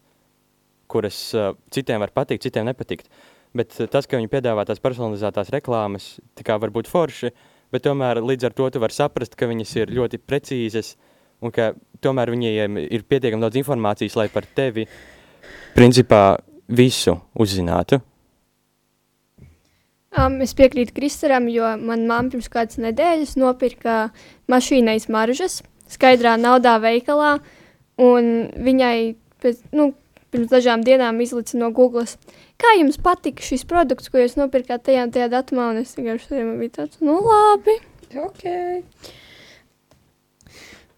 kuras 0.91 1.18
uh, 1.36 1.54
citiem 1.74 2.04
var 2.04 2.14
patikt, 2.16 2.46
citiem 2.46 2.68
nepatikt. 2.70 3.10
Bet 3.56 3.76
uh, 3.80 3.89
tas, 3.91 4.08
ka 4.08 4.20
viņi 4.20 4.32
piedāvā 4.32 4.68
tās 4.68 4.84
personalizētās 4.84 5.52
reklāmas, 5.56 6.16
tā 6.38 6.46
kā 6.48 6.60
var 6.62 6.74
būt 6.76 6.91
forši, 6.91 7.34
bet 7.74 7.88
tomēr 7.88 8.22
līdz 8.24 8.50
ar 8.50 8.56
to 8.56 8.70
tu 8.72 8.84
vari 8.84 8.96
saprast, 8.96 9.36
ka 9.39 9.50
viņas 9.50 9.76
ir 9.82 9.93
ļoti 9.96 10.22
precīzas 10.24 10.96
un 11.43 11.54
ka 11.56 11.74
tomēr 12.04 12.32
viņiem 12.34 12.80
ir 12.86 13.06
pietiekami 13.08 13.43
daudz 13.43 13.60
informācijas, 13.60 14.16
lai 14.20 14.28
par 14.32 14.48
tevi 14.58 14.86
principā 15.76 16.38
visu 16.68 17.18
uzzinātu. 17.38 18.01
Um, 20.16 20.38
es 20.39 20.53
piekrītu 20.55 20.95
Kristaram, 20.95 21.49
jo 21.51 21.68
man 21.82 22.05
mamma 22.07 22.32
pirms 22.32 22.47
kādas 22.51 22.80
nedēļas 22.80 23.36
nopirka 23.36 24.13
mašīnai 24.51 24.95
smaržas 25.03 25.59
skaidrā 25.91 26.38
naudā 26.39 26.78
veikalā, 26.80 27.36
un 27.99 28.47
viņai 28.55 28.95
pēc, 29.43 29.59
nu, 29.76 29.89
pirms 30.32 30.53
dažām 30.53 30.86
dienām 30.88 31.20
izlica 31.24 31.59
no 31.59 31.70
Google 31.76 32.07
kā 32.61 32.74
jums 32.80 32.97
patika 33.01 33.43
šis 33.43 33.68
produkts, 33.68 34.07
ko 34.09 34.24
jūs 34.24 34.38
nopirkāt 34.39 34.88
tajā, 34.88 35.03
tajā 35.11 35.28
datumā, 35.36 35.70
un 35.74 35.84
es 35.84 35.93
vienkārši 35.99 36.41
bija 36.61 36.78
tāds, 36.80 37.03
nu 37.03 37.20
labi, 37.20 37.78
ok. 38.24 38.43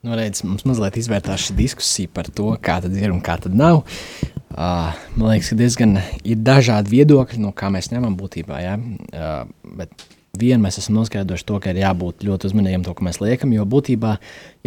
Nu, 0.05 0.13
redz, 0.13 0.45
mums 0.45 0.61
mazliet 0.69 1.01
izvērtās 1.01 1.49
šī 1.49 1.57
diskusija 1.57 2.13
par 2.13 2.29
to, 2.29 2.51
kā 2.61 2.77
tad 2.85 2.93
ir 2.95 3.09
un 3.09 3.23
kā 3.25 3.41
tad 3.41 3.57
nav. 3.57 3.81
Uh, 3.81 4.36
man 4.55 5.27
liekas, 5.27 5.51
ka 5.51 5.57
diezgan 5.59 5.97
ir 6.23 6.39
dažādi 6.45 6.93
viedokļi, 6.95 7.41
no 7.43 7.51
kā 7.55 7.71
mēs 7.73 7.91
ņemam 7.91 8.15
būtībā, 8.19 8.61
ja? 8.63 8.77
uh, 8.77 9.49
bet 9.77 10.07
vien 10.37 10.61
mēs 10.63 10.79
esam 10.81 10.97
noskaidrojuši 10.99 11.47
to, 11.49 11.59
ka 11.63 11.73
ir 11.73 11.81
jābūt 11.81 12.25
ļoti 12.27 12.51
uzmanīgiem 12.51 12.85
to, 12.85 12.93
ko 12.95 13.07
mēs 13.07 13.19
liekam, 13.23 13.53
jo 13.55 13.65
būtībā, 13.67 14.17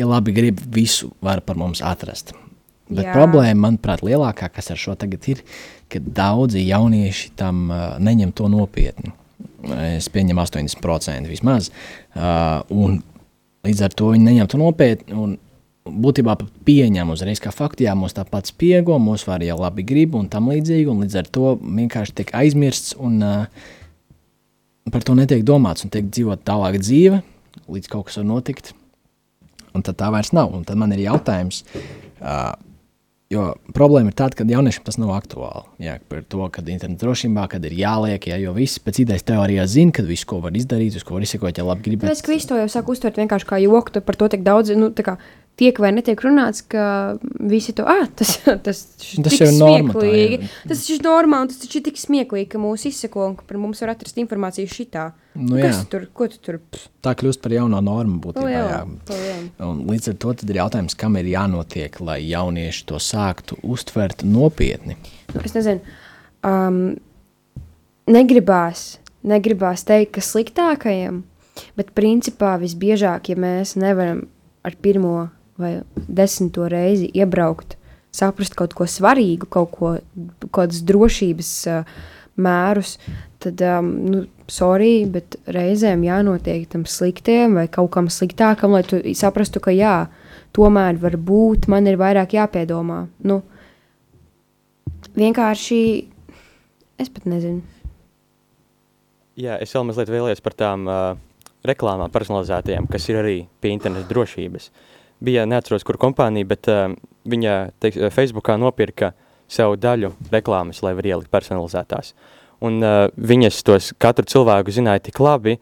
ja 0.00 0.08
labi 0.10 0.34
grib, 0.36 0.60
visu 0.74 1.12
var 1.24 1.42
par 1.46 1.60
mums 1.60 1.82
atrast. 1.86 2.34
Bet 2.90 3.06
Jā. 3.06 3.14
problēma, 3.14 3.68
manuprāt, 3.68 4.02
lielākā, 4.02 4.48
kas 4.50 4.72
ar 4.74 4.80
šo 4.80 4.96
tagad 4.98 5.28
ir, 5.30 5.44
ka 5.90 6.02
daudzi 6.02 6.64
jaunieši 6.66 7.30
tam 7.38 7.68
uh, 7.70 7.84
neņem 8.02 8.34
to 8.34 8.50
nopietni. 8.50 9.14
Es 9.94 10.08
pieņemu 10.10 10.42
80% 10.42 11.30
vismaz. 11.30 11.68
Uh, 12.16 12.64
un 12.74 12.98
līdz 13.66 13.84
ar 13.86 13.94
to 13.94 14.10
viņi 14.14 14.26
neņem 14.26 14.50
to 14.50 14.60
nopietni. 14.60 15.36
Būtībā 15.80 16.34
pieņem 16.66 17.08
uzreiz, 17.14 17.40
kā 17.40 17.50
faktu, 17.54 17.86
jā, 17.86 17.94
mums 17.96 18.14
tāpat 18.14 18.50
spiego, 18.52 18.98
mūsu 19.00 19.30
var 19.30 19.42
jau 19.42 19.56
labi 19.62 19.84
grib 19.88 20.14
un 20.18 20.28
tam 20.30 20.50
līdzīgi, 20.52 20.90
un 20.92 21.00
līdz 21.06 21.16
ar 21.22 21.30
to 21.32 21.54
vienkārši 21.60 22.16
tiek 22.20 22.32
aizmirsts 22.36 22.98
un 23.00 23.16
uh, 23.24 23.70
par 24.92 25.06
to 25.06 25.16
netiek 25.16 25.40
domāts 25.46 25.86
un 25.86 25.92
tiek 25.94 26.10
dzīvot 26.12 26.44
tālāk 26.44 26.76
dzīve, 26.82 27.22
līdz 27.72 27.90
kaut 27.90 28.10
kas 28.10 28.20
var 28.20 28.28
notikt, 28.28 28.74
un 29.72 29.86
tad 29.86 29.96
tā 30.02 30.10
vairs 30.12 30.34
nav. 30.36 30.52
Un 30.52 30.68
tad 30.68 30.78
man 30.78 30.92
ir 30.92 31.06
jautājums, 31.06 31.64
uh, 32.20 32.52
Jo 33.30 33.52
problēma 33.70 34.10
ir 34.10 34.14
tāda, 34.18 34.34
ka 34.34 34.42
jauniešiem 34.42 34.82
tas 34.82 34.96
nav 34.98 35.12
aktuāli. 35.14 35.60
Jā, 35.84 35.92
par 36.10 36.24
to, 36.26 36.40
ka 36.50 36.64
interneta 36.64 37.04
drošībā, 37.04 37.44
kad 37.52 37.62
ir 37.68 37.76
jāliek, 37.78 38.24
jā, 38.26 38.40
jo 38.42 38.50
visi 38.56 38.82
pēc 38.82 39.04
idejas 39.04 39.22
teorijā 39.28 39.68
zina, 39.70 39.94
ka 39.94 40.02
visu, 40.02 40.26
ko 40.32 40.40
var 40.42 40.56
izdarīt, 40.58 40.96
uz 40.98 41.04
ko 41.06 41.14
var 41.14 41.22
izsekot, 41.22 41.54
ja 41.54 41.66
labi 41.68 41.84
gribēt. 41.84 42.10
Es 42.10 42.24
visu 42.26 42.50
to 42.50 42.58
jau 42.58 42.66
sāku 42.72 42.96
uztvert 42.96 43.20
vienkārši 43.22 43.46
kā 43.46 43.60
joku, 43.62 44.02
par 44.02 44.18
to 44.18 44.26
tik 44.34 44.42
daudz, 44.42 44.74
nu, 44.74 44.90
tā 44.90 45.06
kā 45.06 45.14
tiek 45.60 45.78
vai 45.82 45.90
netiek 45.92 46.20
runāts, 46.24 46.62
ka 46.64 46.82
visi 47.50 47.74
to 47.76 47.84
ah, 47.88 48.06
tas, 48.16 48.36
tas, 48.66 48.82
tas 48.96 49.36
ir 49.36 49.50
smieklīgi. 49.52 50.48
Tas 50.70 50.84
ir 50.92 51.02
normāli, 51.04 51.52
tas 51.52 51.68
ir 51.68 51.84
tik 51.84 52.00
smieklīgi, 52.00 52.48
ka 52.54 52.60
mūs 52.62 52.86
izseko 52.88 53.26
un 53.28 53.36
ka 53.38 53.46
par 53.48 53.60
mums 53.60 53.82
var 53.84 53.94
atrast 53.94 54.20
informāciju 54.22 54.70
šitā. 54.72 55.10
Nu, 55.36 55.52
nu, 55.52 55.60
Kas 55.62 55.84
tur, 55.90 56.08
ko 56.16 56.26
tu 56.30 56.40
tur? 56.42 56.58
Pff. 56.72 56.88
Tā 57.04 57.12
kļūst 57.16 57.42
par 57.44 57.54
jauno 57.54 57.78
normu 57.84 58.18
būtībā. 58.24 58.50
jā, 58.50 58.62
jā. 58.80 58.80
jā. 59.14 59.36
Un 59.66 59.84
līdz 59.88 60.10
ar 60.12 60.16
to 60.24 60.34
ir 60.48 60.60
jautājums, 60.62 60.96
kam 60.98 61.18
ir 61.20 61.28
jānotiek, 61.30 62.00
lai 62.04 62.18
jaunieši 62.24 62.86
to 62.90 62.98
sāktu 63.00 63.60
uztvert 63.62 64.24
nopietni. 64.26 64.98
Nu, 65.34 65.44
es 65.44 65.54
nezinu, 65.54 65.96
um, 66.46 66.80
negribās, 68.10 68.98
negribās 69.22 69.84
teikt, 69.88 70.16
ka 70.16 70.24
sliktākajam, 70.24 71.22
bet 71.78 71.94
principā 71.96 72.56
visbiežāk, 72.60 73.30
ja 73.30 73.38
mēs 73.38 73.76
nevaram 73.78 74.24
ar 74.66 74.76
pirmo 74.82 75.28
vai 75.60 75.72
desmito 76.08 76.66
reizi 76.70 77.10
iebraukt, 77.14 77.76
saprast 78.14 78.56
kaut 78.58 78.74
ko 78.76 78.88
svarīgu, 78.90 79.48
kaut 79.52 79.70
ko, 79.76 79.92
kādas 80.54 80.82
drošības 80.86 81.52
uh, 81.70 82.00
mērus, 82.40 82.96
tad, 83.42 83.60
um, 83.64 83.90
nu, 84.10 84.24
sorry, 84.50 85.04
bet 85.10 85.38
reizēm 85.50 86.02
jānotiek 86.06 86.66
tam 86.72 86.86
sliktiem 86.88 87.56
vai 87.58 87.66
kaut 87.72 87.92
kam 87.94 88.10
sliktākam, 88.12 88.74
lai 88.76 88.82
tu 88.86 89.00
saprastu, 89.16 89.62
ka 89.62 89.74
jā, 89.74 89.94
tomēr 90.56 90.98
var 91.00 91.16
būt, 91.16 91.68
man 91.70 91.88
ir 91.90 92.00
vairāk 92.00 92.34
jāpiedomā. 92.38 93.04
Nu, 93.26 93.40
vienkārši 95.16 95.80
es 97.00 97.12
pat 97.12 97.28
nezinu. 97.30 97.62
Jā, 99.40 99.56
es 99.62 99.72
vēl 99.72 99.86
mazliet 99.88 100.10
vēlējos 100.12 100.42
par 100.44 100.56
tām 100.58 100.88
uh, 100.90 101.14
reklāmām 101.66 102.12
personalizētajām, 102.12 102.88
kas 102.90 103.06
ir 103.08 103.20
arī 103.22 103.36
pie 103.62 103.72
interneta 103.72 104.08
drošības. 104.10 104.70
Bija, 105.20 105.44
neatceros, 105.48 105.84
kur 105.84 105.98
kompānija, 106.00 106.48
bet 106.48 106.68
uh, 106.72 106.94
viņa 107.28 107.56
teiks, 107.82 107.98
Facebookā 108.14 108.56
nopirka 108.60 109.12
savu 109.50 109.76
daļu 109.80 110.14
reklāmas, 110.32 110.80
lai 110.86 110.94
var 110.96 111.08
ielikt 111.10 111.32
personalizētās. 111.32 112.14
Un 112.64 112.80
uh, 112.84 113.06
viņas 113.16 113.60
tos 113.66 113.90
katru 114.00 114.24
cilvēku 114.28 114.72
zināja 114.72 115.04
tik 115.08 115.20
labi, 115.20 115.58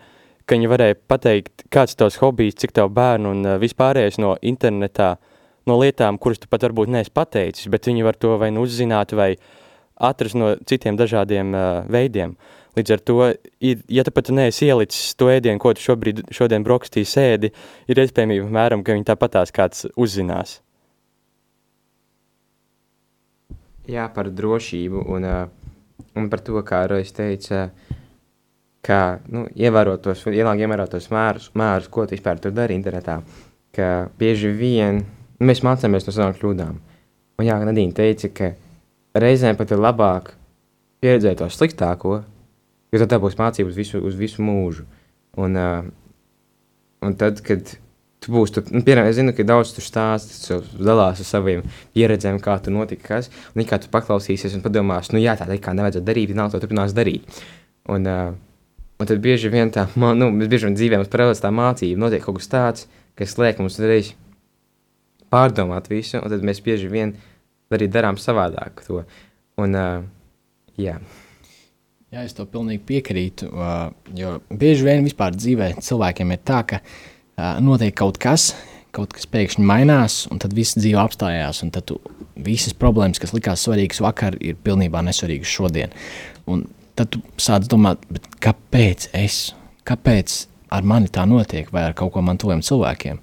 ka 0.46 0.56
viņi 0.56 0.70
varēja 0.70 0.98
pateikt, 1.10 1.66
kāds 1.74 1.98
tavs 1.98 2.18
hobijs, 2.22 2.56
cik 2.62 2.74
tev 2.76 2.92
bērnu 2.94 3.34
un 3.34 3.42
uh, 3.46 3.56
vispārējais 3.62 4.20
no 4.22 4.36
internetā 4.46 5.16
no 5.68 5.78
lietām, 5.82 6.18
kuras 6.22 6.40
tu 6.40 6.48
pat 6.50 6.64
varbūt 6.64 6.90
neesi 6.94 7.12
pateicis, 7.14 7.68
bet 7.72 7.90
viņi 7.90 8.06
var 8.06 8.16
to 8.16 8.36
vai 8.40 8.52
nu 8.54 8.62
uzzināt, 8.64 9.12
vai 9.18 9.34
atrast 9.98 10.38
no 10.38 10.54
citiem 10.70 10.98
dažādiem 10.98 11.50
uh, 11.54 11.66
veidiem. 11.90 12.36
Līdz 12.78 12.94
ar 12.94 13.00
to, 13.02 13.18
ir, 13.64 13.80
ja 13.90 14.04
tu 14.06 14.12
pat 14.14 14.30
neesi 14.30 14.68
ielicis 14.68 15.16
to 15.18 15.26
ēdienu, 15.32 15.58
ko 15.58 15.72
tu 15.74 15.82
šobrīd, 15.82 16.28
šodien 16.34 16.62
brokastī 16.66 17.02
sēdi, 17.08 17.50
ir 17.90 18.00
iespējamība 18.04 18.46
mēram, 18.54 18.84
ka 18.86 18.94
viņi 18.94 19.08
tāpatās 19.08 19.50
kāds 19.54 19.88
uzzinās. 19.98 20.60
Jā, 23.88 24.04
par 24.14 24.28
drošību 24.30 25.02
un, 25.10 25.26
uh, 25.26 26.04
un 26.20 26.28
par 26.30 26.44
to, 26.44 26.60
kā 26.62 26.84
Rojas 26.90 27.10
teica, 27.16 27.64
kā 28.84 29.00
nu, 29.32 29.46
ievērot 29.56 30.04
tos, 30.04 30.22
ielāk 30.28 30.62
ievērot 30.62 30.94
tos 30.94 31.08
mērus, 31.10 31.50
mērus, 31.58 31.90
ko 31.90 32.06
tu 32.06 32.14
vispār 32.14 32.38
tur 32.42 32.54
dari 32.54 32.76
internetā, 32.78 33.18
ka 33.74 33.90
bieži 34.20 34.52
vien 34.54 35.00
nu, 35.02 35.48
mēs 35.48 35.64
mācāmies 35.66 36.06
no 36.06 36.14
savām 36.14 36.36
kļūdām. 36.36 36.78
Un 37.38 37.46
jā, 37.46 37.58
Nadīna 37.64 37.96
teica, 37.96 38.30
ka 38.34 38.52
reizēm 39.18 39.58
pat 39.58 39.72
ir 39.74 39.82
labāk 39.82 40.34
pieredzēt 41.02 41.40
to 41.40 41.48
sliktāko, 41.52 42.20
jo 42.92 43.02
tad 43.02 43.12
tā 43.12 43.18
būs 43.22 43.36
mācība 43.38 43.72
uz 43.72 43.76
visu, 43.78 44.00
uz 44.04 44.16
visu 44.18 44.44
mūžu. 44.44 44.86
Un, 45.38 45.58
uh, 45.58 45.84
un 47.04 47.14
tad, 47.18 47.42
kad 47.46 47.76
tu 48.22 48.34
būsi, 48.34 48.56
tu, 48.56 48.64
nu, 48.74 48.82
piemēram, 48.86 49.08
es 49.10 49.18
zinu, 49.18 49.34
ka 49.36 49.46
daudz 49.46 49.72
tur 49.76 49.86
stāst, 49.86 50.34
dalās 50.74 51.22
ar 51.22 51.28
saviem 51.28 51.62
pieredzēm, 51.96 52.40
kā 52.42 52.58
tu 52.62 52.74
notika 52.74 53.06
kas, 53.12 53.30
un 53.54 53.66
kā 53.68 53.78
tu 53.82 53.90
paklausīsies 53.92 54.56
un 54.58 54.64
padomās, 54.64 55.12
nu 55.14 55.22
jā, 55.22 55.36
tā 55.38 55.46
kā 55.62 55.74
nevajadzētu 55.76 56.06
darīt, 56.06 56.34
nav 56.36 56.52
to 56.52 56.60
turpinās 56.62 56.96
darīt. 56.96 57.40
Un, 57.88 58.08
uh, 58.08 58.32
un 58.98 59.10
tad 59.10 59.22
bieži 59.24 59.52
vien 59.52 59.70
tā, 59.74 59.86
man, 60.00 60.18
nu, 60.18 60.32
mēs 60.34 60.50
bieži 60.50 60.68
vien 60.68 60.78
dzīvē 60.78 61.00
mums 61.00 61.12
parādās 61.12 61.44
tā 61.44 61.52
mācība, 61.54 62.02
notiek 62.02 62.24
kaut 62.24 62.40
kas 62.40 62.52
tāds, 62.52 62.88
kas 63.18 63.38
liek 63.40 63.62
mums 63.62 63.78
reiz 63.80 64.12
pārdomāt 65.32 65.90
visu, 65.92 66.18
un 66.18 66.32
tad 66.32 66.44
mēs 66.46 66.62
bieži 66.64 66.90
vien 66.90 67.14
arī 67.74 67.88
darām 67.92 68.18
savādāk 68.20 68.82
to. 68.86 69.04
Un, 69.58 69.74
uh, 69.76 70.04
jā. 70.80 70.98
Jā, 72.08 72.22
es 72.24 72.32
to 72.32 72.46
pilnīgi 72.48 72.80
piekrītu. 72.88 73.50
Jo 74.16 74.38
bieži 74.48 74.86
vien 74.86 75.04
vispār 75.04 75.34
dzīvē 75.36 75.74
cilvēkiem 75.84 76.30
ir 76.32 76.38
tā, 76.40 76.62
ka 76.64 76.78
notiek 77.60 77.92
kaut 78.00 78.16
kas, 78.22 78.54
kaut 78.96 79.12
kas 79.12 79.26
pēkšņi 79.28 79.64
mainās, 79.68 80.22
un 80.32 80.40
tad 80.40 80.54
viss 80.56 80.78
dzīve 80.78 81.02
apstājās. 81.02 81.60
Tad 81.74 81.92
visas 82.40 82.72
problēmas, 82.72 83.20
kas 83.20 83.34
likās 83.36 83.66
svarīgas 83.66 84.00
vakar, 84.00 84.38
ir 84.40 84.56
pilnībā 84.64 85.02
nesvarīgas 85.04 85.52
šodien. 85.52 85.92
Un 86.48 86.64
tad 86.96 87.12
tu 87.12 87.20
sāc 87.36 87.68
domāt, 87.68 88.06
kāpēc 88.40 89.10
es, 89.18 89.50
kāpēc 89.88 90.38
ar 90.72 90.88
mani 90.88 91.12
tā 91.12 91.26
notiek, 91.28 91.68
vai 91.74 91.90
ar 91.90 91.96
kaut 91.98 92.14
ko 92.14 92.22
man 92.24 92.40
tuviem 92.40 92.64
cilvēkiem. 92.64 93.20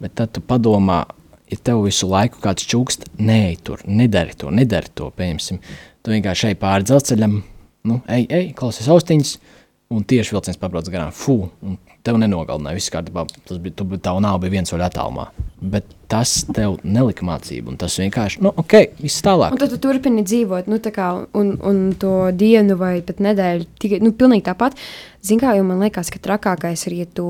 Bet 0.00 0.18
tad 0.20 0.34
tu 0.36 0.42
padomā, 0.44 1.06
ja 1.48 1.56
tev 1.64 1.86
visu 1.86 2.10
laiku 2.10 2.42
kāds 2.44 2.68
čukst, 2.68 3.08
nē, 3.16 3.56
tur 3.64 3.80
nedari 3.88 4.36
to, 4.36 4.52
nedari 4.52 4.92
to. 4.92 5.08
Pieņemsim, 5.16 5.62
tu 6.04 6.12
vienkārši 6.12 6.50
ej 6.52 6.60
pāri 6.60 6.88
dzelzceļam 6.88 7.40
nu, 7.88 8.00
ej, 8.10 8.26
ej, 8.28 8.50
klausies 8.58 8.88
austiņas, 8.90 9.36
un 9.90 10.04
tieši 10.06 10.36
vilciens 10.36 10.58
pabrauc 10.60 10.88
garām. 10.90 11.14
Fū, 11.14 11.36
un 11.66 11.78
tev 12.06 12.18
nenogalināja. 12.20 12.78
Viss 12.78 12.92
kārtībā, 12.92 13.24
tas 13.48 13.60
bija, 13.62 13.76
tu, 13.80 13.86
tā 14.02 14.14
nav 14.22 14.38
bija 14.42 14.54
viens 14.54 14.72
soļ 14.72 14.84
attālumā. 14.86 15.26
Bet 15.60 15.88
tas 16.10 16.40
tev 16.48 16.78
nelika 16.86 17.26
mācību, 17.26 17.72
un 17.72 17.80
tas 17.80 17.98
vienkārši, 18.00 18.40
nu, 18.44 18.52
ok, 18.62 18.76
viss 19.02 19.24
tālāk. 19.24 19.54
Un 19.54 19.60
tad 19.60 19.74
tu 19.74 19.80
turpini 19.82 20.24
dzīvot, 20.26 20.70
nu, 20.70 20.80
tā 20.82 20.92
kā, 20.94 21.10
un, 21.36 21.52
un 21.66 21.82
to 22.00 22.14
dienu 22.36 22.78
vai 22.80 22.98
pat 23.06 23.20
nedēļu, 23.24 23.68
tikai, 23.82 24.00
nu, 24.04 24.14
pilnīgi 24.16 24.46
tāpat. 24.48 24.78
Zin 25.26 25.42
kā, 25.42 25.54
jo 25.58 25.66
man 25.66 25.82
liekas, 25.84 26.12
ka 26.12 26.22
trakākais 26.22 26.86
ir, 26.88 27.02
ja 27.02 27.10
tu 27.20 27.26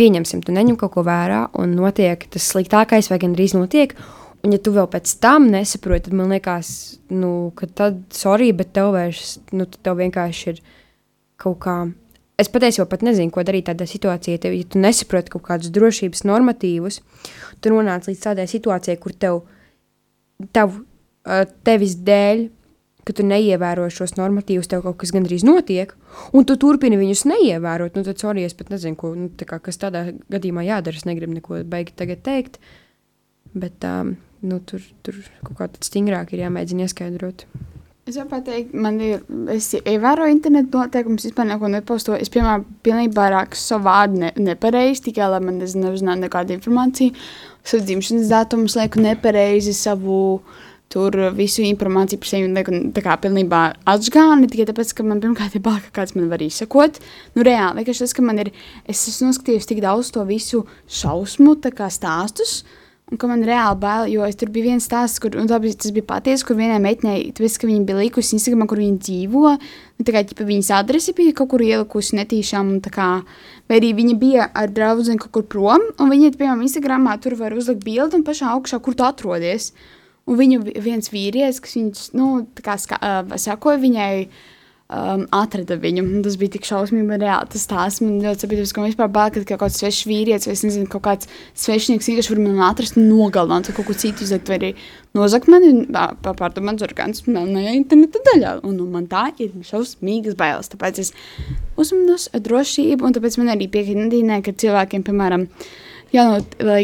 pieņemsim, 0.00 0.44
tu 0.44 0.54
neņem 0.56 0.78
kaut 0.80 0.94
ko 0.96 1.04
vērā, 1.06 1.46
un 1.60 1.76
notiek 1.76 2.24
tas 2.32 2.50
sliktākais, 2.52 3.10
vai 3.12 3.20
gan 3.22 3.36
drīz 3.36 3.56
notiek, 3.56 3.96
Un, 4.40 4.54
ja 4.54 4.60
tu 4.62 4.72
vēl 4.72 4.86
pēc 4.88 5.12
tam 5.20 5.50
nesaproti, 5.52 6.06
tad 6.08 6.16
man 6.16 6.30
liekas, 6.32 6.70
nu, 7.12 7.50
ka 7.56 7.68
tad, 7.68 7.98
sorry, 8.16 8.50
bet 8.56 8.72
tev 8.76 8.94
vairs, 8.94 9.34
nu, 9.52 9.66
tev 9.68 9.98
vienkārši 10.00 10.46
ir 10.52 10.62
kaut 11.40 11.58
kā. 11.64 11.74
Es 12.40 12.48
patiesībā 12.48 12.86
pat 12.88 13.02
nezinu, 13.04 13.32
ko 13.34 13.44
darīt 13.44 13.68
tādā 13.68 13.84
situācijā. 13.88 14.40
Tev, 14.40 14.54
ja 14.56 14.64
tu 14.64 14.80
nesaproti 14.80 15.34
kaut 15.34 15.44
kādus 15.44 15.72
drošības 15.74 16.24
normatīvus, 16.24 17.02
tu 17.60 17.72
nonāc 17.74 18.08
līdz 18.08 18.22
tādai 18.22 18.46
situācijai, 18.48 18.96
kur 19.02 19.12
tev, 19.12 19.42
tev 20.56 20.78
tevis 21.68 21.98
dēļ, 22.00 22.46
ka 23.04 23.16
tu 23.16 23.24
neievēro 23.26 23.88
šos 23.92 24.16
normatīvus, 24.16 24.68
tev 24.70 24.84
kaut 24.84 24.98
kas 25.00 25.12
gandrīz 25.12 25.44
notiek, 25.44 25.92
un 26.36 26.48
tu 26.48 26.56
turpini 26.60 26.98
viņus 27.00 27.26
neievērot. 27.28 27.96
Nu, 27.96 28.04
tad, 28.06 28.20
sorry, 28.22 28.44
es 28.48 28.56
pat 28.56 28.72
nezinu, 28.72 28.96
ko, 28.96 29.12
nu, 29.16 29.30
kā, 29.36 29.60
kas 29.60 29.80
tādā 29.80 30.06
gadījumā 30.32 30.64
jādara. 30.68 30.96
Es 30.96 31.08
negribu 31.08 31.36
neko 31.36 31.62
beigt 31.68 31.96
tagad 32.00 32.24
teikt. 32.24 32.60
Bet 33.52 33.84
um, 33.84 34.14
nu, 34.46 34.60
tur, 34.64 34.84
tur 35.04 35.18
kaut 35.44 35.56
kā 35.58 35.68
tāds 35.68 35.90
stingrāk 35.90 36.32
ir 36.34 36.46
jāmēģina 36.46 36.86
ieskaidrot. 36.86 37.44
Es 38.08 38.16
jau 38.16 38.24
pateicu, 38.26 38.74
man 38.80 38.96
ir, 39.04 39.20
es 39.52 39.68
ievēroju 39.76 40.32
internetu 40.32 40.80
noteikumus, 40.80 41.26
vispār 41.28 41.46
neko 41.50 41.68
nepostoju. 41.70 42.18
Es, 42.18 42.32
piemēram, 42.32 42.64
pilnībā 42.82 43.28
rakstu 43.34 43.74
savu 43.74 43.86
vārdu 43.86 44.22
ne, 44.24 44.30
nepareizi, 44.40 45.04
tikai 45.04 45.28
lai 45.30 45.42
man 45.44 45.60
nezinātu 45.60 46.16
nekādu 46.24 46.56
informāciju. 46.56 47.12
Savu 47.60 47.84
dzimšanas 47.86 48.32
datumu 48.32 48.72
lieku 48.72 49.04
nepareizi, 49.04 49.76
savu 49.76 50.16
tur 50.90 51.14
visu 51.36 51.62
informāciju 51.68 52.18
par 52.18 52.32
sevi 52.32 52.50
lieku 52.50 52.80
tā 52.96 53.04
kā 53.04 53.14
pilnībā 53.22 53.62
atžgāni, 53.92 54.48
tikai 54.50 54.66
tāpēc, 54.72 54.96
ka 54.96 55.06
man 55.06 55.22
pirmkārt 55.22 55.54
ir 55.54 55.62
bail, 55.68 55.78
ka 55.84 56.00
kāds 56.00 56.16
man 56.16 56.32
var 56.32 56.42
izsekot. 56.42 56.98
Nu, 57.36 57.46
reāli, 57.46 57.84
vienkārši 57.84 58.08
tas, 58.08 58.16
ka 58.16 58.26
man 58.26 58.42
ir, 58.42 58.50
es 58.90 59.06
esmu 59.12 59.30
noskatījusi 59.30 59.74
tik 59.74 59.84
daudz 59.86 60.10
to 60.16 60.26
visu 60.26 60.64
šausmu, 60.88 61.60
tā 61.62 61.70
kā 61.76 61.92
stāstus, 61.94 62.62
uh, 62.64 62.79
Un 63.10 63.18
ka 63.18 63.26
man 63.26 63.40
reāli 63.42 63.78
bail, 63.82 64.04
jo 64.12 64.22
es 64.22 64.36
tur 64.38 64.52
bija 64.54 64.68
viens 64.68 64.84
stāsts, 64.86 65.18
kur 65.22 65.34
bija, 65.34 65.74
tas 65.74 65.90
bija 65.94 66.06
patiesi, 66.06 66.44
kur 66.46 66.54
vienai 66.54 66.78
meitenei, 66.82 67.32
tāpēc, 67.34 67.56
ka 67.58 67.66
viņa 67.66 67.86
bija 67.88 68.02
likusi 68.04 68.36
Instagram, 68.36 68.68
kur 68.70 68.78
viņa 68.78 69.00
dzīvo. 69.02 69.54
Un, 69.98 70.06
tā 70.06 70.14
kā 70.14 70.22
ķipa, 70.28 70.46
viņas 70.46 70.70
adrese 70.78 71.14
bija 71.18 71.34
kaut 71.34 71.50
kur 71.50 71.64
ielikusi 71.66 72.20
netīšām, 72.20 72.76
kā, 72.94 73.08
vai 73.66 73.80
arī 73.80 73.90
viņa 73.98 74.14
bija 74.20 74.46
ar 74.54 74.70
draugu 74.70 75.18
kaut 75.24 75.34
kur 75.34 75.48
prom, 75.56 75.88
un 75.98 76.14
viņa, 76.14 76.30
piemēram, 76.38 76.62
Instagramā 76.68 77.16
tur 77.24 77.34
var 77.40 77.58
uzlikt 77.58 77.82
bildi 77.82 78.20
un 78.20 78.24
pašā 78.26 78.54
augšā, 78.54 78.78
kur 78.78 78.94
tu 78.94 79.06
atrodies. 79.06 79.72
Un 80.30 80.38
viņu 80.38 80.62
viens 80.78 81.10
vīrietis, 81.10 81.58
kas 81.64 81.74
viņus, 81.74 82.08
nu, 82.14 82.30
tā 82.54 82.62
kā 82.62 82.78
uh, 82.78 83.34
sakoja 83.40 83.80
viņai, 83.82 84.12
uh, 84.28 84.59
um, 84.90 85.24
atrada 85.34 85.76
viņu. 85.80 86.04
Tas 86.24 86.36
bija 86.40 86.54
tik 86.56 86.66
šausmīgi, 86.68 87.18
reāli 87.22 87.50
tas 87.52 87.66
tās. 87.70 88.00
Man 88.04 88.18
ļoti 88.24 88.48
ka 88.74 88.82
man 88.82 88.90
vispār 88.90 89.10
bail, 89.14 89.32
ka 89.34 89.44
kaut 89.52 89.62
kāds 89.64 89.78
svešs 89.80 90.06
vīrietis 90.10 90.50
vai, 90.50 90.56
nezinu, 90.66 90.88
kaut 90.90 91.04
kāds 91.06 91.30
svešinieks 91.58 92.10
vienkārši 92.10 92.34
var 92.34 92.42
man 92.44 92.64
atrast 92.66 92.98
un 92.98 93.06
nogalināt, 93.10 93.70
vai 93.70 93.76
kaut 93.78 93.90
ko 93.90 93.96
citu 94.02 94.26
izlikt, 94.26 94.50
vai 94.50 94.58
arī 94.60 94.72
nozagt 95.16 95.50
mani 95.52 95.86
pārdot 95.90 96.62
mans 96.66 96.84
orgāns 96.86 97.24
melnajā 97.28 97.76
interneta 97.78 98.22
daļā. 98.32 98.56
Un, 98.66 98.80
un 98.82 98.90
man 98.96 99.06
tā 99.10 99.28
ir 99.42 99.54
šausmīgas 99.66 100.38
bailes. 100.40 100.72
Tāpēc 100.74 101.02
es 101.04 101.14
uzmanos 101.80 102.28
drošību, 102.34 103.06
un 103.06 103.16
tāpēc 103.16 103.38
man 103.40 103.54
arī 103.54 103.70
piekrīt 103.70 104.00
Nadīnē, 104.00 104.42
ka 104.46 104.54
cilvēkiem, 104.58 105.06
piemēram, 105.06 105.46
jānot, 106.14 106.56
lai, 106.66 106.82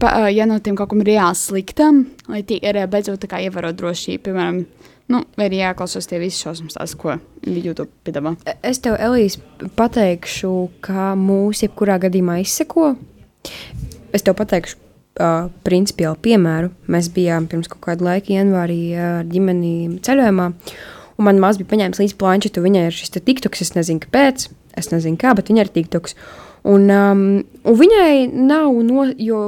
pa, 0.00 0.16
ja 0.32 0.48
no 0.50 0.58
tiem 0.62 0.78
kaut 0.78 0.92
kam 0.92 1.04
reāli 1.06 1.38
sliktam, 1.38 2.06
lai 2.30 2.42
tie 2.46 2.58
ir 2.62 2.82
beidzot 2.90 3.24
ievērot 3.24 3.78
drošību, 3.78 4.24
piemēram, 4.26 4.64
Nu, 5.12 5.20
vai 5.36 5.50
arī 5.50 5.58
jāklausās 5.60 6.08
tie 6.08 6.18
visi 6.20 6.40
šausmas, 6.40 6.78
tās, 6.78 6.94
ko 6.96 7.18
YouTube 7.44 7.90
piedāvā. 8.06 8.34
Es 8.64 8.80
tev, 8.80 8.96
Elīs, 8.96 9.36
pateikšu, 9.76 10.52
kā 10.84 11.10
mūsu 11.18 11.66
jebkurā 11.66 11.98
gadījumā 12.06 12.38
izseko. 12.40 12.94
Es 14.16 14.24
tev 14.24 14.38
pateikšu 14.38 14.78
uh, 14.78 15.50
principiālu 15.66 16.16
piemēru. 16.24 16.72
Mēs 16.88 17.10
bijām 17.12 17.50
pirms 17.50 17.68
kaut 17.68 17.82
kāda 17.84 18.08
laika 18.08 18.32
janvārī 18.32 18.80
ar 18.96 19.28
ģimeni 19.28 20.00
ceļojumā, 20.06 20.48
un 21.18 21.28
man 21.28 21.42
māsa 21.42 21.60
bija 21.60 21.74
paņēmusi 21.74 22.04
līdzi 22.06 22.18
planšetu. 22.24 22.64
Viņai 22.64 22.88
ir 22.88 22.96
šis 22.96 23.12
tiktoks, 23.18 23.64
es 23.66 23.74
nezinu, 23.76 24.06
kāpēc, 24.06 24.48
es 24.80 24.90
nezinu 24.94 25.20
kā, 25.20 25.36
bet 25.36 25.52
viņai 25.52 25.66
ir 25.66 25.74
tiktoks. 25.76 26.16
Un, 26.64 26.88
um, 26.88 27.24
un 27.44 27.76
viņai 27.76 28.24
nav, 28.32 28.72
no, 28.88 29.04
jo 29.20 29.44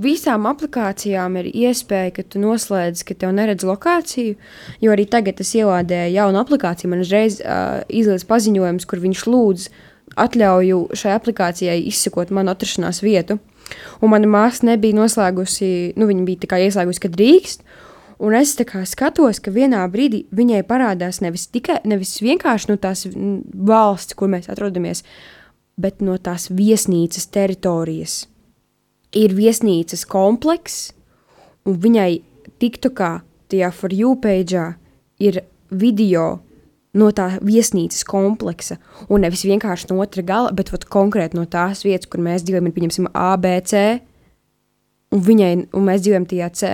visām 0.00 0.48
aplikācijām 0.50 1.38
ir 1.40 1.48
iespēja, 1.52 2.12
ka 2.16 2.24
tu 2.26 2.42
noslēdz, 2.42 3.04
ka 3.06 3.16
tev 3.18 3.34
neredz 3.36 3.66
lokāciju. 3.66 4.36
Jo 4.82 4.94
arī 4.94 5.06
tagad 5.10 5.40
es 5.44 5.54
ielādēju 5.56 6.14
jaunu 6.16 6.40
aplikāciju, 6.42 6.90
man 6.92 7.04
uzreiz 7.04 7.40
uh, 7.40 7.82
izlaiž 7.88 8.26
paziņojums, 8.30 8.86
kur 8.90 9.02
viņš 9.04 9.24
lūdz 9.30 9.68
atļauju 10.20 10.80
šai 10.98 11.14
aplikācijai 11.16 11.78
izsekot 11.88 12.32
manu 12.34 12.52
atrašanās 12.54 13.02
vietu. 13.04 13.38
Un 14.04 14.12
mana 14.12 14.28
māsa 14.28 14.66
nebija 14.68 14.96
noslēgusi, 14.98 15.94
nu, 15.98 16.08
viņa 16.10 16.26
bija 16.28 16.60
ieslēgusi, 16.66 17.02
ka 17.02 17.10
drīkst. 17.14 17.64
Un 18.24 18.36
es 18.38 18.52
skatos, 18.54 19.40
ka 19.42 19.50
vienā 19.50 19.82
brīdī 19.90 20.24
viņai 20.30 20.62
parādās 20.68 21.18
nevis 21.20 21.48
tikai 21.50 21.80
nevis 21.84 22.20
vienkārši 22.22 22.70
no 22.70 22.76
tās 22.78 23.08
valsts, 23.10 24.14
kur 24.14 24.30
mēs 24.30 24.46
atrodamies, 24.52 25.02
bet 25.76 26.00
no 26.00 26.14
tās 26.22 26.46
viesnīcas 26.54 27.26
teritorijas 27.34 28.22
ir 29.14 29.34
viesnīcas 29.36 30.04
komplekss, 30.10 30.92
un 31.64 31.78
viņai 31.80 32.10
TikTokā, 32.60 33.12
tajā 33.52 33.70
for 33.74 33.94
you 33.94 34.14
page, 34.20 34.60
ir 35.22 35.40
video 35.70 36.40
no 36.94 37.10
tā 37.14 37.34
viesnīcas 37.42 38.04
kompleksa, 38.06 38.78
un 39.08 39.24
nevis 39.24 39.44
vienkārši 39.46 39.90
no 39.90 40.00
otra 40.02 40.22
gala, 40.26 40.52
bet 40.54 40.70
konkrēti 40.90 41.38
no 41.38 41.46
tās 41.50 41.82
vietas, 41.86 42.10
kur 42.10 42.22
mēs 42.22 42.44
dzīvojam, 42.46 42.68
ir 42.68 42.76
pieņemsim 42.76 43.08
ABC. 43.10 44.00
un, 45.14 45.20
viņai, 45.22 45.52
un 45.74 45.84
mēs 45.86 46.02
dzīvojam 46.02 46.26
tajā 46.30 46.50
C, 46.54 46.70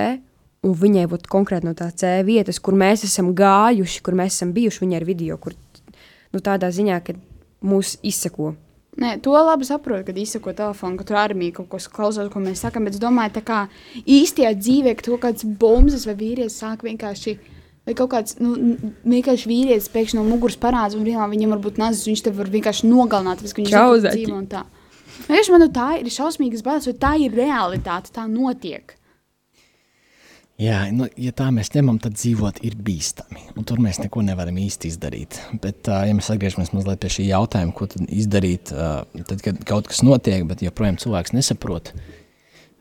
un 0.65 0.77
viņai 0.77 1.07
būtu 1.09 1.29
konkrēti 1.29 1.69
no 1.69 1.75
tā 1.77 1.91
C 1.97 2.21
vietas, 2.25 2.61
kur 2.61 2.77
mēs 2.77 3.05
esam 3.05 3.35
gājuši, 3.37 4.03
kur 4.05 4.17
mēs 4.17 4.37
esam 4.37 4.53
bijuši. 4.53 4.85
Viņa 4.85 4.97
ir 5.01 5.05
video, 5.09 5.37
kur 5.37 5.57
nu, 6.33 6.41
tādā 6.41 6.71
ziņā, 6.73 7.01
ka 7.05 7.17
mūs 7.65 7.99
izsako. 8.03 8.55
Nē, 9.01 9.15
to 9.25 9.33
labi 9.33 9.65
saprotu, 9.65 10.05
kad 10.11 10.19
izsako 10.21 10.53
telefonu, 10.57 10.99
ka 11.01 11.07
tur 11.09 11.17
armija 11.17 11.57
kaut 11.57 11.71
ko 11.73 11.79
klausās, 11.95 12.29
ko 12.33 12.43
mēs 12.43 12.61
sakām. 12.67 12.85
Bet 12.85 12.99
es 12.99 13.01
domāju, 13.01 13.33
tā 13.39 13.43
kā 13.47 13.61
īstajā 14.05 14.53
dzīvē, 14.59 14.93
ka 14.99 15.07
kaut 15.09 15.23
kāds 15.25 15.47
bombas 15.63 16.05
vai 16.09 16.17
vīrietis 16.21 16.59
sāk 16.61 16.85
vienkārši. 16.85 17.39
Vai 17.89 17.95
kaut 17.97 18.11
kāds 18.13 18.37
nu, 18.43 18.53
vienkārši 19.09 19.49
vīrietis 19.49 19.89
pēkšņi 19.95 20.19
no 20.19 20.27
muguras 20.29 20.59
parādās, 20.61 20.99
un 20.99 21.07
vienā 21.09 21.25
viņam 21.33 21.57
var 21.57 21.63
būt 21.65 21.81
nazis, 21.81 22.05
viņš 22.11 22.27
te 22.27 22.35
var 22.37 22.53
vienkārši 22.53 22.91
nogalināt, 22.91 23.41
tāpēc, 23.41 23.55
ka 23.57 23.63
viņš 23.63 23.73
zaķi. 24.05 24.13
dzīvo 24.19 24.37
un 24.37 24.47
tā. 24.53 24.67
Vienkārši 25.31 25.55
man 25.55 25.65
nu, 25.65 25.71
tā 25.73 25.89
ir 25.97 26.13
šausmīgas 26.13 26.65
bailes, 26.67 26.91
vai 26.91 26.97
tā 27.01 27.15
ir 27.25 27.41
realitāte, 27.41 28.13
tā 28.13 28.29
notiek. 28.29 29.00
Jā, 30.61 30.83
nu, 30.93 31.07
ja 31.17 31.33
tā 31.33 31.47
mēs 31.57 31.71
ņemam, 31.73 31.97
tad 32.05 32.19
dzīvot 32.19 32.59
ir 32.69 32.75
bīstami. 32.85 33.47
Tur 33.65 33.81
mēs 33.81 33.97
neko 34.03 34.21
nevaram 34.27 34.59
īsti 34.61 34.91
izdarīt. 34.93 35.39
Bet, 35.63 35.89
ja 35.89 36.13
mēs 36.17 36.29
atgriežamies 36.35 36.75
mazliet 36.77 37.01
pie 37.01 37.09
šī 37.15 37.29
jautājuma, 37.31 37.73
ko 37.77 37.89
tad 37.89 38.11
izdarīt, 38.13 38.73
tad, 38.75 39.39
kad 39.41 39.63
kaut 39.69 39.89
kas 39.89 40.03
notiek, 40.05 40.45
bet 40.51 40.61
joprojām 40.61 40.99
cilvēks 41.01 41.33
nesaprot, 41.33 41.95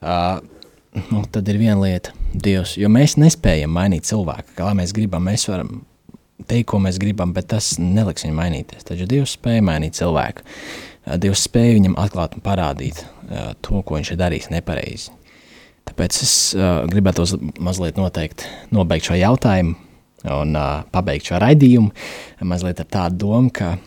nu, 0.04 1.22
tad 1.32 1.54
ir 1.54 1.62
viena 1.62 1.78
lieta- 1.80 2.12
Dievs. 2.46 2.76
Jo 2.82 2.92
mēs 2.92 3.16
nespējam 3.16 3.72
mainīt 3.72 4.10
cilvēku. 4.10 4.58
Kā 4.60 4.74
mēs 4.76 4.92
gribam, 4.96 5.24
mēs 5.32 5.48
varam 5.48 5.86
teikt, 6.52 6.68
ko 6.74 6.82
mēs 6.84 7.00
gribam, 7.00 7.32
bet 7.34 7.48
tas 7.56 7.78
neliks 7.80 8.28
viņam 8.28 8.42
mainīties. 8.44 8.84
Taču 8.92 9.08
Dievs 9.08 9.38
spēja 9.38 9.64
mainīt 9.64 9.96
cilvēku. 9.96 10.44
Dievs 11.16 11.48
spēja 11.48 11.80
viņam 11.80 11.96
atklāt 11.96 12.36
un 12.36 12.44
parādīt 12.44 13.06
to, 13.64 13.80
ko 13.82 13.96
viņš 13.96 14.12
ir 14.12 14.20
darījis 14.20 14.52
nepareizi. 14.52 15.16
Tāpēc 15.88 16.24
es 16.24 16.34
uh, 16.58 16.84
gribētu 16.90 17.26
mazliet 17.64 18.00
noteikt, 18.00 18.46
nobeigt 18.76 19.10
šo 19.10 19.18
jautājumu 19.20 19.78
un 20.28 20.58
uh, 20.58 20.82
pabeigt 20.92 21.30
šo 21.30 21.40
raidījumu. 21.42 21.94
Mazliet 22.48 22.82
ar 22.84 22.90
tādu 22.92 23.24
domu, 23.26 23.54
ka 23.56 23.78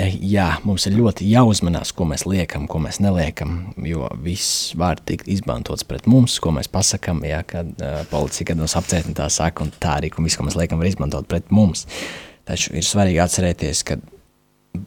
jā, 0.00 0.46
mums 0.64 0.86
ir 0.88 0.96
ļoti 0.96 1.28
jāuzmanās, 1.28 1.92
ko 1.96 2.06
mēs 2.08 2.24
liekam, 2.28 2.66
ko 2.70 2.80
mēs 2.82 3.00
neliekam. 3.04 3.72
Jo 3.84 4.08
viss 4.24 4.72
var 4.78 5.00
tikt 5.06 5.28
izmantots 5.30 5.84
pret 5.86 6.08
mums, 6.10 6.38
ko 6.42 6.54
mēs 6.56 6.70
pasakām. 6.72 7.22
Jā, 7.28 7.42
kad 7.46 7.70
uh, 7.78 8.02
policija 8.10 8.50
kad 8.50 8.60
mums 8.60 8.76
apcietina 8.78 9.22
tā 9.22 9.28
saka, 9.32 9.66
un 9.66 9.74
tā 9.82 9.98
arī, 10.00 10.12
viss, 10.18 10.38
ko 10.38 10.46
mēs 10.46 10.58
liekam, 10.58 10.80
var 10.80 10.90
izmantot 10.90 11.28
pret 11.30 11.50
mums. 11.54 11.86
Taču 12.48 12.74
ir 12.74 12.86
svarīgi 12.86 13.20
atcerēties, 13.22 13.84
ka 13.86 14.00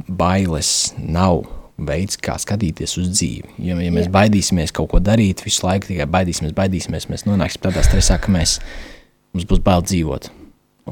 bailes 0.08 0.94
nav 0.98 1.44
veids, 1.78 2.18
kā 2.22 2.36
skatīties 2.42 2.98
uz 3.02 3.10
dzīvi. 3.14 3.56
Jo, 3.66 3.78
ja 3.82 3.94
mēs 3.94 4.10
baidīsimies 4.14 4.74
kaut 4.76 4.92
ko 4.92 5.02
darīt, 5.04 5.44
visu 5.46 5.66
laiku 5.66 5.90
tikai 5.90 6.08
baidīsimies, 6.12 6.54
baidīsimies, 6.58 7.10
mēs 7.10 7.26
nonāksim 7.28 7.64
tādā 7.66 7.84
stresā, 7.86 8.20
ka 8.22 8.34
mēs, 8.34 8.60
mums 9.34 9.48
būs 9.50 9.64
bail 9.66 9.86
dzīvot. 9.86 10.30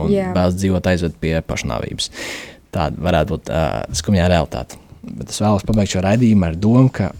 Un 0.01 0.11
Jā. 0.13 0.29
bailes 0.35 0.55
dzīvot 0.55 0.87
aizved 0.87 1.17
pie 1.21 1.35
pašnāvības. 1.45 2.09
Tāda 2.71 3.03
varētu 3.03 3.35
būt 3.35 3.51
uh, 3.51 3.81
skumjā 3.99 4.29
realitāte. 4.31 4.79
Bet 5.03 5.33
es 5.33 5.41
vēlos 5.43 5.65
pabeigt 5.67 5.91
šo 5.93 6.03
raidījumu 6.05 6.47
ar 6.47 6.55
domu, 6.55 6.87
ka 6.93 7.11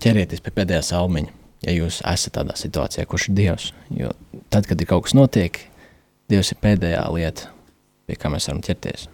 ķerieties 0.00 0.42
pie 0.44 0.54
pēdējā 0.56 0.82
salmiņa, 0.88 1.34
ja 1.66 1.76
jūs 1.76 2.00
esat 2.08 2.38
tādā 2.38 2.56
situācijā, 2.58 3.04
kurš 3.10 3.28
ir 3.28 3.38
Dievs. 3.40 3.70
Jo 3.92 4.14
tad, 4.48 4.68
kad 4.68 4.80
ir 4.80 4.88
kaut 4.88 5.06
kas 5.06 5.16
notiek, 5.18 5.60
Dievs 6.30 6.54
ir 6.54 6.62
pēdējā 6.62 7.04
lieta, 7.14 7.50
pie 8.08 8.18
kā 8.18 8.32
mēs 8.32 8.48
varam 8.48 8.64
ķerties. 8.64 9.10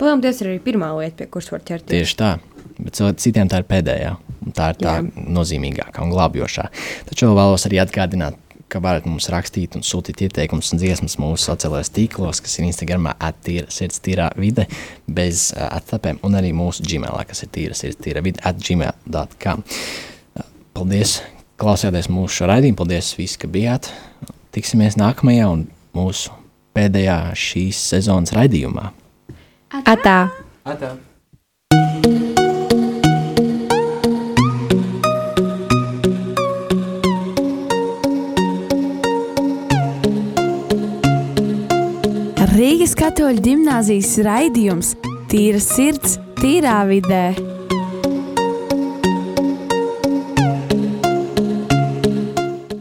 Dievs, 0.00 0.40
ir 0.40 0.52
arī 0.52 0.60
pirmā 0.64 0.90
lieta, 0.96 1.16
pie 1.20 1.30
kuras 1.32 1.50
var 1.52 1.64
ķerties. 1.66 1.92
Tieši 1.92 2.18
tā. 2.20 2.34
Bet 2.80 3.00
citiem 3.20 3.48
tā 3.50 3.60
ir 3.60 3.66
pēdējā. 3.68 4.14
un 4.46 4.54
Tā 4.56 4.70
ir 4.72 4.78
tā 4.80 4.94
Jā. 5.00 5.24
nozīmīgākā 5.36 6.00
un 6.00 6.14
glābjošā. 6.14 6.68
Taču 7.10 7.28
vēl 7.28 7.36
vēlos 7.36 7.66
arī 7.68 7.80
atgādināt, 7.82 8.38
ka 8.70 8.80
varat 8.80 9.06
mums 9.08 9.28
rakstīt 9.32 9.74
un 9.76 9.84
sūtīt 9.84 10.22
ieteikumus 10.24 10.70
un 10.72 10.80
dziesmas 10.80 11.18
mūsu 11.20 11.50
sociālajos 11.50 11.90
tīklos, 11.96 12.40
kas 12.44 12.56
ir 12.58 12.68
Instagram, 12.68 13.10
attīra 13.18 13.66
sirds, 13.72 14.00
tīrā 14.04 14.30
vide, 14.38 14.66
bez 15.10 15.50
attapēm, 15.56 16.22
un 16.26 16.38
arī 16.38 16.54
mūsu 16.56 16.86
gmailā, 16.86 17.26
kas 17.28 17.44
ir 17.44 17.52
tīra 17.56 17.76
sirds, 17.76 17.98
tīra 18.00 18.22
vide, 18.24 18.40
at 18.46 18.62
gmail.com. 18.62 19.64
Uh, 19.66 20.46
Paldies, 20.76 21.18
klausieties 21.60 22.08
mūsu 22.12 22.48
raidījumu, 22.48 22.78
paldies 22.78 23.12
visi, 23.18 23.40
ka 23.42 23.50
bijāt. 23.50 23.90
Tiksimies 24.54 24.96
nākamajā 24.98 25.50
un 25.50 25.66
mūsu 25.96 26.32
pēdējā 26.76 27.18
šīs 27.38 27.82
sezonas 27.90 28.32
raidījumā. 28.36 28.92
Atā! 29.70 30.16
Atā. 30.66 30.96
Rīgas 42.60 42.92
katoļu 42.98 43.40
ģimnāzijas 43.46 44.10
raidījums 44.26 44.90
Tīra 45.30 45.62
sirds, 45.62 46.18
tīrā 46.42 46.82
vidē. 46.90 47.59